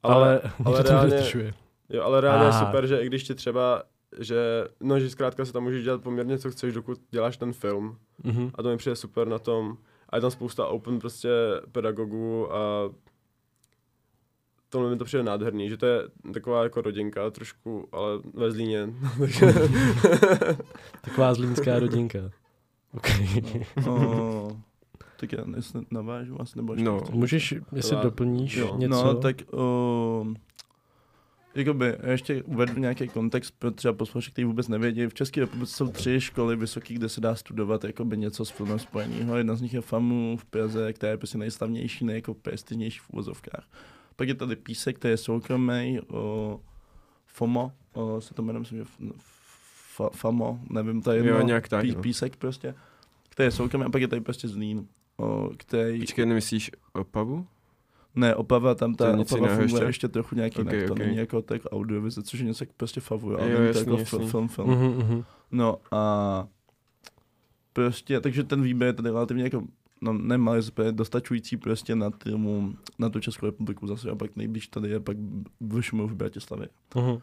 Ale, 0.03 0.15
ale, 0.15 0.41
ale 0.65 0.75
ale 0.75 0.83
to 0.83 0.89
reálně-. 0.89 1.53
Jo, 1.89 2.03
ale 2.03 2.21
reálně 2.21 2.45
je 2.45 2.53
super, 2.53 2.87
že 2.87 2.99
i 2.99 3.05
když 3.07 3.23
ti 3.23 3.35
třeba, 3.35 3.83
že, 4.19 4.37
no, 4.81 4.99
že 4.99 5.09
zkrátka 5.09 5.45
se 5.45 5.53
tam 5.53 5.63
můžeš 5.63 5.83
dělat 5.83 6.01
poměrně 6.03 6.37
co 6.37 6.51
chceš, 6.51 6.73
dokud 6.73 6.97
děláš 7.11 7.37
ten 7.37 7.53
film. 7.53 7.97
Mhm. 8.23 8.51
A 8.55 8.63
to 8.63 8.69
mi 8.69 8.77
přijde 8.77 8.95
super 8.95 9.27
na 9.27 9.39
tom. 9.39 9.77
A 10.13 10.15
je 10.15 10.21
tam 10.21 10.31
spousta 10.31 10.67
open 10.67 10.99
prostě 10.99 11.29
pedagogů 11.71 12.53
a 12.55 12.89
tohle 14.69 14.89
mi 14.89 14.97
to 14.97 15.05
přijde 15.05 15.23
nádherný, 15.23 15.69
že 15.69 15.77
to 15.77 15.85
je 15.85 16.01
taková 16.33 16.63
jako 16.63 16.81
rodinka 16.81 17.29
trošku, 17.29 17.87
ale 17.91 18.19
ve 18.33 18.51
Zlíně. 18.51 18.89
Taková 21.01 21.33
zlínská 21.33 21.79
rodinka. 21.79 22.19
Okay. 22.93 23.43
O, 23.89 24.57
tak 25.19 25.31
já 25.31 25.43
navážu 25.91 26.41
asi, 26.41 26.57
nebo 26.57 26.75
No. 26.75 27.01
Můžeš, 27.11 27.55
jestli 27.75 27.97
doplníš 28.03 28.55
Jo. 28.55 28.77
něco? 28.77 29.03
No, 29.05 29.15
tak 29.15 29.35
o, 29.53 30.25
jakoby, 31.55 31.95
já 31.99 32.11
ještě 32.11 32.43
uvedu 32.43 32.79
nějaký 32.79 33.07
kontext 33.07 33.53
pro 33.59 33.71
třeba 33.71 33.93
posluchače, 33.93 34.31
kteří 34.31 34.45
vůbec 34.45 34.67
nevědí. 34.67 35.05
V 35.05 35.13
České 35.13 35.41
republice 35.41 35.73
jsou 35.73 35.87
tři 35.87 36.21
školy 36.21 36.55
vysoké, 36.55 36.93
kde 36.93 37.09
se 37.09 37.21
dá 37.21 37.35
studovat 37.35 37.83
jakoby 37.83 38.17
něco 38.17 38.45
s 38.45 38.49
filmem 38.49 38.79
spojeného. 38.79 39.37
Jedna 39.37 39.55
z 39.55 39.61
nich 39.61 39.73
je 39.73 39.81
FAMU 39.81 40.37
v 40.37 40.45
Praze, 40.45 40.93
která 40.93 41.11
je 41.11 41.17
prostě 41.17 41.37
nejslavnější, 41.37 42.05
nejako 42.05 42.33
prestižnější 42.33 42.99
v 42.99 43.09
úvozovkách. 43.09 43.67
Pak 44.15 44.27
je 44.27 44.35
tady 44.35 44.55
Písek, 44.55 44.95
který 44.95 45.11
je 45.11 45.17
soukromý, 45.17 45.99
o, 46.07 46.59
FOMO, 47.25 47.71
o, 47.93 48.21
se 48.21 48.33
to 48.33 48.41
jmenuje, 48.41 48.59
myslím, 48.59 48.79
že 48.79 48.85
fa, 49.95 50.09
FAMO, 50.09 50.59
nevím, 50.69 51.01
to 51.01 51.11
je 51.11 51.17
jedno, 51.17 51.31
Jo, 51.31 51.41
nějak 51.41 51.67
tak, 51.67 51.81
pí, 51.81 51.91
no. 51.91 52.01
Písek 52.01 52.35
prostě, 52.35 52.75
který 53.29 53.47
je 53.47 53.51
soukromý, 53.51 53.85
a 53.85 53.89
pak 53.89 54.01
je 54.01 54.07
tady 54.07 54.21
prostě 54.21 54.47
Zlín, 54.47 54.87
o, 55.17 55.49
který... 55.57 55.99
Počkej, 55.99 56.25
nemyslíš 56.25 56.71
o 56.93 57.03
pubu? 57.03 57.47
Ne, 58.15 58.35
Opava, 58.35 58.75
tam 58.75 58.95
ta 58.95 59.09
Opava 59.17 59.47
funguje 59.47 59.63
ještě? 59.63 59.83
ještě? 59.83 60.07
trochu 60.07 60.35
nějak 60.35 60.51
Ok, 60.51 60.57
jinak, 60.59 60.87
to 60.87 60.93
ok. 60.93 60.99
není 60.99 61.17
jako 61.17 61.41
tak 61.41 61.61
audiovize, 61.71 62.23
což 62.23 62.39
je 62.39 62.45
něco 62.45 62.65
prostě 62.77 63.01
favuje, 63.01 63.37
ale 63.37 63.51
Jo, 63.51 63.59
není 63.59 63.73
to 63.73 63.79
jako 63.79 63.97
jasný. 63.97 64.27
film, 64.27 64.47
film. 64.47 64.69
Mhm, 64.69 64.87
mhm. 64.87 65.23
No 65.51 65.77
a 65.91 66.47
prostě, 67.73 68.19
takže 68.19 68.43
ten 68.43 68.61
výběr 68.61 68.87
je 68.87 68.93
tady 68.93 69.09
relativně 69.09 69.43
jako, 69.43 69.63
no 70.01 70.13
nemá 70.13 70.55
je 70.55 70.91
dostačující 70.91 71.57
prostě 71.57 71.95
na, 71.95 72.09
týmu, 72.09 72.73
na 72.99 73.09
tu 73.09 73.19
Českou 73.19 73.45
republiku 73.45 73.87
zase 73.87 74.09
a 74.09 74.15
pak 74.15 74.35
nejblíž 74.35 74.67
tady 74.67 74.89
je 74.89 74.99
pak 74.99 75.17
VŠMU 75.79 76.07
v 76.07 76.15
Bratislavě. 76.15 76.67
Mhm. 76.95 77.17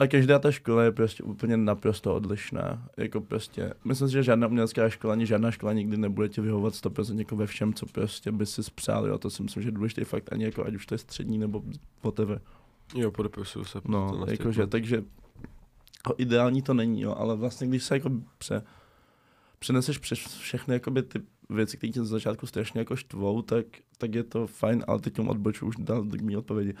A 0.00 0.06
každá 0.06 0.38
ta 0.38 0.50
škola 0.50 0.82
je 0.82 0.92
prostě 0.92 1.22
úplně 1.22 1.56
naprosto 1.56 2.14
odlišná. 2.14 2.88
Jako 2.96 3.20
prostě, 3.20 3.74
myslím 3.84 4.08
si, 4.08 4.12
že 4.12 4.22
žádná 4.22 4.46
umělecká 4.46 4.88
škola, 4.88 5.12
ani 5.12 5.26
žádná 5.26 5.50
škola 5.50 5.72
nikdy 5.72 5.96
nebude 5.96 6.28
ti 6.28 6.40
vyhovovat 6.40 6.74
100% 6.74 7.18
jako 7.18 7.36
ve 7.36 7.46
všem, 7.46 7.74
co 7.74 7.86
prostě 7.86 8.32
by 8.32 8.46
si 8.46 8.62
spřál, 8.62 9.06
jo. 9.06 9.18
To 9.18 9.30
si 9.30 9.42
myslím, 9.42 9.62
že 9.62 9.68
je 9.68 9.72
důležitý 9.72 10.04
fakt, 10.04 10.32
ani 10.32 10.44
jako 10.44 10.66
ať 10.66 10.74
už 10.74 10.86
to 10.86 10.94
je 10.94 10.98
střední 10.98 11.38
nebo 11.38 11.62
whatever. 12.02 12.40
Jo, 12.94 13.10
podepisuju 13.10 13.64
se. 13.64 13.80
No, 13.88 14.12
na 14.26 14.32
jakože, 14.32 14.52
stejku. 14.52 14.70
takže 14.70 14.96
jako 15.96 16.14
ideální 16.18 16.62
to 16.62 16.74
není, 16.74 17.00
jo, 17.00 17.14
ale 17.18 17.36
vlastně 17.36 17.66
když 17.66 17.82
se 17.82 17.94
jako 17.94 18.10
pře, 18.38 18.62
přeneseš 19.58 19.98
přes 19.98 20.18
všechny 20.18 20.74
jakoby 20.74 21.02
ty 21.02 21.20
věci, 21.50 21.76
které 21.76 21.92
tě 21.92 22.04
z 22.04 22.08
začátku 22.08 22.46
strašně 22.46 22.80
jako 22.80 22.96
štvou, 22.96 23.42
tak, 23.42 23.66
tak 23.98 24.14
je 24.14 24.24
to 24.24 24.46
fajn, 24.46 24.84
ale 24.86 25.00
teď 25.00 25.14
tomu 25.14 25.30
odboču 25.30 25.66
už 25.66 25.76
dal 25.78 26.02
k 26.02 26.20
mý 26.20 26.36
odpovědi. 26.36 26.74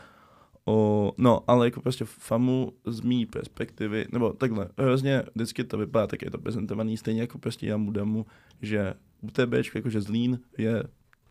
O, 0.64 1.12
no, 1.18 1.40
ale 1.46 1.66
jako 1.66 1.80
prostě 1.80 2.04
FAMu 2.04 2.72
z 2.86 3.00
mý 3.00 3.26
perspektivy, 3.26 4.06
nebo 4.12 4.32
takhle, 4.32 4.68
hrozně 4.78 5.22
vždycky 5.34 5.64
to 5.64 5.78
vypadá, 5.78 6.06
tak 6.06 6.22
je 6.22 6.30
to 6.30 6.38
prezentovaný 6.38 6.96
stejně 6.96 7.20
jako 7.20 7.38
prostě 7.38 7.66
Jamu 7.66 7.90
Damu, 7.90 8.26
že 8.62 8.94
UTB, 9.20 9.74
jakože 9.74 10.00
Zlín 10.00 10.40
je 10.58 10.82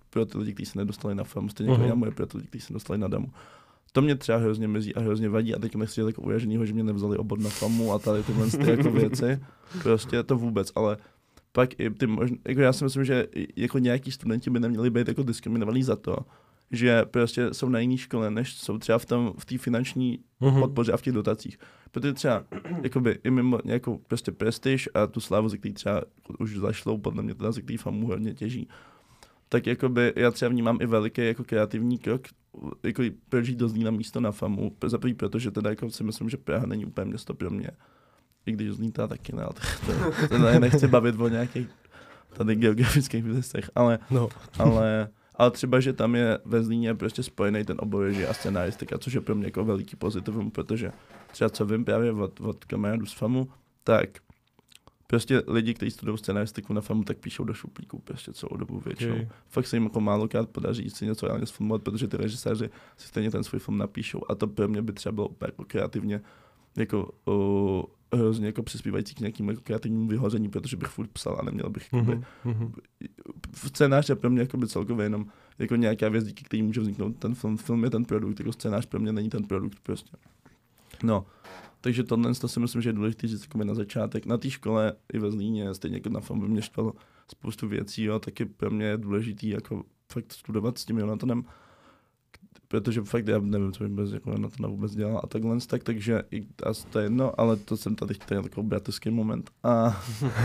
pro 0.09 0.25
ty 0.25 0.38
lidi, 0.38 0.53
kteří 0.53 0.65
se 0.65 0.77
nedostali 0.77 1.15
na 1.15 1.23
FAMu, 1.23 1.49
stejně 1.49 1.71
jako 1.71 1.82
Mhm. 1.82 1.89
Jamu 1.89 2.05
je 2.05 2.11
pro 2.11 2.25
ty 2.25 2.38
lidi, 2.38 2.47
kteří 2.47 2.61
se 2.65 2.73
dostali 2.73 2.99
na 2.99 3.07
Damu. 3.07 3.27
To 3.91 4.01
mě 4.01 4.15
třeba 4.15 4.38
hrozně 4.38 4.67
mizí 4.67 4.95
a 4.95 4.99
hrozně 4.99 5.30
vadí 5.30 5.55
a 5.55 5.59
teď 5.59 5.75
nechci 5.75 6.01
jako 6.01 6.21
uraženýho, 6.21 6.65
že 6.65 6.73
mě 6.73 6.84
nevzali 6.84 7.17
obod 7.17 7.39
na 7.39 7.49
FAMu 7.49 7.93
a 7.93 7.99
tady 7.99 8.23
tyhle 8.23 8.47
ty 8.47 8.69
jako 8.69 8.91
věci. 8.91 9.39
Prostě 9.84 10.23
to 10.23 10.38
vůbec, 10.38 10.71
ale 10.75 10.97
pak 11.51 11.80
i 11.80 11.89
ty 11.89 12.07
možná, 12.07 12.38
jako 12.47 12.61
já 12.61 12.73
si 12.73 12.84
myslím, 12.84 13.05
že 13.05 13.27
jako 13.55 13.80
nějaký 13.80 14.11
studenti 14.11 14.49
by 14.49 14.59
neměli 14.59 14.89
být 14.89 15.07
jako 15.07 15.23
diskriminovaní 15.23 15.84
za 15.84 15.95
to, 15.95 16.17
že 16.72 17.05
prostě 17.05 17.53
jsou 17.53 17.70
na 17.70 17.80
jiné 17.80 17.97
škole, 17.97 18.32
než 18.32 18.53
jsou 18.53 18.78
třeba 18.78 18.97
v 18.99 19.05
tom, 19.05 19.34
v 19.38 19.45
té 19.45 19.57
finanční 19.57 20.20
Mhm. 20.41 20.59
podpoře 20.61 20.91
a 20.91 20.97
v 20.97 21.01
těch 21.01 21.13
dotacích. 21.13 21.59
Protože 21.91 22.13
třeba, 22.13 22.43
jakoby, 22.84 23.20
i 23.24 23.32
mimo 23.32 23.59
nějakou 23.65 23.97
prostě 23.97 24.32
prestiž 24.32 24.89
a 24.93 25.07
tu 25.07 25.20
slávu, 25.20 25.49
ze 25.49 25.57
který 25.57 25.74
třeba 25.74 26.01
už 26.39 26.57
zašlou, 26.57 26.97
podle 26.97 27.24
mě 27.24 27.36
teda, 27.36 27.51
ze 27.51 27.61
který 27.61 27.78
famu 27.78 28.07
hodně 28.07 28.34
těží, 28.34 28.67
tak 29.49 29.67
jakoby 29.67 30.13
já 30.15 30.32
třeba 30.32 30.49
vnímám 30.49 30.78
i 30.82 30.86
veliký 30.86 31.22
jako 31.26 31.43
kreativní 31.43 31.97
krok, 31.97 32.22
jako 32.84 33.03
proč 33.30 33.47
jít 33.47 33.57
do 33.57 33.70
Zlína 33.70 33.91
místo 33.91 34.20
na 34.20 34.32
famu, 34.32 34.76
za 34.86 34.97
prvý, 34.97 35.13
protože 35.13 35.51
teda 35.51 35.70
jako 35.70 35.89
si 35.89 36.03
myslím, 36.03 36.30
že 36.30 36.38
Praha 36.38 36.65
není 36.65 36.86
úplně 36.86 37.05
město 37.05 37.34
pro 37.34 37.49
mě. 37.49 37.70
I 38.45 38.51
když 38.51 38.72
Zlín 38.72 38.91
teda 38.91 39.07
taky 39.07 39.36
ne, 39.36 39.43
ale 39.43 39.53
to, 39.86 39.91
to, 40.22 40.28
to 40.28 40.38
ne, 40.38 40.59
nechci 40.59 40.88
bavit 40.88 41.15
o 41.20 41.28
nějakých 41.28 41.67
tady 42.34 42.55
geografických 42.55 43.24
věcech, 43.24 43.70
ale, 43.76 43.99
No. 44.11 44.30
ale, 44.59 45.09
ale 45.39 45.51
třeba, 45.51 45.79
že 45.79 45.93
tam 45.93 46.15
je 46.15 46.39
ve 46.45 46.63
Zlíně 46.63 46.95
prostě 46.95 47.23
spojený 47.23 47.63
ten 47.63 47.77
obor 47.79 48.03
režie 48.03 48.27
a 48.27 48.33
scenaristika, 48.33 48.97
což 48.97 49.13
je 49.13 49.21
pro 49.21 49.35
mě 49.35 49.47
jako 49.47 49.65
veliký 49.65 49.95
pozitivum, 49.95 50.51
protože 50.51 50.91
třeba 51.31 51.49
co 51.49 51.65
vím 51.65 51.85
právě 51.85 52.11
od, 52.11 52.41
od 52.41 52.65
kamarádů 52.65 53.05
z 53.05 53.13
FAMu, 53.13 53.49
tak 53.83 54.09
prostě 55.07 55.43
lidi, 55.47 55.73
kteří 55.73 55.91
studují 55.91 56.17
scenaristiku 56.17 56.73
na 56.73 56.81
FAMu, 56.81 57.03
tak 57.03 57.17
píšou 57.17 57.43
do 57.43 57.53
šuplíku 57.53 57.99
prostě 57.99 58.33
celou 58.33 58.57
dobu 58.57 58.79
většinou. 58.79 59.15
Okay. 59.15 59.29
Fakt 59.47 59.67
se 59.67 59.75
jim 59.75 59.83
jako 59.83 60.01
málokrát 60.01 60.49
podaří 60.49 60.89
si 60.89 61.05
něco 61.05 61.27
reálně 61.27 61.45
sfilmovat, 61.45 61.83
protože 61.83 62.07
ty 62.07 62.17
režiséři 62.17 62.69
si 62.97 63.07
stejně 63.07 63.31
ten 63.31 63.43
svůj 63.43 63.59
film 63.59 63.77
napíšou 63.77 64.21
a 64.29 64.35
to 64.35 64.47
pro 64.47 64.67
mě 64.67 64.81
by 64.81 64.93
třeba 64.93 65.11
bylo 65.13 65.27
úplně 65.27 65.47
jako 65.47 65.63
kreativně 65.65 66.21
jako 66.77 67.11
o, 67.25 67.85
hrozně 68.14 68.45
jako 68.45 68.64
přispívající 68.64 69.16
k 69.16 69.20
nějakému 69.20 69.49
jako 69.49 69.62
kreativnímu 69.62 70.07
vyhoření, 70.07 70.49
protože 70.49 70.78
bych 70.78 70.88
furt 70.89 71.07
psal 71.12 71.38
a 71.39 71.45
neměl 71.45 71.70
bych 71.70 71.89
jakoby, 71.93 72.16
Mhm. 72.16 72.24
Mhm. 72.45 72.74
scénář 73.53 74.10
je 74.10 74.16
pro 74.16 74.30
mě 74.30 74.41
jakoby 74.41 74.68
celkově 74.68 75.05
jenom 75.05 75.26
jako 75.60 75.76
nějaká 75.76 76.10
věc, 76.10 76.26
díky 76.26 76.43
který 76.45 76.64
může 76.64 76.82
vzniknout 76.82 77.12
ten 77.20 77.36
film. 77.36 77.57
Film 77.57 77.84
je 77.84 77.89
ten 77.89 78.05
produkt, 78.05 78.39
jako 78.39 78.51
scénář 78.51 78.86
pro 78.86 78.99
mě 78.99 79.12
není 79.12 79.30
ten 79.30 79.43
produkt 79.43 79.80
prostě. 79.84 80.18
No, 81.03 81.26
takže 81.82 82.03
tohle 82.03 82.36
to 82.36 82.47
si 82.47 82.60
myslím, 82.60 82.82
že 82.82 82.89
je 82.89 82.93
důležité 82.93 83.28
říct 83.28 83.41
jakoby 83.41 83.66
na 83.66 83.74
začátek. 83.74 84.26
Na 84.26 84.38
té 84.38 84.49
škole 84.49 84.93
i 85.14 85.20
ve 85.20 85.32
Zlíně, 85.32 85.74
stejně 85.74 85.97
jako 85.97 86.10
na 86.10 86.20
film 86.20 86.39
by 86.39 86.47
mě 86.47 86.62
štvalo 86.62 86.93
spoustu 87.32 87.68
věcí, 87.68 88.03
jo, 88.03 88.20
taky 88.20 88.45
pro 88.45 88.72
mě 88.72 88.86
je 88.86 88.97
důležitý 88.97 89.49
jako 89.49 89.84
fakt 90.12 90.34
studovat 90.34 90.78
s 90.78 90.86
tím 90.86 90.97
Jonathanem, 90.97 91.43
protože 92.72 93.01
fakt 93.01 93.28
já 93.28 93.39
nevím, 93.39 93.72
co 93.72 93.84
bych 93.84 93.93
bez 93.93 94.11
jako 94.11 94.32
Jonathana 94.32 94.70
vůbec 94.70 94.95
dělal 94.95 95.22
a 95.24 95.28
takhle, 95.28 95.57
tak, 95.67 95.84
takže 95.84 96.24
i 96.32 96.47
asi 96.63 96.88
to 96.88 96.99
je 96.99 97.05
jedno, 97.05 97.39
ale 97.39 97.55
to 97.55 97.78
jsem 97.78 97.95
tady 97.95 98.13
chtěl 98.13 98.43
takový 98.43 98.67
bratrský 98.67 99.09
moment. 99.09 99.49
A, 99.63 100.01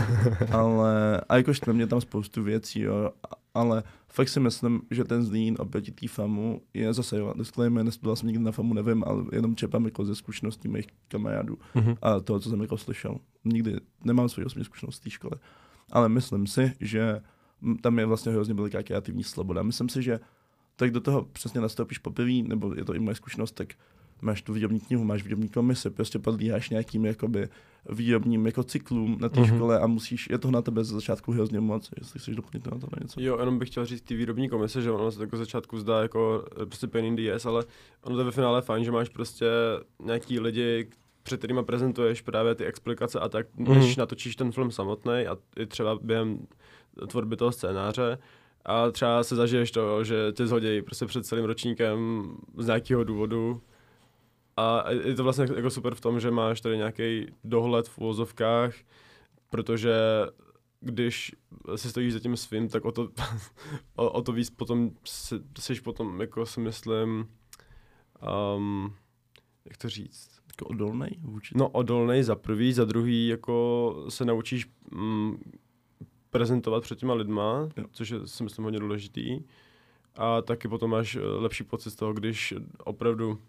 ale, 0.51 1.21
a 1.29 1.37
jakož 1.37 1.61
ve 1.67 1.73
mě 1.73 1.87
tam 1.87 2.01
spoustu 2.01 2.43
věcí, 2.43 2.79
jo, 2.79 3.11
ale 3.53 3.83
fakt 4.07 4.29
si 4.29 4.39
myslím, 4.39 4.81
že 4.91 5.03
ten 5.03 5.23
Zlín 5.23 5.55
oproti 5.59 5.91
té 5.91 6.07
FAMu 6.07 6.61
je 6.73 6.93
zase, 6.93 7.17
jo, 7.17 7.33
disclaimer, 7.37 7.85
nestudoval 7.85 8.15
jsem 8.15 8.27
nikdy 8.27 8.43
na 8.43 8.51
FAMu, 8.51 8.73
nevím, 8.73 9.03
ale 9.07 9.23
jenom 9.31 9.55
čepám 9.55 9.85
jako 9.85 10.05
ze 10.05 10.15
zkušeností 10.15 10.67
mých 10.67 10.85
kamarádů 11.07 11.57
Mhm. 11.75 11.95
a 12.01 12.19
toho, 12.19 12.39
co 12.39 12.49
jsem 12.49 12.61
jako 12.61 12.77
slyšel. 12.77 13.17
Nikdy 13.45 13.75
nemám 14.03 14.29
svůj 14.29 14.45
osobní 14.45 14.65
zkušenost 14.65 14.95
z 14.95 14.99
té 14.99 15.09
školy, 15.09 15.35
ale 15.91 16.09
myslím 16.09 16.47
si, 16.47 16.73
že 16.79 17.21
tam 17.81 17.99
je 17.99 18.05
vlastně 18.05 18.31
hrozně 18.31 18.53
veliká 18.53 18.83
kreativní 18.83 19.23
sloboda. 19.23 19.63
Myslím 19.63 19.89
si, 19.89 20.03
že 20.03 20.19
tak 20.75 20.91
do 20.91 21.01
toho 21.01 21.27
přesně 21.31 21.61
nastoupíš 21.61 21.97
poprvé, 21.97 22.31
nebo 22.43 22.73
je 22.75 22.85
to 22.85 22.93
i 22.95 22.99
moje 22.99 23.15
zkušenost, 23.15 23.51
tak 23.51 23.67
máš 24.21 24.41
tu 24.41 24.53
výrobní 24.53 24.79
knihu, 24.79 25.03
máš 25.03 25.23
výrobní 25.23 25.49
komisi, 25.49 25.89
prostě 25.89 26.19
podlíháš 26.19 26.69
nějakým 26.69 27.05
jakoby 27.05 27.49
výrobním 27.89 28.45
jako 28.45 28.63
cyklům 28.63 29.17
na 29.21 29.29
té 29.29 29.39
Mhm. 29.39 29.55
škole 29.55 29.79
a 29.79 29.87
musíš, 29.87 30.27
je 30.29 30.37
to 30.37 30.51
na 30.51 30.61
tebe 30.61 30.83
ze 30.83 30.93
začátku 30.93 31.31
hrozně 31.31 31.59
moc, 31.59 31.89
jestli 31.99 32.19
chceš 32.19 32.35
doplnit 32.35 32.65
na 32.71 32.77
to 32.79 32.87
něco. 33.01 33.21
Jo, 33.21 33.37
jenom 33.39 33.59
bych 33.59 33.69
chtěl 33.69 33.85
říct 33.85 34.01
ty 34.01 34.15
výrobní 34.15 34.49
komise, 34.49 34.81
že 34.81 34.91
ono 34.91 35.11
se 35.11 35.21
jako 35.21 35.37
začátku 35.37 35.79
zdá 35.79 36.01
jako 36.01 36.45
eh, 36.61 36.65
prostě 36.65 36.87
pain 36.87 37.05
in 37.05 37.15
the 37.15 37.31
ass, 37.35 37.45
ale 37.45 37.63
ono 38.03 38.15
to 38.15 38.21
je 38.21 38.25
ve 38.25 38.31
finále 38.31 38.61
fajn, 38.61 38.83
že 38.83 38.91
máš 38.91 39.09
prostě 39.09 39.45
nějaký 40.03 40.39
lidi, 40.39 40.87
před 41.23 41.37
kterýma 41.37 41.63
prezentuješ 41.63 42.21
právě 42.21 42.55
ty 42.55 42.65
explikace 42.65 43.19
a 43.19 43.29
tak, 43.29 43.47
než 43.57 43.67
Mhm. 43.85 43.93
natočíš 43.97 44.35
ten 44.35 44.51
film 44.51 44.71
samotný 44.71 45.11
a 45.27 45.37
i 45.57 45.65
třeba 45.65 45.99
během 46.01 46.39
tvorby 47.07 47.35
toho 47.37 47.51
scénáře 47.51 48.17
a 48.65 48.91
třeba 48.91 49.23
se 49.23 49.35
zažiješ 49.35 49.71
to, 49.71 50.03
že 50.03 50.31
tě 50.31 50.47
zhodějí 50.47 50.81
prostě 50.81 51.05
před 51.05 51.25
celým 51.25 51.45
ročníkem 51.45 52.29
z 52.57 52.65
nějakého 52.65 53.03
důvodu. 53.03 53.61
A 54.57 54.91
je 54.91 55.15
to 55.15 55.23
vlastně 55.23 55.47
jako 55.55 55.69
super 55.69 55.95
v 55.95 56.01
tom, 56.01 56.19
že 56.19 56.31
máš 56.31 56.61
tady 56.61 56.77
nějaký 56.77 57.27
dohled 57.43 57.87
v 57.87 57.97
uvozovkách, 57.97 58.73
protože 59.49 59.95
když 60.79 61.35
si 61.75 61.89
stojíš 61.89 62.13
za 62.13 62.19
tím 62.19 62.37
svým, 62.37 62.69
tak 62.69 62.85
o 62.85 62.91
to, 62.91 63.09
o, 63.95 64.11
o 64.11 64.21
to 64.21 64.31
víc 64.31 64.49
potom 64.49 64.91
si, 65.05 65.35
jsi 65.59 65.81
potom, 65.81 66.21
jako 66.21 66.45
si 66.45 66.59
myslím, 66.59 67.27
um, 68.55 68.93
jak 69.65 69.77
to 69.77 69.89
říct, 69.89 70.29
Jako 70.47 70.65
odolnej 70.65 71.17
vůči 71.21 71.53
no 71.57 71.69
odolnej 71.69 72.23
za 72.23 72.35
prvý, 72.35 72.73
za 72.73 72.85
druhý 72.85 73.27
jako 73.27 73.95
se 74.09 74.25
naučíš 74.25 74.67
mm, 74.91 75.37
prezentovat 76.39 76.83
před 76.83 76.99
těma 76.99 77.13
lidma, 77.13 77.69
Jo. 77.77 77.85
což 77.91 78.09
je 78.09 78.19
si 78.27 78.43
myslím 78.43 78.63
hodně 78.63 78.79
důležitý. 78.79 79.39
A 80.15 80.41
taky 80.41 80.67
potom 80.67 80.89
máš 80.91 81.15
eh, 81.15 81.19
lepší 81.19 81.63
pocit 81.63 81.91
z 81.91 81.95
toho, 81.95 82.13
když 82.13 82.53
opravdu 82.83 83.39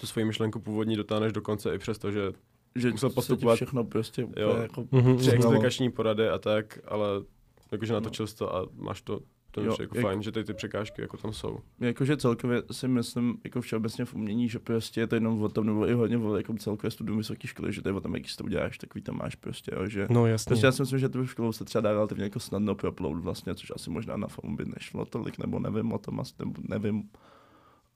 tu 0.00 0.06
svoji 0.06 0.24
myšlenku 0.24 0.60
původní 0.60 0.96
dotáhneš 0.96 1.32
do 1.32 1.42
konce 1.42 1.74
i 1.74 1.78
přesto, 1.78 2.10
že 2.12 2.32
že 2.76 2.90
musel 2.90 3.10
postupovat- 3.10 3.56
všechno 3.56 3.84
prostě 3.84 4.28
Jo. 4.36 4.56
jako 4.62 4.86
Mhm. 4.90 5.16
tři 5.16 5.24
Znalo. 5.30 5.36
explikační 5.44 5.90
porady 5.90 6.28
a 6.28 6.38
tak, 6.38 6.78
ale 6.88 7.06
jakože 7.72 7.92
natočil 7.92 8.26
jsi 8.26 8.36
to 8.36 8.56
a 8.56 8.66
máš 8.76 9.02
to, 9.02 9.20
to 9.50 9.60
Jo, 9.60 9.76
je 9.78 9.84
jako 9.84 9.96
jak- 9.96 10.02
fajn, 10.06 10.22
že 10.22 10.32
tady 10.32 10.44
ty 10.44 10.54
překážky 10.54 11.02
jako 11.02 11.16
tam 11.16 11.32
jsou. 11.32 11.58
Jakože 11.80 12.16
celkově 12.16 12.62
si 12.70 12.88
myslím, 12.88 13.38
jako 13.44 13.60
všeobecně 13.60 14.04
v 14.04 14.14
umění, 14.14 14.48
že 14.48 14.58
prostě 14.58 15.00
je 15.00 15.06
to 15.06 15.14
jenom 15.14 15.42
o 15.42 15.48
tom, 15.48 15.66
nebo 15.66 15.88
i 15.88 15.92
hodně 15.92 16.18
o 16.18 16.36
jako 16.36 16.54
celkové 16.54 16.90
studium 16.90 17.18
vysoké 17.18 17.48
školy, 17.48 17.72
že 17.72 17.82
to 17.82 17.88
je 17.88 17.92
o 17.92 18.00
tom, 18.00 18.14
jaký 18.14 18.28
si 18.28 18.36
to 18.36 18.44
uděláš, 18.44 18.78
takový 18.78 19.02
tam 19.02 19.16
máš 19.18 19.34
prostě, 19.34 19.72
jo, 19.76 19.88
že 19.88 20.06
No 20.10 20.26
jasně. 20.26 20.50
Prostě 20.50 20.66
já 20.66 20.72
si 20.72 20.82
myslím, 20.82 20.98
že 20.98 21.08
tu 21.08 21.26
školu 21.26 21.52
se 21.52 21.64
třeba 21.64 21.82
dá 21.82 21.92
relativně 21.92 22.24
jako 22.24 22.40
snadno 22.40 22.74
proplout 22.74 23.14
vlastně, 23.18 23.54
což 23.54 23.72
asi 23.74 23.90
možná 23.90 24.16
na 24.16 24.28
FAMu 24.28 24.56
by 24.56 24.64
nešlo 24.64 25.04
tolik, 25.04 25.38
nebo 25.38 25.58
nevím 25.58 25.92
o 25.92 25.98
tom, 25.98 26.20
asi 26.20 26.34
nebo 26.38 26.52
nevím. 26.68 27.02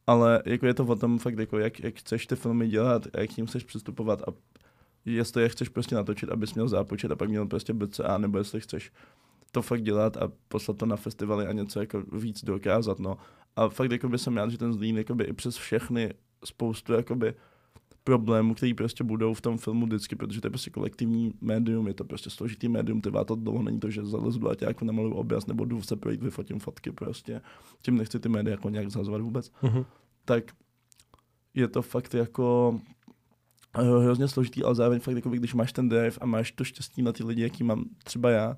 Ale 0.06 0.42
jako 0.46 0.66
je 0.66 0.74
to 0.74 0.84
o 0.84 0.96
tom 0.96 1.18
fakt, 1.18 1.38
jako 1.38 1.58
jak, 1.58 1.80
jak 1.80 1.94
chceš 1.94 2.26
ty 2.26 2.36
filmy 2.36 2.68
dělat, 2.68 3.06
a 3.14 3.20
jak 3.20 3.30
k 3.30 3.36
ním 3.36 3.46
chceš 3.46 3.64
přistupovat 3.64 4.22
a 4.22 4.26
jestli 5.04 5.42
je 5.42 5.48
chceš 5.48 5.68
prostě 5.68 5.94
natočit, 5.94 6.30
abys 6.30 6.54
měl 6.54 6.68
zápočet 6.68 7.10
a 7.10 7.16
pak 7.16 7.28
měl 7.28 7.46
prostě 7.46 7.72
BCA, 7.72 8.18
nebo 8.18 8.38
jestli 8.38 8.60
chceš 8.60 8.92
to 9.54 9.62
fakt 9.62 9.82
dělat 9.82 10.16
a 10.16 10.32
poslat 10.48 10.76
to 10.76 10.86
na 10.86 10.96
festivaly 10.96 11.46
a 11.46 11.52
něco 11.52 11.80
jako 11.80 12.02
víc 12.12 12.44
dokázat, 12.44 12.98
no. 12.98 13.16
A 13.56 13.68
fakt 13.68 13.90
jako 13.90 14.08
by 14.08 14.18
jsem 14.18 14.36
rád, 14.36 14.50
že 14.50 14.58
ten 14.58 14.72
Zlín 14.72 14.98
jakoby 14.98 15.24
i 15.24 15.32
přes 15.32 15.56
všechny 15.56 16.14
spoustu 16.44 16.92
jakoby 16.92 17.34
problémů, 18.04 18.54
který 18.54 18.74
prostě 18.74 19.04
budou 19.04 19.34
v 19.34 19.40
tom 19.40 19.58
filmu 19.58 19.86
vždycky, 19.86 20.16
protože 20.16 20.40
to 20.40 20.46
je 20.46 20.50
prostě 20.50 20.70
kolektivní 20.70 21.34
médium, 21.40 21.86
je 21.86 21.94
to 21.94 22.04
prostě 22.04 22.30
složitý 22.30 22.68
médium, 22.68 23.00
trvá 23.00 23.24
to 23.24 23.34
dlouho, 23.34 23.62
není 23.62 23.80
to, 23.80 23.90
že 23.90 24.04
zalezu 24.04 24.38
do 24.38 24.50
jako 24.60 24.84
namaluju 24.84 25.14
obraz, 25.14 25.46
nebo 25.46 25.64
jdu 25.64 25.82
se 25.82 25.96
projít, 25.96 26.22
vyfotím 26.22 26.58
fotky 26.58 26.92
prostě. 26.92 27.40
Tím 27.82 27.96
nechci 27.96 28.20
ty 28.20 28.28
média 28.28 28.50
jako 28.50 28.70
nějak 28.70 28.90
zhazovat 28.90 29.20
vůbec. 29.20 29.52
Mhm. 29.62 29.84
Tak 30.24 30.44
je 31.54 31.68
to 31.68 31.82
fakt 31.82 32.14
jako 32.14 32.80
eh, 33.78 34.02
hrozně 34.02 34.28
složitý, 34.28 34.64
ale 34.64 34.74
zároveň 34.74 35.00
fakt, 35.00 35.16
jako 35.16 35.30
když 35.30 35.54
máš 35.54 35.72
ten 35.72 35.88
drive 35.88 36.16
a 36.20 36.26
máš 36.26 36.52
to 36.52 36.64
štěstí 36.64 37.02
na 37.02 37.12
ty 37.12 37.24
lidi, 37.24 37.42
jaký 37.42 37.64
mám 37.64 37.84
třeba 38.04 38.30
já, 38.30 38.56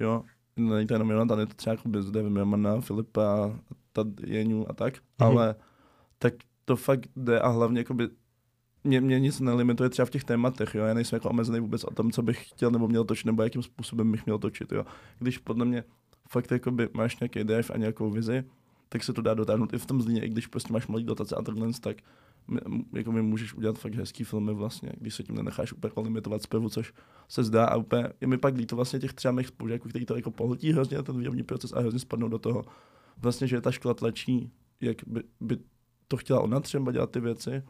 jo, 0.00 0.22
není 0.56 0.86
to 0.86 0.94
jenom 0.94 1.10
Jonathan, 1.10 1.38
je 1.40 1.46
to 1.46 1.54
třeba 1.54 1.74
jako 1.74 1.88
bez 1.88 2.10
Davy 2.10 2.30
Mermana, 2.30 2.80
Filipa 2.80 3.24
a 3.44 3.58
ta 3.92 4.04
Jeňu 4.26 4.70
a 4.70 4.72
tak, 4.72 4.94
Mhm. 4.94 5.02
ale 5.30 5.54
tak 6.18 6.34
to 6.64 6.76
fakt 6.76 7.06
jde 7.16 7.40
a 7.40 7.48
hlavně 7.48 7.80
jakoby 7.80 8.08
mě, 8.84 9.00
mě 9.00 9.20
nic 9.20 9.40
nelimituje 9.40 9.88
třeba 9.88 10.06
v 10.06 10.10
těch 10.10 10.24
tématech, 10.24 10.74
jo. 10.74 10.84
Já 10.84 10.94
nejsem 10.94 11.16
jako 11.16 11.30
omezený 11.30 11.60
vůbec 11.60 11.84
o 11.84 11.90
tom, 11.94 12.10
co 12.10 12.22
bych 12.22 12.48
chtěl 12.48 12.70
nebo 12.70 12.88
měl 12.88 13.04
točit, 13.04 13.26
nebo 13.26 13.42
jakým 13.42 13.62
způsobem 13.62 14.12
bych 14.12 14.26
měl 14.26 14.38
točit, 14.38 14.72
jo. 14.72 14.84
Když 15.18 15.38
podle 15.38 15.64
mě 15.64 15.84
fakt 16.28 16.50
jakoby 16.50 16.88
máš 16.94 17.20
nějaký 17.20 17.44
drive 17.44 17.68
a 17.74 17.76
nějakou 17.78 18.10
vizi, 18.10 18.44
tak 18.88 19.04
se 19.04 19.12
to 19.12 19.22
dá 19.22 19.34
dotáhnout 19.34 19.72
i 19.74 19.78
v 19.78 19.86
tom 19.86 20.02
zlíně, 20.02 20.24
i 20.24 20.28
když 20.28 20.46
prostě 20.46 20.72
máš 20.72 20.86
malý 20.86 21.04
dotace 21.04 21.36
a 21.36 21.42
takhle, 21.42 21.68
tak 21.80 21.96
jako 22.92 23.12
mi 23.12 23.22
můžeš 23.22 23.54
udělat 23.54 23.78
fakt 23.78 23.94
hezký 23.94 24.24
filmy 24.24 24.54
vlastně, 24.54 24.92
když 25.00 25.14
se 25.14 25.22
tím 25.22 25.34
nenecháš 25.34 25.72
úplně 25.72 25.92
limitovat 25.96 26.42
zpěvu, 26.42 26.68
což 26.68 26.92
se 27.28 27.44
zdá 27.44 27.64
a 27.64 27.76
úplně, 27.76 28.08
je 28.20 28.26
mi 28.26 28.38
pak 28.38 28.54
líto 28.54 28.76
vlastně 28.76 28.98
těch 28.98 29.12
třeba 29.12 29.32
mých 29.32 29.46
spolužáků, 29.46 29.88
kteří 29.88 30.06
to 30.06 30.16
jako 30.16 30.30
pohltí 30.30 30.72
hrozně 30.72 31.02
ten 31.02 31.18
výrobní 31.18 31.42
proces 31.42 31.72
a 31.72 31.80
hrozně 31.80 31.98
spadnou 31.98 32.28
do 32.28 32.38
toho, 32.38 32.64
vlastně, 33.16 33.46
že 33.46 33.60
ta 33.60 33.70
škola 33.70 33.94
tlačí, 33.94 34.50
jak 34.80 34.96
by, 35.06 35.22
by 35.40 35.58
to 36.08 36.16
chtěla 36.16 36.40
ona 36.40 36.60
třeba 36.60 36.92
dělat 36.92 37.10
ty 37.10 37.20
věci, 37.20 37.62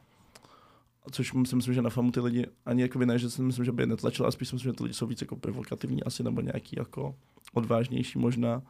což 1.11 1.33
si 1.47 1.57
myslím, 1.57 1.75
že 1.75 1.83
na 1.83 1.91
famu 1.91 2.11
ty 2.11 2.21
lidi 2.21 2.47
ani 2.67 2.83
jako 2.83 2.99
ne, 2.99 3.19
že 3.19 3.31
si 3.31 3.43
myslím, 3.43 3.65
že 3.65 3.73
by 3.73 3.83
je 3.83 3.87
netlačila, 3.87 4.27
ale 4.27 4.33
spíš 4.33 4.49
si 4.49 4.55
myslím, 4.55 4.73
že 4.73 4.77
ty 4.77 4.83
lidi 4.83 4.95
jsou 4.95 5.07
víc 5.07 5.21
jako 5.21 5.37
provokativní 5.37 6.03
asi, 6.03 6.23
nebo 6.23 6.41
nějaký 6.41 6.77
jako 6.79 7.15
odvážnější 7.55 8.19
možná, 8.19 8.63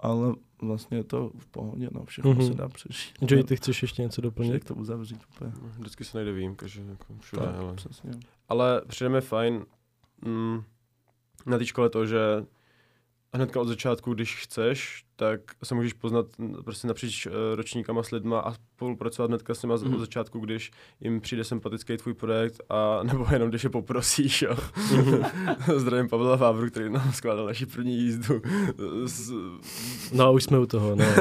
ale 0.00 0.34
vlastně 0.62 0.96
je 0.96 1.04
to 1.04 1.30
v 1.38 1.46
pohodě, 1.46 1.88
no, 1.92 2.04
všechno 2.04 2.30
Mhm. 2.30 2.40
mm-hmm. 2.40 2.48
se 2.48 2.54
dá 2.54 2.68
přežít. 2.68 3.14
Joey, 3.30 3.44
ty 3.44 3.56
chceš 3.56 3.82
ještě 3.82 4.02
něco 4.02 4.20
doplnit? 4.20 4.52
Jak 4.52 4.64
to 4.64 4.74
uzavřít 4.74 5.20
úplně. 5.34 5.52
Vždycky 5.78 6.04
se 6.04 6.18
najde 6.18 6.32
výjimka, 6.32 6.66
že 6.66 6.82
jako 6.82 7.14
všude, 7.20 7.42
Tak, 7.46 7.54
ale. 7.54 7.74
přesně. 7.74 8.10
Ale 8.48 8.82
přijde 8.88 9.08
mi 9.08 9.20
fajn 9.20 9.64
mm, 10.24 10.62
na 11.46 11.58
té 11.58 11.66
škole 11.66 11.90
to, 11.90 12.06
že 12.06 12.18
hnedka 13.34 13.60
od 13.60 13.68
začátku, 13.68 14.14
když 14.14 14.36
chceš, 14.36 15.04
tak 15.16 15.40
se 15.64 15.74
můžeš 15.74 15.92
poznat 15.92 16.26
prostě 16.64 16.86
napříč 16.88 17.26
uh, 17.26 17.32
ročníkama 17.54 18.02
s 18.02 18.10
lidma 18.10 18.40
a 18.40 18.52
spolupracovat 18.52 19.28
hnedka 19.30 19.54
s 19.54 19.62
nima 19.62 19.76
mm. 19.76 19.82
Mhm. 19.84 19.94
od 19.94 19.98
začátku, 20.00 20.38
když 20.38 20.70
jim 21.00 21.20
přijde 21.20 21.44
sympatický 21.44 21.96
tvůj 21.96 22.14
projekt 22.14 22.60
a 22.70 23.02
nebo 23.12 23.26
jenom 23.32 23.48
když 23.48 23.64
je 23.64 23.70
poprosíš, 23.70 24.42
jo. 24.42 24.56
Zdravím 25.76 26.08
Pavla 26.08 26.36
Fávru, 26.36 26.70
který 26.70 26.90
nám 26.90 27.12
skládal 27.12 27.46
naši 27.46 27.66
první 27.66 27.98
jízdu. 27.98 28.42
S, 29.06 29.32
No 30.12 30.24
a 30.24 30.30
už 30.30 30.44
jsme 30.44 30.58
u 30.58 30.66
toho, 30.66 30.96
no. 30.96 31.04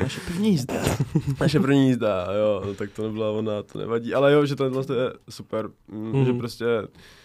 Naše 0.00 0.20
první 0.26 0.50
jízda. 0.50 0.74
naše 1.40 1.60
první 1.60 1.86
jízda, 1.88 2.26
jo, 2.40 2.74
tak 2.78 2.90
to 2.90 3.02
nebyla 3.02 3.30
ona, 3.30 3.62
to 3.62 3.78
nevadí. 3.78 4.14
Ale 4.14 4.32
jo, 4.32 4.46
že 4.46 4.56
tohle 4.56 4.84
to 4.84 4.94
je 4.94 5.12
super, 5.30 5.70
mm, 5.88 6.12
Mhm. 6.12 6.24
že 6.24 6.32
prostě 6.32 6.64
f- 6.84 7.19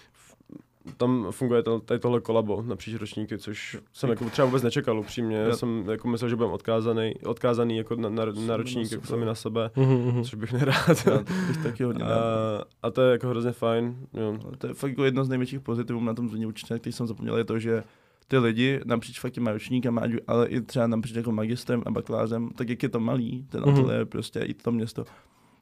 tam 0.97 1.27
funguje 1.31 1.63
to, 1.63 1.79
tady 1.79 1.99
tohle 1.99 2.21
kolabo 2.21 2.61
napříč 2.61 2.95
ročníky, 2.95 3.37
což 3.37 3.77
jsem 3.93 4.09
jako 4.09 4.29
třeba 4.29 4.45
vůbec 4.45 4.63
nečekal 4.63 4.99
upřímně. 4.99 5.37
Já 5.37 5.55
jsem 5.55 5.89
jako 5.89 6.07
myslel, 6.07 6.29
že 6.29 6.35
budem 6.35 6.51
odkázaný, 6.51 7.13
odkázaný 7.25 7.77
jako 7.77 7.95
na, 7.95 8.09
na, 8.09 8.25
na 8.25 8.33
Sami 8.33 8.47
ročník, 8.57 8.91
na 8.91 8.95
jako 8.95 9.05
sebe. 9.05 9.07
sami 9.07 9.25
na 9.25 9.35
sebe, 9.35 9.71
Mhm, 9.75 9.95
mhm. 10.07 10.23
což 10.23 10.33
bych 10.35 10.53
nerád. 10.53 11.05
Já 11.07 11.17
bych 11.47 11.57
taky 11.63 11.83
hodně 11.83 12.03
a, 12.03 12.07
rád. 12.07 12.63
a 12.83 12.91
to 12.91 13.01
je 13.01 13.11
jako 13.11 13.27
hrozně 13.27 13.51
fajn. 13.51 13.97
Jo. 14.13 14.37
To 14.57 14.67
je 14.67 14.73
fakt 14.73 14.89
jako 14.89 15.03
jedno 15.05 15.23
z 15.25 15.29
největších 15.29 15.59
pozitivů 15.59 16.03
na 16.03 16.13
tom 16.13 16.27
zvoní 16.27 16.45
určitě, 16.45 16.79
který 16.79 16.93
jsem 16.93 17.07
zapomněl, 17.07 17.37
je 17.37 17.43
to, 17.45 17.59
že 17.59 17.83
ty 18.27 18.37
lidi 18.37 18.79
napříč 18.85 19.19
fakt 19.19 19.31
těma 19.31 19.51
ročníkama, 19.51 20.01
ale 20.27 20.47
i 20.47 20.61
třeba 20.61 20.87
napříč 20.87 21.15
jako 21.15 21.31
magistrem 21.31 21.83
a 21.85 21.91
bakalářem, 21.91 22.49
tak 22.55 22.69
jak 22.69 22.83
je 22.83 22.89
to 22.89 22.99
malý, 22.99 23.45
ten 23.49 23.61
Mhm. 23.61 23.69
ateliér 23.69 24.05
prostě 24.05 24.39
i 24.39 24.53
to 24.53 24.71
město, 24.71 25.03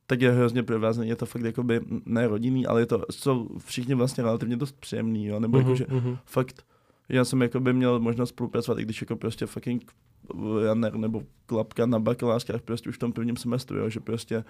tak 0.08 0.22
je 0.22 0.32
hrozně 0.32 0.64
provázaný, 0.64 1.10
je 1.10 1.16
to 1.16 1.26
fakt 1.26 1.42
jakoby 1.42 1.82
ne 2.06 2.28
rodinný, 2.28 2.66
ale 2.68 2.82
je 2.82 2.86
to, 2.86 3.06
jsou 3.12 3.50
všichni 3.58 3.96
vlastně 3.96 4.24
relativně 4.24 4.58
dost 4.58 4.76
příjemný, 4.80 5.26
jo, 5.26 5.40
nebo 5.40 5.58
Mhm, 5.58 5.68
jakože 5.68 5.86
mhm. 5.90 6.18
fakt, 6.26 6.66
já 7.10 7.26
jsem 7.26 7.42
jakoby 7.42 7.74
měl 7.74 8.00
možnost 8.00 8.30
spolupracovat, 8.30 8.80
i 8.80 8.84
když 8.84 9.02
jako 9.02 9.16
prostě 9.16 9.46
fucking 9.46 9.92
runner 10.34 10.96
nebo 10.96 11.24
klapka 11.46 11.86
na 11.86 12.00
bakalářkách 12.00 12.62
prostě 12.62 12.90
už 12.90 12.96
v 12.96 13.00
tom 13.00 13.14
prvním 13.14 13.38
semestru, 13.38 13.78
jo, 13.78 13.90
že 13.90 14.00
prostě 14.00 14.44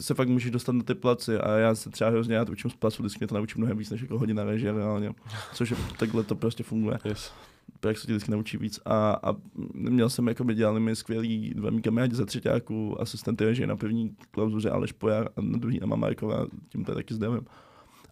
se 0.00 0.14
fakt 0.14 0.28
můžeš 0.28 0.50
dostat 0.50 0.72
na 0.72 0.82
ty 0.82 0.94
placi 0.94 1.38
a 1.38 1.50
já 1.56 1.74
se 1.74 1.90
třeba 1.90 2.10
hrozně 2.10 2.36
rád 2.36 2.48
učím 2.48 2.70
z 2.70 2.74
placu, 2.76 3.02
vždycky 3.02 3.18
mě 3.20 3.26
to 3.26 3.34
naučím 3.34 3.58
mnohem 3.60 3.78
víc 3.78 3.90
než 3.90 4.00
jako 4.00 4.18
hodina 4.18 4.44
režie 4.44 4.72
reálně, 4.72 5.10
což 5.54 5.70
je, 5.70 5.76
takhle 5.98 6.22
to 6.22 6.34
prostě 6.34 6.62
funguje, 6.62 6.98
Yes. 7.04 7.32
Jak 7.88 7.98
se 7.98 8.06
ti 8.06 8.12
vždycky 8.12 8.30
naučí 8.30 8.56
víc 8.56 8.80
a, 8.84 9.12
a 9.22 9.36
měl 9.74 10.10
jsem, 10.10 10.28
jako 10.28 10.44
by 10.44 10.54
dělali 10.54 10.80
mi 10.80 10.96
skvělý 10.96 11.54
dva 11.54 11.70
mý 11.70 11.82
kamarádi 11.82 12.14
za 12.16 12.24
třetíku, 12.26 13.00
asistenty 13.00 13.44
režie 13.44 13.66
na 13.66 13.76
první 13.76 14.16
klauzuře 14.30 14.70
Aleš 14.70 14.92
Pojar 14.92 15.28
a 15.36 15.40
na 15.40 15.58
druhý 15.58 15.82
Emma 15.82 15.96
Marková, 15.96 16.46
tím 16.68 16.84
to 16.84 16.94
taky 16.94 17.14
zdravím. 17.14 17.46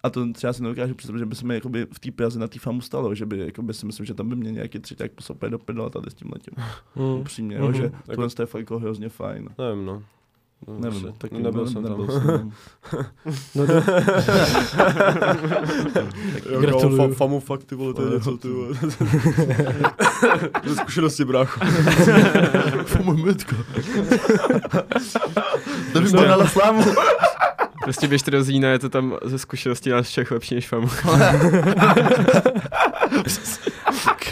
A 0.02 0.10
to 0.10 0.32
třeba 0.32 0.52
si 0.52 0.62
nedokážu 0.62 0.94
představit, 0.94 1.18
že 1.18 1.26
by 1.26 1.34
se 1.34 1.46
mi 1.46 1.54
jakoby 1.54 1.86
v 1.92 1.98
té 2.00 2.10
Praze 2.10 2.38
na 2.38 2.48
té 2.48 2.58
famu 2.58 2.80
stalo, 2.80 3.14
že 3.14 3.26
by 3.26 3.38
jakoby 3.38 3.74
si 3.74 3.86
myslím, 3.86 4.06
že 4.06 4.14
tam 4.14 4.28
by 4.28 4.36
mě 4.36 4.50
nějaký 4.52 4.78
třetík 4.78 5.12
poslal 5.12 5.38
do 5.50 5.58
prdele 5.58 5.90
tady 5.90 6.10
s 6.10 6.14
tím 6.14 6.30
letím. 6.32 6.54
Mhm. 6.96 7.04
Upřímně, 7.20 7.56
jo, 7.56 7.64
Mhm. 7.64 7.74
že 7.74 7.82
Jako- 7.82 7.96
tohle 8.14 8.28
to 8.30 8.42
je 8.42 8.46
fakt 8.46 8.60
jako 8.60 8.78
hrozně 8.78 9.08
fajn. 9.08 9.48
Nevím, 9.58 9.84
no. 9.84 10.02
No, 10.68 10.74
Nevím, 10.78 11.06
asi. 11.06 11.14
taky 11.18 11.38
nebyl 11.38 11.66
jsem 11.66 11.82
nebyl 11.82 12.06
tam. 12.06 12.20
Jsem 12.20 12.26
tam. 12.26 12.52
No 13.54 13.66
to, 13.66 13.72
Jo, 16.52 16.60
Gratuluju. 16.60 16.96
Fa, 16.96 17.08
famu 17.14 17.40
fakt, 17.40 17.64
ty 17.64 17.74
vole, 17.74 17.94
to 17.94 18.02
je 18.06 18.10
něco, 18.10 18.36
ty 18.36 18.48
vole. 18.48 18.68
Ze 20.66 20.74
zkušenosti, 20.76 21.24
brácho. 21.24 21.60
Můj 23.02 23.16
mitko. 23.16 23.56
To 25.92 26.00
bych 26.00 26.10
byl 26.10 26.28
na 26.28 26.46
slámu. 26.46 26.84
Prostě 27.84 28.08
běžte 28.08 28.30
do 28.30 28.42
Zína, 28.42 28.68
je 28.68 28.78
to 28.78 28.88
tam 28.88 29.16
ze 29.24 29.38
zkušenosti 29.38 29.90
nás 29.90 30.06
všech 30.06 30.30
lepší 30.30 30.54
než 30.54 30.68
famu. 30.68 30.88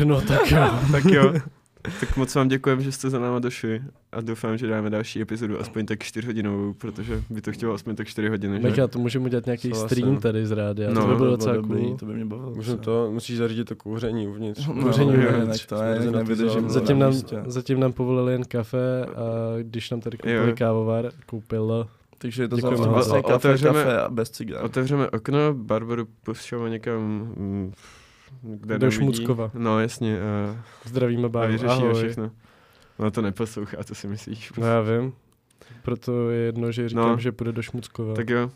no, 0.05 0.21
tak 0.21 0.51
jo. 0.51 0.71
tak 0.93 1.05
jo. 1.05 1.33
Tak 2.01 2.17
moc 2.17 2.35
vám 2.35 2.49
děkujeme, 2.49 2.83
že 2.83 2.93
jste 2.93 3.11
za 3.11 3.19
náma 3.19 3.39
došli 3.39 3.83
a 4.13 4.21
doufám, 4.21 4.59
že 4.59 4.67
dáme 4.67 4.91
další 4.91 5.21
epizodu, 5.23 5.61
aspoň 5.61 5.87
tak 5.87 6.03
4 6.03 6.27
hodinovou, 6.27 6.73
protože 6.73 7.23
by 7.31 7.41
to 7.43 7.53
chtělo 7.53 7.75
aspoň 7.75 7.97
tak 7.97 8.07
4 8.09 8.29
hodiny. 8.29 8.57
Že? 8.57 8.63
Mega, 8.69 8.89
to 8.89 8.99
můžeme 8.99 9.25
udělat 9.25 9.47
nějaký 9.47 9.69
Souhlasím. 9.71 9.97
stream 9.99 10.17
tady 10.21 10.47
z 10.47 10.51
rádia, 10.51 10.91
No, 10.93 11.01
to 11.03 11.07
by 11.09 11.15
bylo 11.17 11.31
docela 11.31 11.55
dobrý, 11.55 11.81
cool. 11.81 11.97
To 11.97 12.07
by 12.07 12.15
mě 12.15 12.25
bavilo. 12.25 12.55
Můžeme 12.55 12.79
to, 12.79 13.11
musíš 13.13 13.37
zařídit 13.39 13.65
to 13.65 13.77
kouření 13.77 14.29
uvnitř. 14.29 14.67
No, 14.67 14.83
Kouření 14.83 15.13
no, 15.17 15.39
uvnitř. 15.43 15.67
to 15.67 15.83
je, 15.83 16.11
nevydržím. 16.11 16.69
za- 16.69 16.81
Zatím 16.81 16.99
nám, 16.99 17.13
zatím 17.47 17.81
nám 17.81 17.93
povolili 17.93 18.33
jen 18.33 18.45
kafe 18.45 19.05
a 19.07 19.23
když 19.63 19.91
nám 19.91 20.01
tady 20.01 20.17
koupili 20.19 20.49
Jo. 20.51 20.57
kávovar, 20.59 21.11
koupil 21.27 21.87
Takže 22.19 22.43
je 22.43 22.49
to 22.49 22.57
Děkujeme 22.57 22.87
vlastně 22.89 23.23
kafe, 23.23 23.35
Otevřeme- 23.35 23.85
kafe 23.85 23.99
a 24.01 24.09
bez 24.11 24.31
cigár. 24.31 24.65
Otevřeme 24.65 25.11
okno, 25.11 25.39
Barbaru 25.55 26.07
pošleme 26.25 26.71
někam, 26.71 27.01
mm, 27.37 27.73
kde 28.43 28.79
Do. 28.79 28.91
Šmuckova. 28.91 29.51
No 29.55 29.81
jasně, 29.81 30.19
a, 30.21 30.57
zdravíme 30.85 31.27
a 31.27 31.29
Báru, 31.29 31.53
vyřešíme 31.53 31.75
ahoj. 31.89 31.95
všechno. 31.95 32.31
No 32.99 33.11
to 33.11 33.23
neposlouchá, 33.23 33.85
co 33.85 33.95
si 33.95 34.09
myslíš. 34.09 34.53
No 34.59 34.67
já 34.67 34.81
vím. 34.81 35.13
Proto 35.83 36.31
je 36.31 36.41
jedno, 36.41 36.73
že 36.73 36.89
říkám, 36.89 37.09
No. 37.09 37.19
že 37.19 37.33
půjde 37.33 37.53
do 37.53 37.63
Šmuckova. 37.63 38.15
Tak 38.15 38.31
jo, 38.31 38.51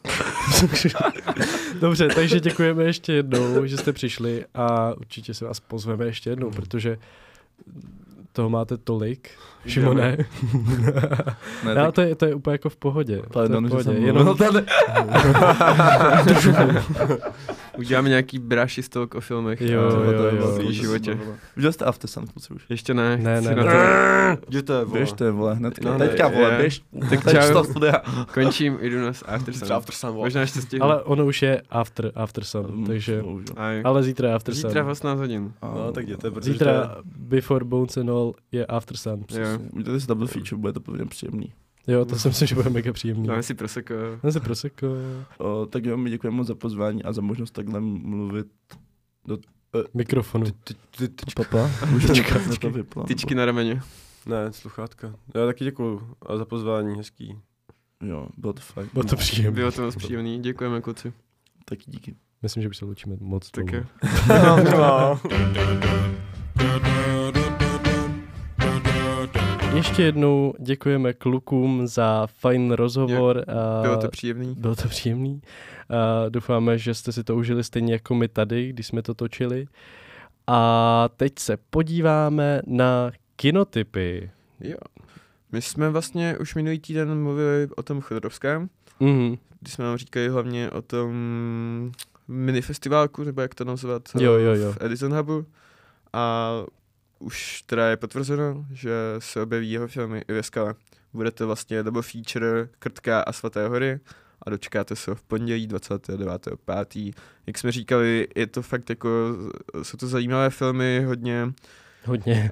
Dobře, 1.81 2.09
takže 2.09 2.41
děkujeme 2.41 2.85
ještě 2.85 3.13
jednou, 3.13 3.67
že 3.67 3.77
jste 3.77 3.93
přišli 3.93 4.45
a 4.55 4.93
určitě 4.95 5.35
se 5.35 5.45
vás 5.45 5.61
pozveme 5.61 6.05
ještě 6.05 6.31
jednou, 6.31 6.51
protože 6.51 6.99
toho 8.33 8.51
máte 8.51 8.77
tolik, 8.77 9.31
Šimone. 9.67 10.17
Ne, 11.65 11.75
No, 11.75 11.75
tak 11.75 11.95
to 11.95 12.01
je, 12.01 12.15
to 12.15 12.27
je 12.27 12.35
úplně 12.35 12.55
jako 12.55 12.69
v 12.69 12.77
pohodě. 12.77 13.17
to 13.17 13.23
je 13.23 13.29
Pardon, 13.33 13.65
v 13.65 13.67
že 13.67 13.71
pohodě. 13.71 13.85
jsem 13.85 14.03
Jenom, 14.05 14.25
mluvil 14.25 14.53
tady. 14.53 14.67
uděláme 17.79 18.09
nějaký 18.09 18.39
bráši 18.39 18.83
stalk 18.83 19.15
o 19.15 19.21
filmech. 19.21 19.61
Jo, 19.61 19.83
jo, 19.83 19.91
to 19.91 20.27
je 20.27 20.37
jo. 20.37 20.47
velký 20.47 20.69
v 20.69 20.71
životě. 20.71 21.19
Viděl 21.57 21.73
jste 21.73 21.85
After 21.85 22.11
Sun, 22.11 22.25
už? 22.55 22.63
Ještě 22.69 22.95
ne. 22.95 23.17
Ne, 23.17 23.41
ne, 23.41 23.55
ne. 23.55 24.37
to- 24.37 24.47
Jděte, 24.49 24.85
vole. 24.85 24.99
Běžte, 24.99 25.31
vole, 25.31 25.55
hned. 25.55 25.85
No, 25.85 25.99
Teďka, 25.99 26.29
vole, 26.29 26.53
je. 26.53 26.59
běž. 26.59 26.83
Tak 27.11 27.31
čau. 27.31 27.65
Končím, 28.35 28.79
jdu 28.83 29.01
na 29.01 29.09
After 29.27 29.55
Sun. 29.55 29.73
after 29.73 29.95
sun, 29.95 30.11
vole. 30.11 30.27
Možná 30.27 30.41
ještě 30.41 30.61
stihnu. 30.61 30.85
ale 30.87 31.03
ono 31.03 31.27
už 31.27 31.43
je 31.43 31.63
after, 31.71 32.13
after 32.15 32.45
sun, 32.45 32.85
takže... 32.87 33.23
Bohužel. 33.23 33.55
Aj. 33.57 33.81
Ale 33.85 34.03
zítra 34.03 34.29
je 34.29 34.35
after 34.35 34.55
Zítra 34.55 34.83
v 34.83 34.85
sun. 34.85 34.91
18 34.91 35.19
hodin. 35.19 35.53
No, 35.63 35.93
tak 35.93 36.05
jděte, 36.05 36.31
protože 36.31 36.51
to 36.51 36.53
Zítra 36.53 36.97
Before 37.05 37.65
Bones 37.65 37.97
and 37.97 38.11
All 38.11 38.35
je 38.53 38.67
after 38.67 38.97
sun. 38.97 39.25
Jo. 39.31 39.59
Udělali 39.73 40.01
si 40.01 40.07
double 40.07 40.27
feature, 40.27 40.61
bude 40.61 40.73
to 40.73 40.81
plně 40.81 41.07
příjemný. 41.07 41.53
Jo, 41.87 42.05
to 42.05 42.19
si 42.19 42.29
myslím, 42.29 42.49
že 42.49 42.55
bude 42.55 42.71
mega 42.71 42.93
příjemný. 42.93 43.27
Dáme 43.27 43.43
si 43.43 43.55
proseko. 43.55 43.95
No 44.23 44.33
se 44.33 44.41
proseko. 44.41 44.87
O, 45.39 45.67
tak 45.67 45.85
jo, 45.85 45.97
my 45.97 46.11
děkujeme 46.11 46.37
moc 46.37 46.47
za 46.47 46.55
pozvání 46.55 47.03
a 47.03 47.13
za 47.13 47.23
možnost 47.23 47.51
takhle 47.51 47.81
mluvit 47.81 48.47
Mikrofonu. 49.95 50.45
Ty, 50.45 50.75
ty, 50.75 51.09
ty, 51.09 51.25
papa. 51.37 51.71
Už 51.97 52.07
to. 52.07 53.05
Tyčky 53.05 53.35
na 53.35 53.45
rameně. 53.45 53.83
ne, 54.27 54.53
sluchátka. 54.53 55.15
Já 55.35 55.47
taky 55.47 55.65
děkuju 55.65 56.17
a 56.27 56.37
za 56.37 56.45
pozvání, 56.45 56.97
hezký. 56.97 57.39
Jo, 58.03 58.29
bylo 58.37 58.53
to 58.53 58.61
fajn. 58.61 58.89
Bylo 58.93 59.05
to 59.05 59.17
příjemné. 59.17 59.51
Bylo 59.51 59.73
to 59.73 59.83
moc 59.83 59.97
příjemný, 59.97 60.39
děkujeme 60.39 60.81
kluci. 60.81 61.13
Taky 61.65 61.85
díky. 61.87 62.15
Myslím, 62.43 62.63
že 62.63 62.69
už 62.69 62.77
se 62.77 62.85
loučíme 62.85 63.17
moc 63.21 63.51
Tak 63.51 63.73
jo. 63.73 63.85
ještě 69.75 70.03
jednou 70.03 70.55
děkujeme 70.59 71.13
klukům 71.13 71.87
za 71.87 72.27
fajn 72.27 72.73
rozhovor. 72.73 73.45
Bylo 73.83 73.97
to 73.97 74.09
příjemný. 74.09 74.55
Bylo 74.59 74.77
to 74.77 74.89
příjemný. 74.89 75.43
Doufáme, 76.29 76.79
že 76.79 76.95
jste 76.95 77.13
si 77.13 77.25
to 77.25 77.37
užili 77.37 77.65
stejně 77.65 77.93
jako 77.93 78.15
my 78.15 78.29
tady, 78.29 78.69
když 78.69 78.87
jsme 78.87 79.03
to 79.03 79.15
točili. 79.15 79.67
A 80.47 81.09
teď 81.17 81.33
se 81.39 81.57
podíváme 81.71 82.63
na 82.67 83.11
kinotypy. 83.37 84.31
Jo. 84.61 84.77
My 85.53 85.63
jsme 85.63 85.91
vlastně 85.91 86.39
už 86.39 86.55
minulý 86.55 86.79
týden 86.79 87.23
mluvili 87.23 87.69
o 87.77 87.83
tom 87.83 88.01
Chodorovském, 88.01 88.69
Mhm. 89.01 89.37
když 89.61 89.73
jsme 89.73 89.85
vám 89.85 89.97
říkali 89.97 90.29
hlavně 90.29 90.71
o 90.71 90.83
tom 90.83 91.13
minifestiválku, 92.29 93.25
nebo 93.25 93.41
jak 93.41 93.55
to 93.55 93.65
nazvat, 93.65 94.03
Jo, 94.19 94.33
jo, 94.33 94.55
jo. 94.55 94.73
v 94.73 94.79
Edison 94.81 95.15
Hubu. 95.17 95.45
A 96.13 96.51
už 97.23 97.63
teda 97.63 97.91
je 97.91 97.97
potvrzeno, 97.97 98.67
že 98.73 98.93
se 99.19 99.43
objeví 99.43 99.71
jeho 99.71 99.89
filmy 99.89 100.25
i 100.29 100.33
ve 100.33 100.43
skale. 100.43 100.75
Bude 101.13 101.31
to 101.31 101.47
vlastně 101.47 101.83
double 101.83 102.03
feature 102.03 102.69
Krtka 102.79 103.21
a 103.21 103.33
Svaté 103.33 103.69
hory 103.69 104.01
a 104.43 104.51
dočkáte 104.51 104.97
se 104.97 105.11
ho 105.11 105.15
v 105.15 105.23
pondělí 105.23 105.69
29.5. 105.69 107.15
Jak 107.47 107.59
jsme 107.59 107.73
říkali, 107.73 108.29
je 108.37 108.47
to 108.47 108.63
fakt 108.63 108.91
jako, 108.91 109.09
jsou 109.83 109.97
to 109.97 110.07
zajímavé 110.07 110.51
filmy, 110.51 111.05
hodně, 111.07 111.53
Hodně, 112.05 112.51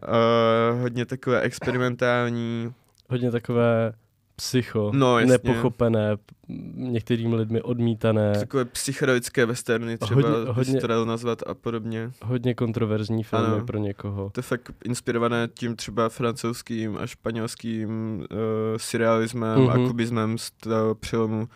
uh, 0.72 0.80
hodně 0.80 1.06
takové 1.06 1.40
experimentální, 1.40 2.74
hodně 3.08 3.30
takové 3.30 3.92
psycho, 4.40 4.90
No, 4.94 5.18
jasně. 5.18 5.32
nepochopené, 5.32 6.16
některými 6.74 7.34
lidmi 7.34 7.62
odmítané, 7.62 8.32
takové 8.38 8.64
psychedelické 8.64 9.46
westerny 9.46 9.98
třeba, 9.98 10.20
Hodně- 10.30 10.52
hodně, 10.52 10.80
se 10.80 10.88
to 10.88 11.04
nazvat 11.04 11.42
a 11.46 11.54
podobně. 11.54 12.10
hodně 12.24 12.54
kontroverzní 12.54 13.24
filmy 13.24 13.46
Ano. 13.46 13.66
pro 13.66 13.78
někoho. 13.78 14.30
To 14.30 14.38
je 14.38 14.42
fakt 14.42 14.70
inspirované 14.84 15.48
tím 15.54 15.76
třeba 15.76 16.08
francouzským 16.08 16.96
a 16.96 17.06
španělským 17.06 18.18
uh, 18.18 18.26
surrealismem 18.76 19.58
mm-hmm. 19.58 19.74
Mhm. 19.76 19.84
a 19.84 19.88
kubismem 19.88 20.38
z 20.38 20.50
toho 20.50 20.94
přelomu 20.94 21.48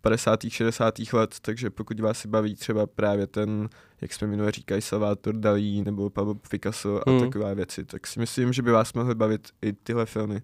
50. 0.00 0.40
60. 0.50 0.94
let, 1.12 1.34
takže 1.42 1.70
pokud 1.70 2.00
vás 2.00 2.18
si 2.18 2.28
baví 2.28 2.54
třeba 2.54 2.86
právě 2.86 3.26
ten, 3.26 3.68
jak 4.00 4.12
jsme 4.12 4.26
minule 4.26 4.52
říkali, 4.52 4.82
Salvador 4.82 5.34
Dalí 5.36 5.82
nebo 5.82 6.10
Pablo 6.10 6.34
Picasso 6.34 7.08
a 7.08 7.10
Mhm. 7.10 7.20
takové 7.20 7.54
věci, 7.54 7.84
tak 7.84 8.06
si 8.06 8.20
myslím, 8.20 8.52
že 8.52 8.62
by 8.62 8.70
vás 8.70 8.92
mohly 8.92 9.14
bavit 9.14 9.48
i 9.62 9.72
tyhle 9.72 10.06
filmy. 10.06 10.42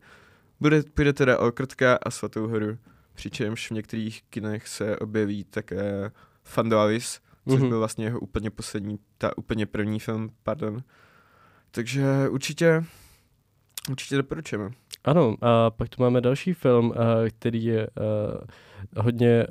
Bude, 0.61 0.83
půjde 0.95 1.13
teda 1.13 1.39
o 1.39 1.53
Krtka 1.53 1.99
a 2.03 2.11
Svatou 2.11 2.49
horu, 2.49 2.79
přičemž 3.15 3.69
v 3.71 3.75
některých 3.75 4.23
kinech 4.23 4.69
se 4.69 4.97
objeví 4.99 5.45
také 5.45 6.11
Fandalis, 6.43 7.21
což 7.49 7.61
Mhm. 7.61 7.69
byl 7.69 7.79
vlastně 7.79 8.05
jeho 8.05 8.21
úplně 8.21 8.51
poslední, 8.51 8.99
ta 9.19 9.39
úplně 9.39 9.67
první 9.67 10.01
film, 10.01 10.31
pardon. 10.43 10.83
Takže 11.71 12.05
určitě, 12.31 12.85
určitě 13.91 14.17
doporučujeme. 14.17 14.71
Ano, 15.05 15.37
a 15.41 15.71
pak 15.71 15.89
tu 15.89 16.03
máme 16.03 16.21
další 16.21 16.53
film, 16.53 16.93
a, 16.93 16.97
který 17.31 17.65
je 17.65 17.87
a, 17.87 19.01
hodně 19.03 19.29
eh, 19.29 19.47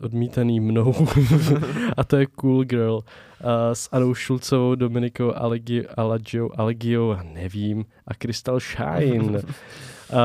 odmítaný 0.00 0.60
mnou 0.60 0.94
a 1.96 2.04
to 2.04 2.16
je 2.16 2.26
Cool 2.26 2.64
Girl 2.64 3.00
s 3.72 3.88
Anou 3.92 4.14
Šulcovou, 4.14 4.74
Dominikou 4.74 5.32
Alagio, 5.96 6.50
Allegio, 6.56 7.18
nevím, 7.22 7.84
a 8.06 8.14
Crystal 8.14 8.60
Shine. 8.60 9.42
a, 10.16 10.18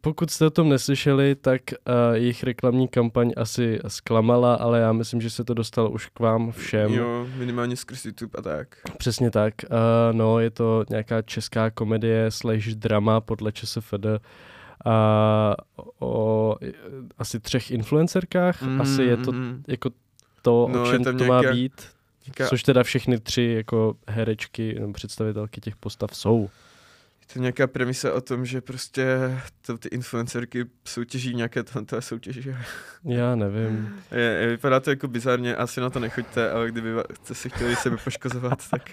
pokud 0.00 0.30
jste 0.30 0.46
o 0.46 0.50
tom 0.50 0.68
neslyšeli, 0.68 1.34
tak 1.34 1.60
a, 1.72 2.14
jejich 2.14 2.42
reklamní 2.44 2.88
kampaň 2.88 3.32
asi 3.36 3.78
zklamala, 3.88 4.54
ale 4.54 4.80
já 4.80 4.92
myslím, 4.92 5.20
že 5.20 5.30
se 5.30 5.44
to 5.44 5.54
dostalo 5.54 5.90
už 5.90 6.06
k 6.06 6.20
vám 6.20 6.52
všem. 6.52 6.92
Jo, 6.94 7.26
minimálně 7.36 7.76
skrz 7.76 8.04
YouTube 8.04 8.38
a 8.38 8.42
tak. 8.42 8.68
Přesně 8.98 9.30
tak. 9.30 9.54
Uh, 9.70 10.16
no, 10.16 10.40
je 10.40 10.50
to 10.50 10.84
nějaká 10.90 11.22
česká 11.22 11.70
komedie 11.70 12.30
slash 12.30 12.66
drama 12.66 13.20
podle 13.20 13.52
ČSFD 13.52 14.06
a 14.84 15.54
o 16.00 16.56
eh, 16.62 16.72
asi 17.18 17.40
třech 17.40 17.70
influencerkách. 17.70 18.62
Mm, 18.62 18.80
asi 18.80 19.02
je 19.02 19.16
to 19.16 19.32
mm, 19.32 19.64
jako 19.68 19.90
to, 20.42 20.68
No, 20.72 20.82
o 20.82 20.90
čem 20.92 21.04
to 21.04 21.12
má 21.12 21.40
nějaká- 21.40 21.52
být. 21.52 21.72
Nějaká, 22.26 22.48
Což 22.48 22.62
teda 22.62 22.82
všechny 22.82 23.20
tři 23.20 23.52
jako 23.56 23.94
herečky, 24.08 24.76
nebo 24.80 24.92
představitelky 24.92 25.60
těch 25.60 25.76
postav 25.76 26.16
jsou. 26.16 26.48
Je 27.28 27.34
to 27.34 27.38
nějaká 27.38 27.66
premisa 27.66 28.12
o 28.12 28.20
tom, 28.20 28.46
že 28.46 28.60
prostě 28.60 29.38
to, 29.66 29.78
ty 29.78 29.88
influencerky 29.88 30.64
soutěží 30.84 31.34
nějaké 31.34 31.62
talentové 31.62 32.02
soutěže. 32.02 32.56
Já 33.04 33.34
nevím. 33.34 33.94
Je, 34.12 34.20
je, 34.20 34.48
vypadá 34.48 34.80
to 34.80 34.90
jako 34.90 35.08
bizarně, 35.08 35.56
asi 35.56 35.80
na 35.80 35.90
to 35.90 36.00
nechoďte, 36.00 36.50
ale 36.50 36.70
kdyby 36.70 36.90
jste 37.22 37.34
si 37.34 37.50
chtěli 37.50 37.76
sebe 37.76 37.96
poškozovat, 38.04 38.58
tak 38.70 38.90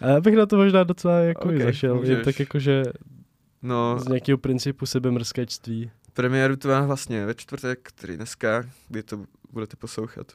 já 0.00 0.20
bych 0.20 0.36
na 0.36 0.46
to 0.46 0.56
možná 0.56 0.84
docela 0.84 1.18
jako 1.18 1.40
Ok, 1.40 1.46
okay, 1.46 1.62
zašel. 1.62 1.94
Můžeš. 1.94 2.24
tak 2.24 2.40
jako, 2.40 2.58
že 2.58 2.82
no, 3.62 3.98
z 3.98 4.08
nějakého 4.08 4.38
principu 4.38 4.86
sebemrskačství. 4.86 5.90
premiéru 6.12 6.56
to 6.56 6.68
má 6.68 6.86
vlastně 6.86 7.26
ve 7.26 7.34
čtvrtek, 7.34 7.78
který 7.82 8.16
dneska, 8.16 8.64
kdy 8.88 9.02
to 9.02 9.24
budete 9.50 9.76
poslouchat. 9.76 10.32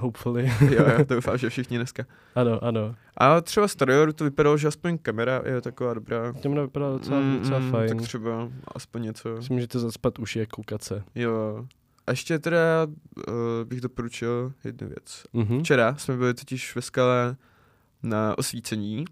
Hopefully. 0.00 0.52
Jo, 0.60 0.84
já 0.86 1.04
doufám, 1.08 1.38
že 1.38 1.50
všichni 1.50 1.76
dneska. 1.76 2.04
ano, 2.34 2.64
ano. 2.64 2.94
A 3.16 3.40
třeba 3.40 3.68
z 3.68 3.74
traileru 3.76 4.12
to 4.12 4.24
vypadalo, 4.24 4.56
že 4.56 4.68
aspoň 4.68 4.98
kamera 4.98 5.42
je 5.44 5.60
taková 5.60 5.94
dobrá. 5.94 6.32
Těm 6.32 6.54
vypadá 6.60 6.90
docela, 6.92 7.20
Mm, 7.20 7.38
docela 7.38 7.58
mm, 7.58 7.70
fajn. 7.70 7.88
Tak 7.88 8.02
třeba 8.02 8.48
aspoň 8.74 9.02
něco. 9.02 9.42
Si 9.42 9.52
můžete 9.52 9.78
zaspat 9.78 10.18
uši 10.18 10.42
a 10.42 10.46
koukat 10.46 10.82
se. 10.82 11.02
Jo. 11.14 11.66
A 12.06 12.10
ještě 12.10 12.38
teda 12.38 12.86
uh, 12.86 13.34
bych 13.64 13.80
doporučil 13.80 14.52
jednu 14.64 14.88
věc. 14.88 15.24
Mhm. 15.32 15.60
Včera 15.62 15.94
jsme 15.96 16.16
byli 16.16 16.34
totiž 16.34 16.74
ve 16.76 16.82
skale 16.82 17.36
na 18.02 18.38
osvícení 18.38 19.04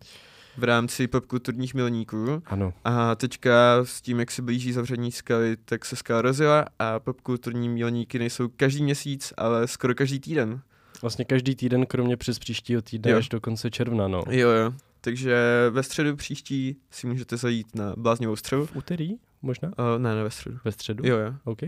v 0.58 0.64
rámci 0.64 1.06
popkulturních 1.08 1.74
milníků 1.74 2.42
Ano. 2.46 2.72
a 2.84 3.14
teďka 3.14 3.52
s 3.84 4.02
tím, 4.02 4.20
jak 4.20 4.30
se 4.30 4.42
blíží 4.42 4.72
zavření 4.72 5.12
skaly, 5.12 5.56
tak 5.64 5.84
se 5.84 5.96
skala 5.96 6.22
rozjela 6.22 6.64
a 6.78 7.00
popkulturní 7.00 7.68
milníky 7.68 8.18
nejsou 8.18 8.48
každý 8.56 8.82
měsíc, 8.82 9.32
ale 9.36 9.66
skoro 9.68 9.94
každý 9.94 10.20
týden. 10.20 10.60
Vlastně 11.02 11.24
každý 11.24 11.54
týden, 11.56 11.86
kromě 11.86 12.16
přes 12.16 12.38
příštího 12.38 12.82
týdne 12.82 13.12
Jo. 13.12 13.18
až 13.18 13.28
do 13.28 13.40
konce 13.40 13.70
června, 13.70 14.08
no. 14.08 14.22
Jo, 14.30 14.48
jo. 14.50 14.72
Takže 15.00 15.36
ve 15.70 15.82
středu 15.82 16.16
příští 16.16 16.76
si 16.90 17.06
můžete 17.06 17.36
zajít 17.36 17.74
na 17.74 17.94
Bláznivou 17.96 18.36
střelu. 18.36 18.66
V 18.66 18.76
úterý 18.76 19.14
možná? 19.42 19.68
Uh, 19.68 20.02
ne, 20.02 20.14
ne 20.14 20.22
ve 20.22 20.30
středu. 20.30 20.58
Ve 20.64 20.72
středu? 20.72 21.06
Jo, 21.06 21.16
jo. 21.18 21.34
OK. 21.44 21.58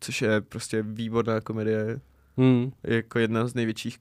Což 0.00 0.22
je 0.22 0.40
prostě 0.40 0.82
výborná 0.82 1.40
komedie, 1.40 2.00
Hmm. 2.36 2.72
jako 2.84 3.18
jedna 3.18 3.46
z 3.46 3.54
největších 3.54 3.98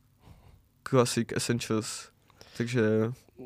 klasik 0.84 1.34
Essentials. 1.38 2.10
Takže 2.58 2.82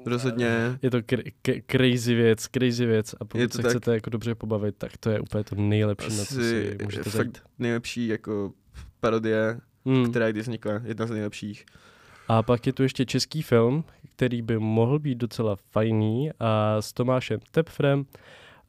rozhodně 0.05 0.77
Je 0.81 0.91
to 0.91 0.97
kr- 0.97 1.31
k- 1.41 1.61
crazy 1.71 2.15
věc, 2.15 2.47
crazy 2.47 2.86
věc 2.86 3.15
a 3.19 3.25
pokud 3.25 3.53
se 3.53 3.61
tak. 3.61 3.71
chcete 3.71 3.93
jako 3.93 4.09
dobře 4.09 4.36
pobavit, 4.36 4.75
tak 4.77 4.97
to 4.97 5.09
je 5.09 5.19
úplně 5.19 5.43
to 5.43 5.55
nejlepší, 5.55 6.09
na 6.09 6.15
co 6.15 6.21
asi 6.21 6.33
si 6.33 6.77
můžete 6.83 7.03
fakt 7.09 7.13
zajít. 7.15 7.41
nejlepší 7.59 8.07
jako 8.07 8.53
parodie, 8.99 9.59
Hmm. 9.86 10.09
která 10.09 10.31
kdy 10.31 10.41
vznikla, 10.41 10.81
jedna 10.83 11.05
z 11.05 11.09
nejlepších. 11.09 11.65
A 12.27 12.43
pak 12.43 12.67
je 12.67 12.73
tu 12.73 12.83
ještě 12.83 13.05
český 13.05 13.41
film, 13.41 13.83
který 14.15 14.41
by 14.41 14.59
mohl 14.59 14.99
být 14.99 15.17
docela 15.17 15.55
fajný 15.55 16.31
a 16.39 16.81
s 16.81 16.93
Tomášem 16.93 17.39
Tepfrem. 17.51 18.05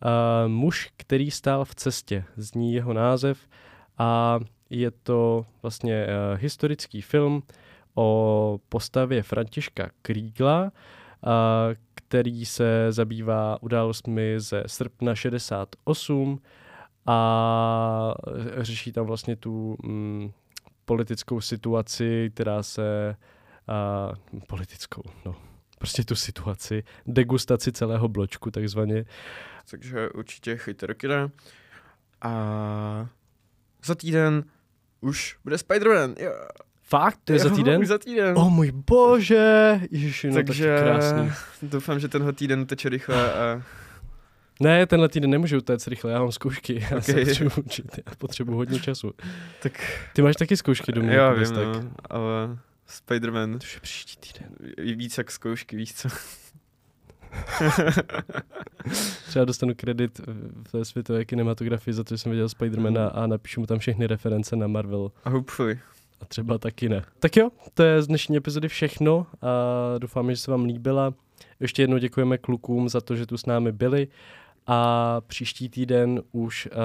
A 0.02 0.46
muž, 0.46 0.90
který 0.96 1.30
stál 1.30 1.64
v 1.64 1.74
cestě, 1.74 2.24
zní 2.36 2.74
jeho 2.74 2.92
název 2.92 3.38
a 3.98 4.40
je 4.70 4.90
to 4.90 5.46
vlastně 5.62 6.06
uh, 6.06 6.40
historický 6.40 7.02
film 7.02 7.42
o 7.94 8.60
postavě 8.68 9.22
Františka 9.22 9.90
Krígla, 10.02 10.72
a 11.26 11.68
který 11.94 12.46
se 12.46 12.86
zabývá 12.92 13.62
událostmi 13.62 14.34
ze 14.40 14.62
srpna 14.66 15.14
68 15.14 16.40
a 17.06 18.14
řeší 18.56 18.92
tam 18.92 19.06
vlastně 19.06 19.36
tu 19.36 19.76
mm, 19.82 20.30
politickou 20.87 21.41
situaci, 21.41 22.30
která 22.34 22.62
se 22.62 23.16
a, 23.68 24.12
politickou, 24.47 25.03
no, 25.24 25.37
prostě 25.78 26.05
tu 26.05 26.14
situaci, 26.14 26.84
degustaci 27.07 27.72
celého 27.72 28.09
bločku 28.09 28.51
takzvaně. 28.51 29.05
Takže 29.70 30.09
určitě 30.11 30.57
chejte 30.57 30.87
do 30.87 30.95
kina. 30.95 31.30
A 32.22 33.09
za 33.84 33.95
týden 33.95 34.45
už 35.01 35.39
bude 35.45 35.57
Spider-Man. 35.57 36.14
Jo. 36.18 36.32
Fakt? 36.82 37.18
To 37.24 37.32
je 37.32 37.39
za 37.39 37.49
Jo, 37.49 37.55
týden? 37.57 37.80
Už 37.80 37.89
za 37.89 37.99
týden. 37.99 38.39
O 38.39 38.51
můj 38.51 38.72
bože! 38.72 39.80
Ježiši, 39.91 40.28
no 40.28 40.34
Takže 40.34 40.64
Takže... 40.64 40.84
krásný. 40.84 41.32
doufám, 41.62 42.01
že 42.01 42.09
tenhle 42.09 42.32
týden 42.32 42.66
teče 42.66 42.89
rychle 42.89 43.32
a 43.34 43.62
Ne, 44.61 44.86
tenhle 44.86 45.09
týden 45.09 45.30
nemůžu 45.30 45.57
utéct 45.57 45.88
rychle, 45.88 46.12
já 46.12 46.18
mám 46.20 46.32
zkoušky, 46.32 46.86
já 46.90 47.00
se 47.00 47.12
Ok. 47.14 47.18
potřebuji 47.26 47.52
učit, 47.66 47.86
já 48.07 48.12
potřebuji 48.18 48.54
hodně 48.57 48.80
času. 48.80 49.12
tak 49.62 49.72
Ty 50.14 50.22
máš 50.22 50.36
taky 50.36 50.57
zkoušky 50.57 50.92
domů? 50.92 51.11
já 51.12 51.32
vím, 51.32 51.44
tak. 51.54 51.64
no, 51.66 51.90
ale 52.11 52.59
Spider-Man 52.88 53.59
To 53.59 53.66
je 53.74 53.80
příští 53.80 54.16
týden. 54.16 54.48
víc 54.98 55.18
jak 55.18 55.30
zkoušky, 55.30 55.76
víš 55.76 55.94
co? 55.94 56.09
Třeba 59.28 59.44
dostanu 59.44 59.74
kredit 59.76 60.20
v 60.72 60.84
světové 60.84 61.24
kinematografii 61.24 61.94
za 61.94 62.04
to, 62.04 62.14
že 62.14 62.18
jsem 62.18 62.32
viděl 62.32 62.48
Spidermana 62.48 63.09
a 63.09 63.26
napíšu 63.26 63.61
mu 63.61 63.66
tam 63.66 63.78
všechny 63.78 64.07
reference 64.07 64.57
na 64.57 64.66
Marvel. 64.66 65.11
A 65.24 65.30
hopefully. 65.30 65.78
A 66.20 66.24
třeba 66.24 66.59
taky 66.59 66.88
ne. 66.88 67.04
Tak 67.20 67.36
jo, 67.36 67.50
to 67.74 67.82
je 67.82 68.02
z 68.02 68.07
dnešní 68.07 68.36
epizody 68.36 68.68
všechno 68.68 69.26
a 69.42 69.48
doufám, 69.98 70.30
že 70.30 70.36
se 70.36 70.50
vám 70.50 70.64
líbila. 70.64 71.14
ještě 71.61 71.82
jednou 71.82 71.98
děkujeme 71.98 72.38
klukům 72.38 72.88
za 72.88 73.00
to, 73.00 73.16
že 73.16 73.26
tu 73.26 73.38
s 73.38 73.46
námi 73.46 73.72
byli 73.72 74.09
a 74.66 75.20
příští 75.26 75.68
týden 75.68 76.22
už 76.32 76.68
uh, 76.72 76.80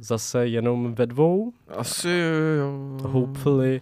zase 0.00 0.46
jenom 0.46 0.94
ve 0.94 1.06
dvou, 1.06 1.52
Asi 1.68 2.08
jo. 2.58 2.98
hopefully, 3.08 3.80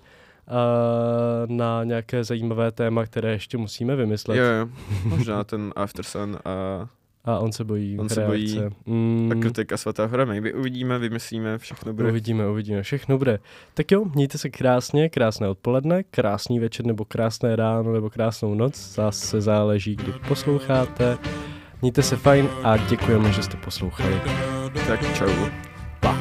uh, 0.48 1.56
na 1.56 1.84
nějaké 1.84 2.24
zajímavé 2.24 2.72
téma, 2.72 3.04
které 3.06 3.32
ještě 3.32 3.58
musíme 3.58 3.96
vymyslet. 3.96 4.36
Jo, 4.36 4.44
jo. 4.44 4.68
Možná 5.04 5.44
ten 5.44 5.72
After 5.76 6.04
Sun 6.04 6.38
a, 6.44 6.86
A 7.24 7.38
on 7.38 7.52
se 7.52 7.64
bojí 7.64 7.98
On 7.98 8.08
se 8.08 8.14
reakce. 8.14 8.30
bojí. 8.30 8.60
Mm, 8.86 9.32
a 9.32 9.40
kritika 9.42 9.76
svatá 9.76 10.06
hora. 10.06 10.24
Maybe 10.24 10.52
uvidíme, 10.52 10.98
vymyslíme, 10.98 11.58
všechno 11.58 11.92
bude. 11.92 12.08
Uvidíme, 12.08 12.48
uvidíme, 12.48 12.82
všechno 12.82 13.18
bude. 13.18 13.38
Tak 13.74 13.92
jo, 13.92 14.04
mějte 14.14 14.38
se 14.38 14.50
krásně, 14.50 15.08
krásné 15.08 15.48
odpoledne, 15.48 16.02
krásný 16.02 16.60
večer 16.60 16.86
nebo 16.86 17.04
krásné 17.04 17.56
ráno 17.56 17.92
nebo 17.92 18.10
krásnou 18.10 18.54
noc, 18.54 18.94
zase 18.94 19.40
záleží, 19.40 19.96
kdy 19.96 20.12
posloucháte. 20.28 21.18
Mějte 21.82 22.02
se 22.02 22.16
fajn 22.16 22.48
a 22.64 22.76
děkujeme, 22.76 23.32
že 23.32 23.42
jste 23.42 23.56
poslouchali. 23.56 24.20
Tak 24.86 25.14
čau. 25.16 25.46
Pa. 26.00 26.18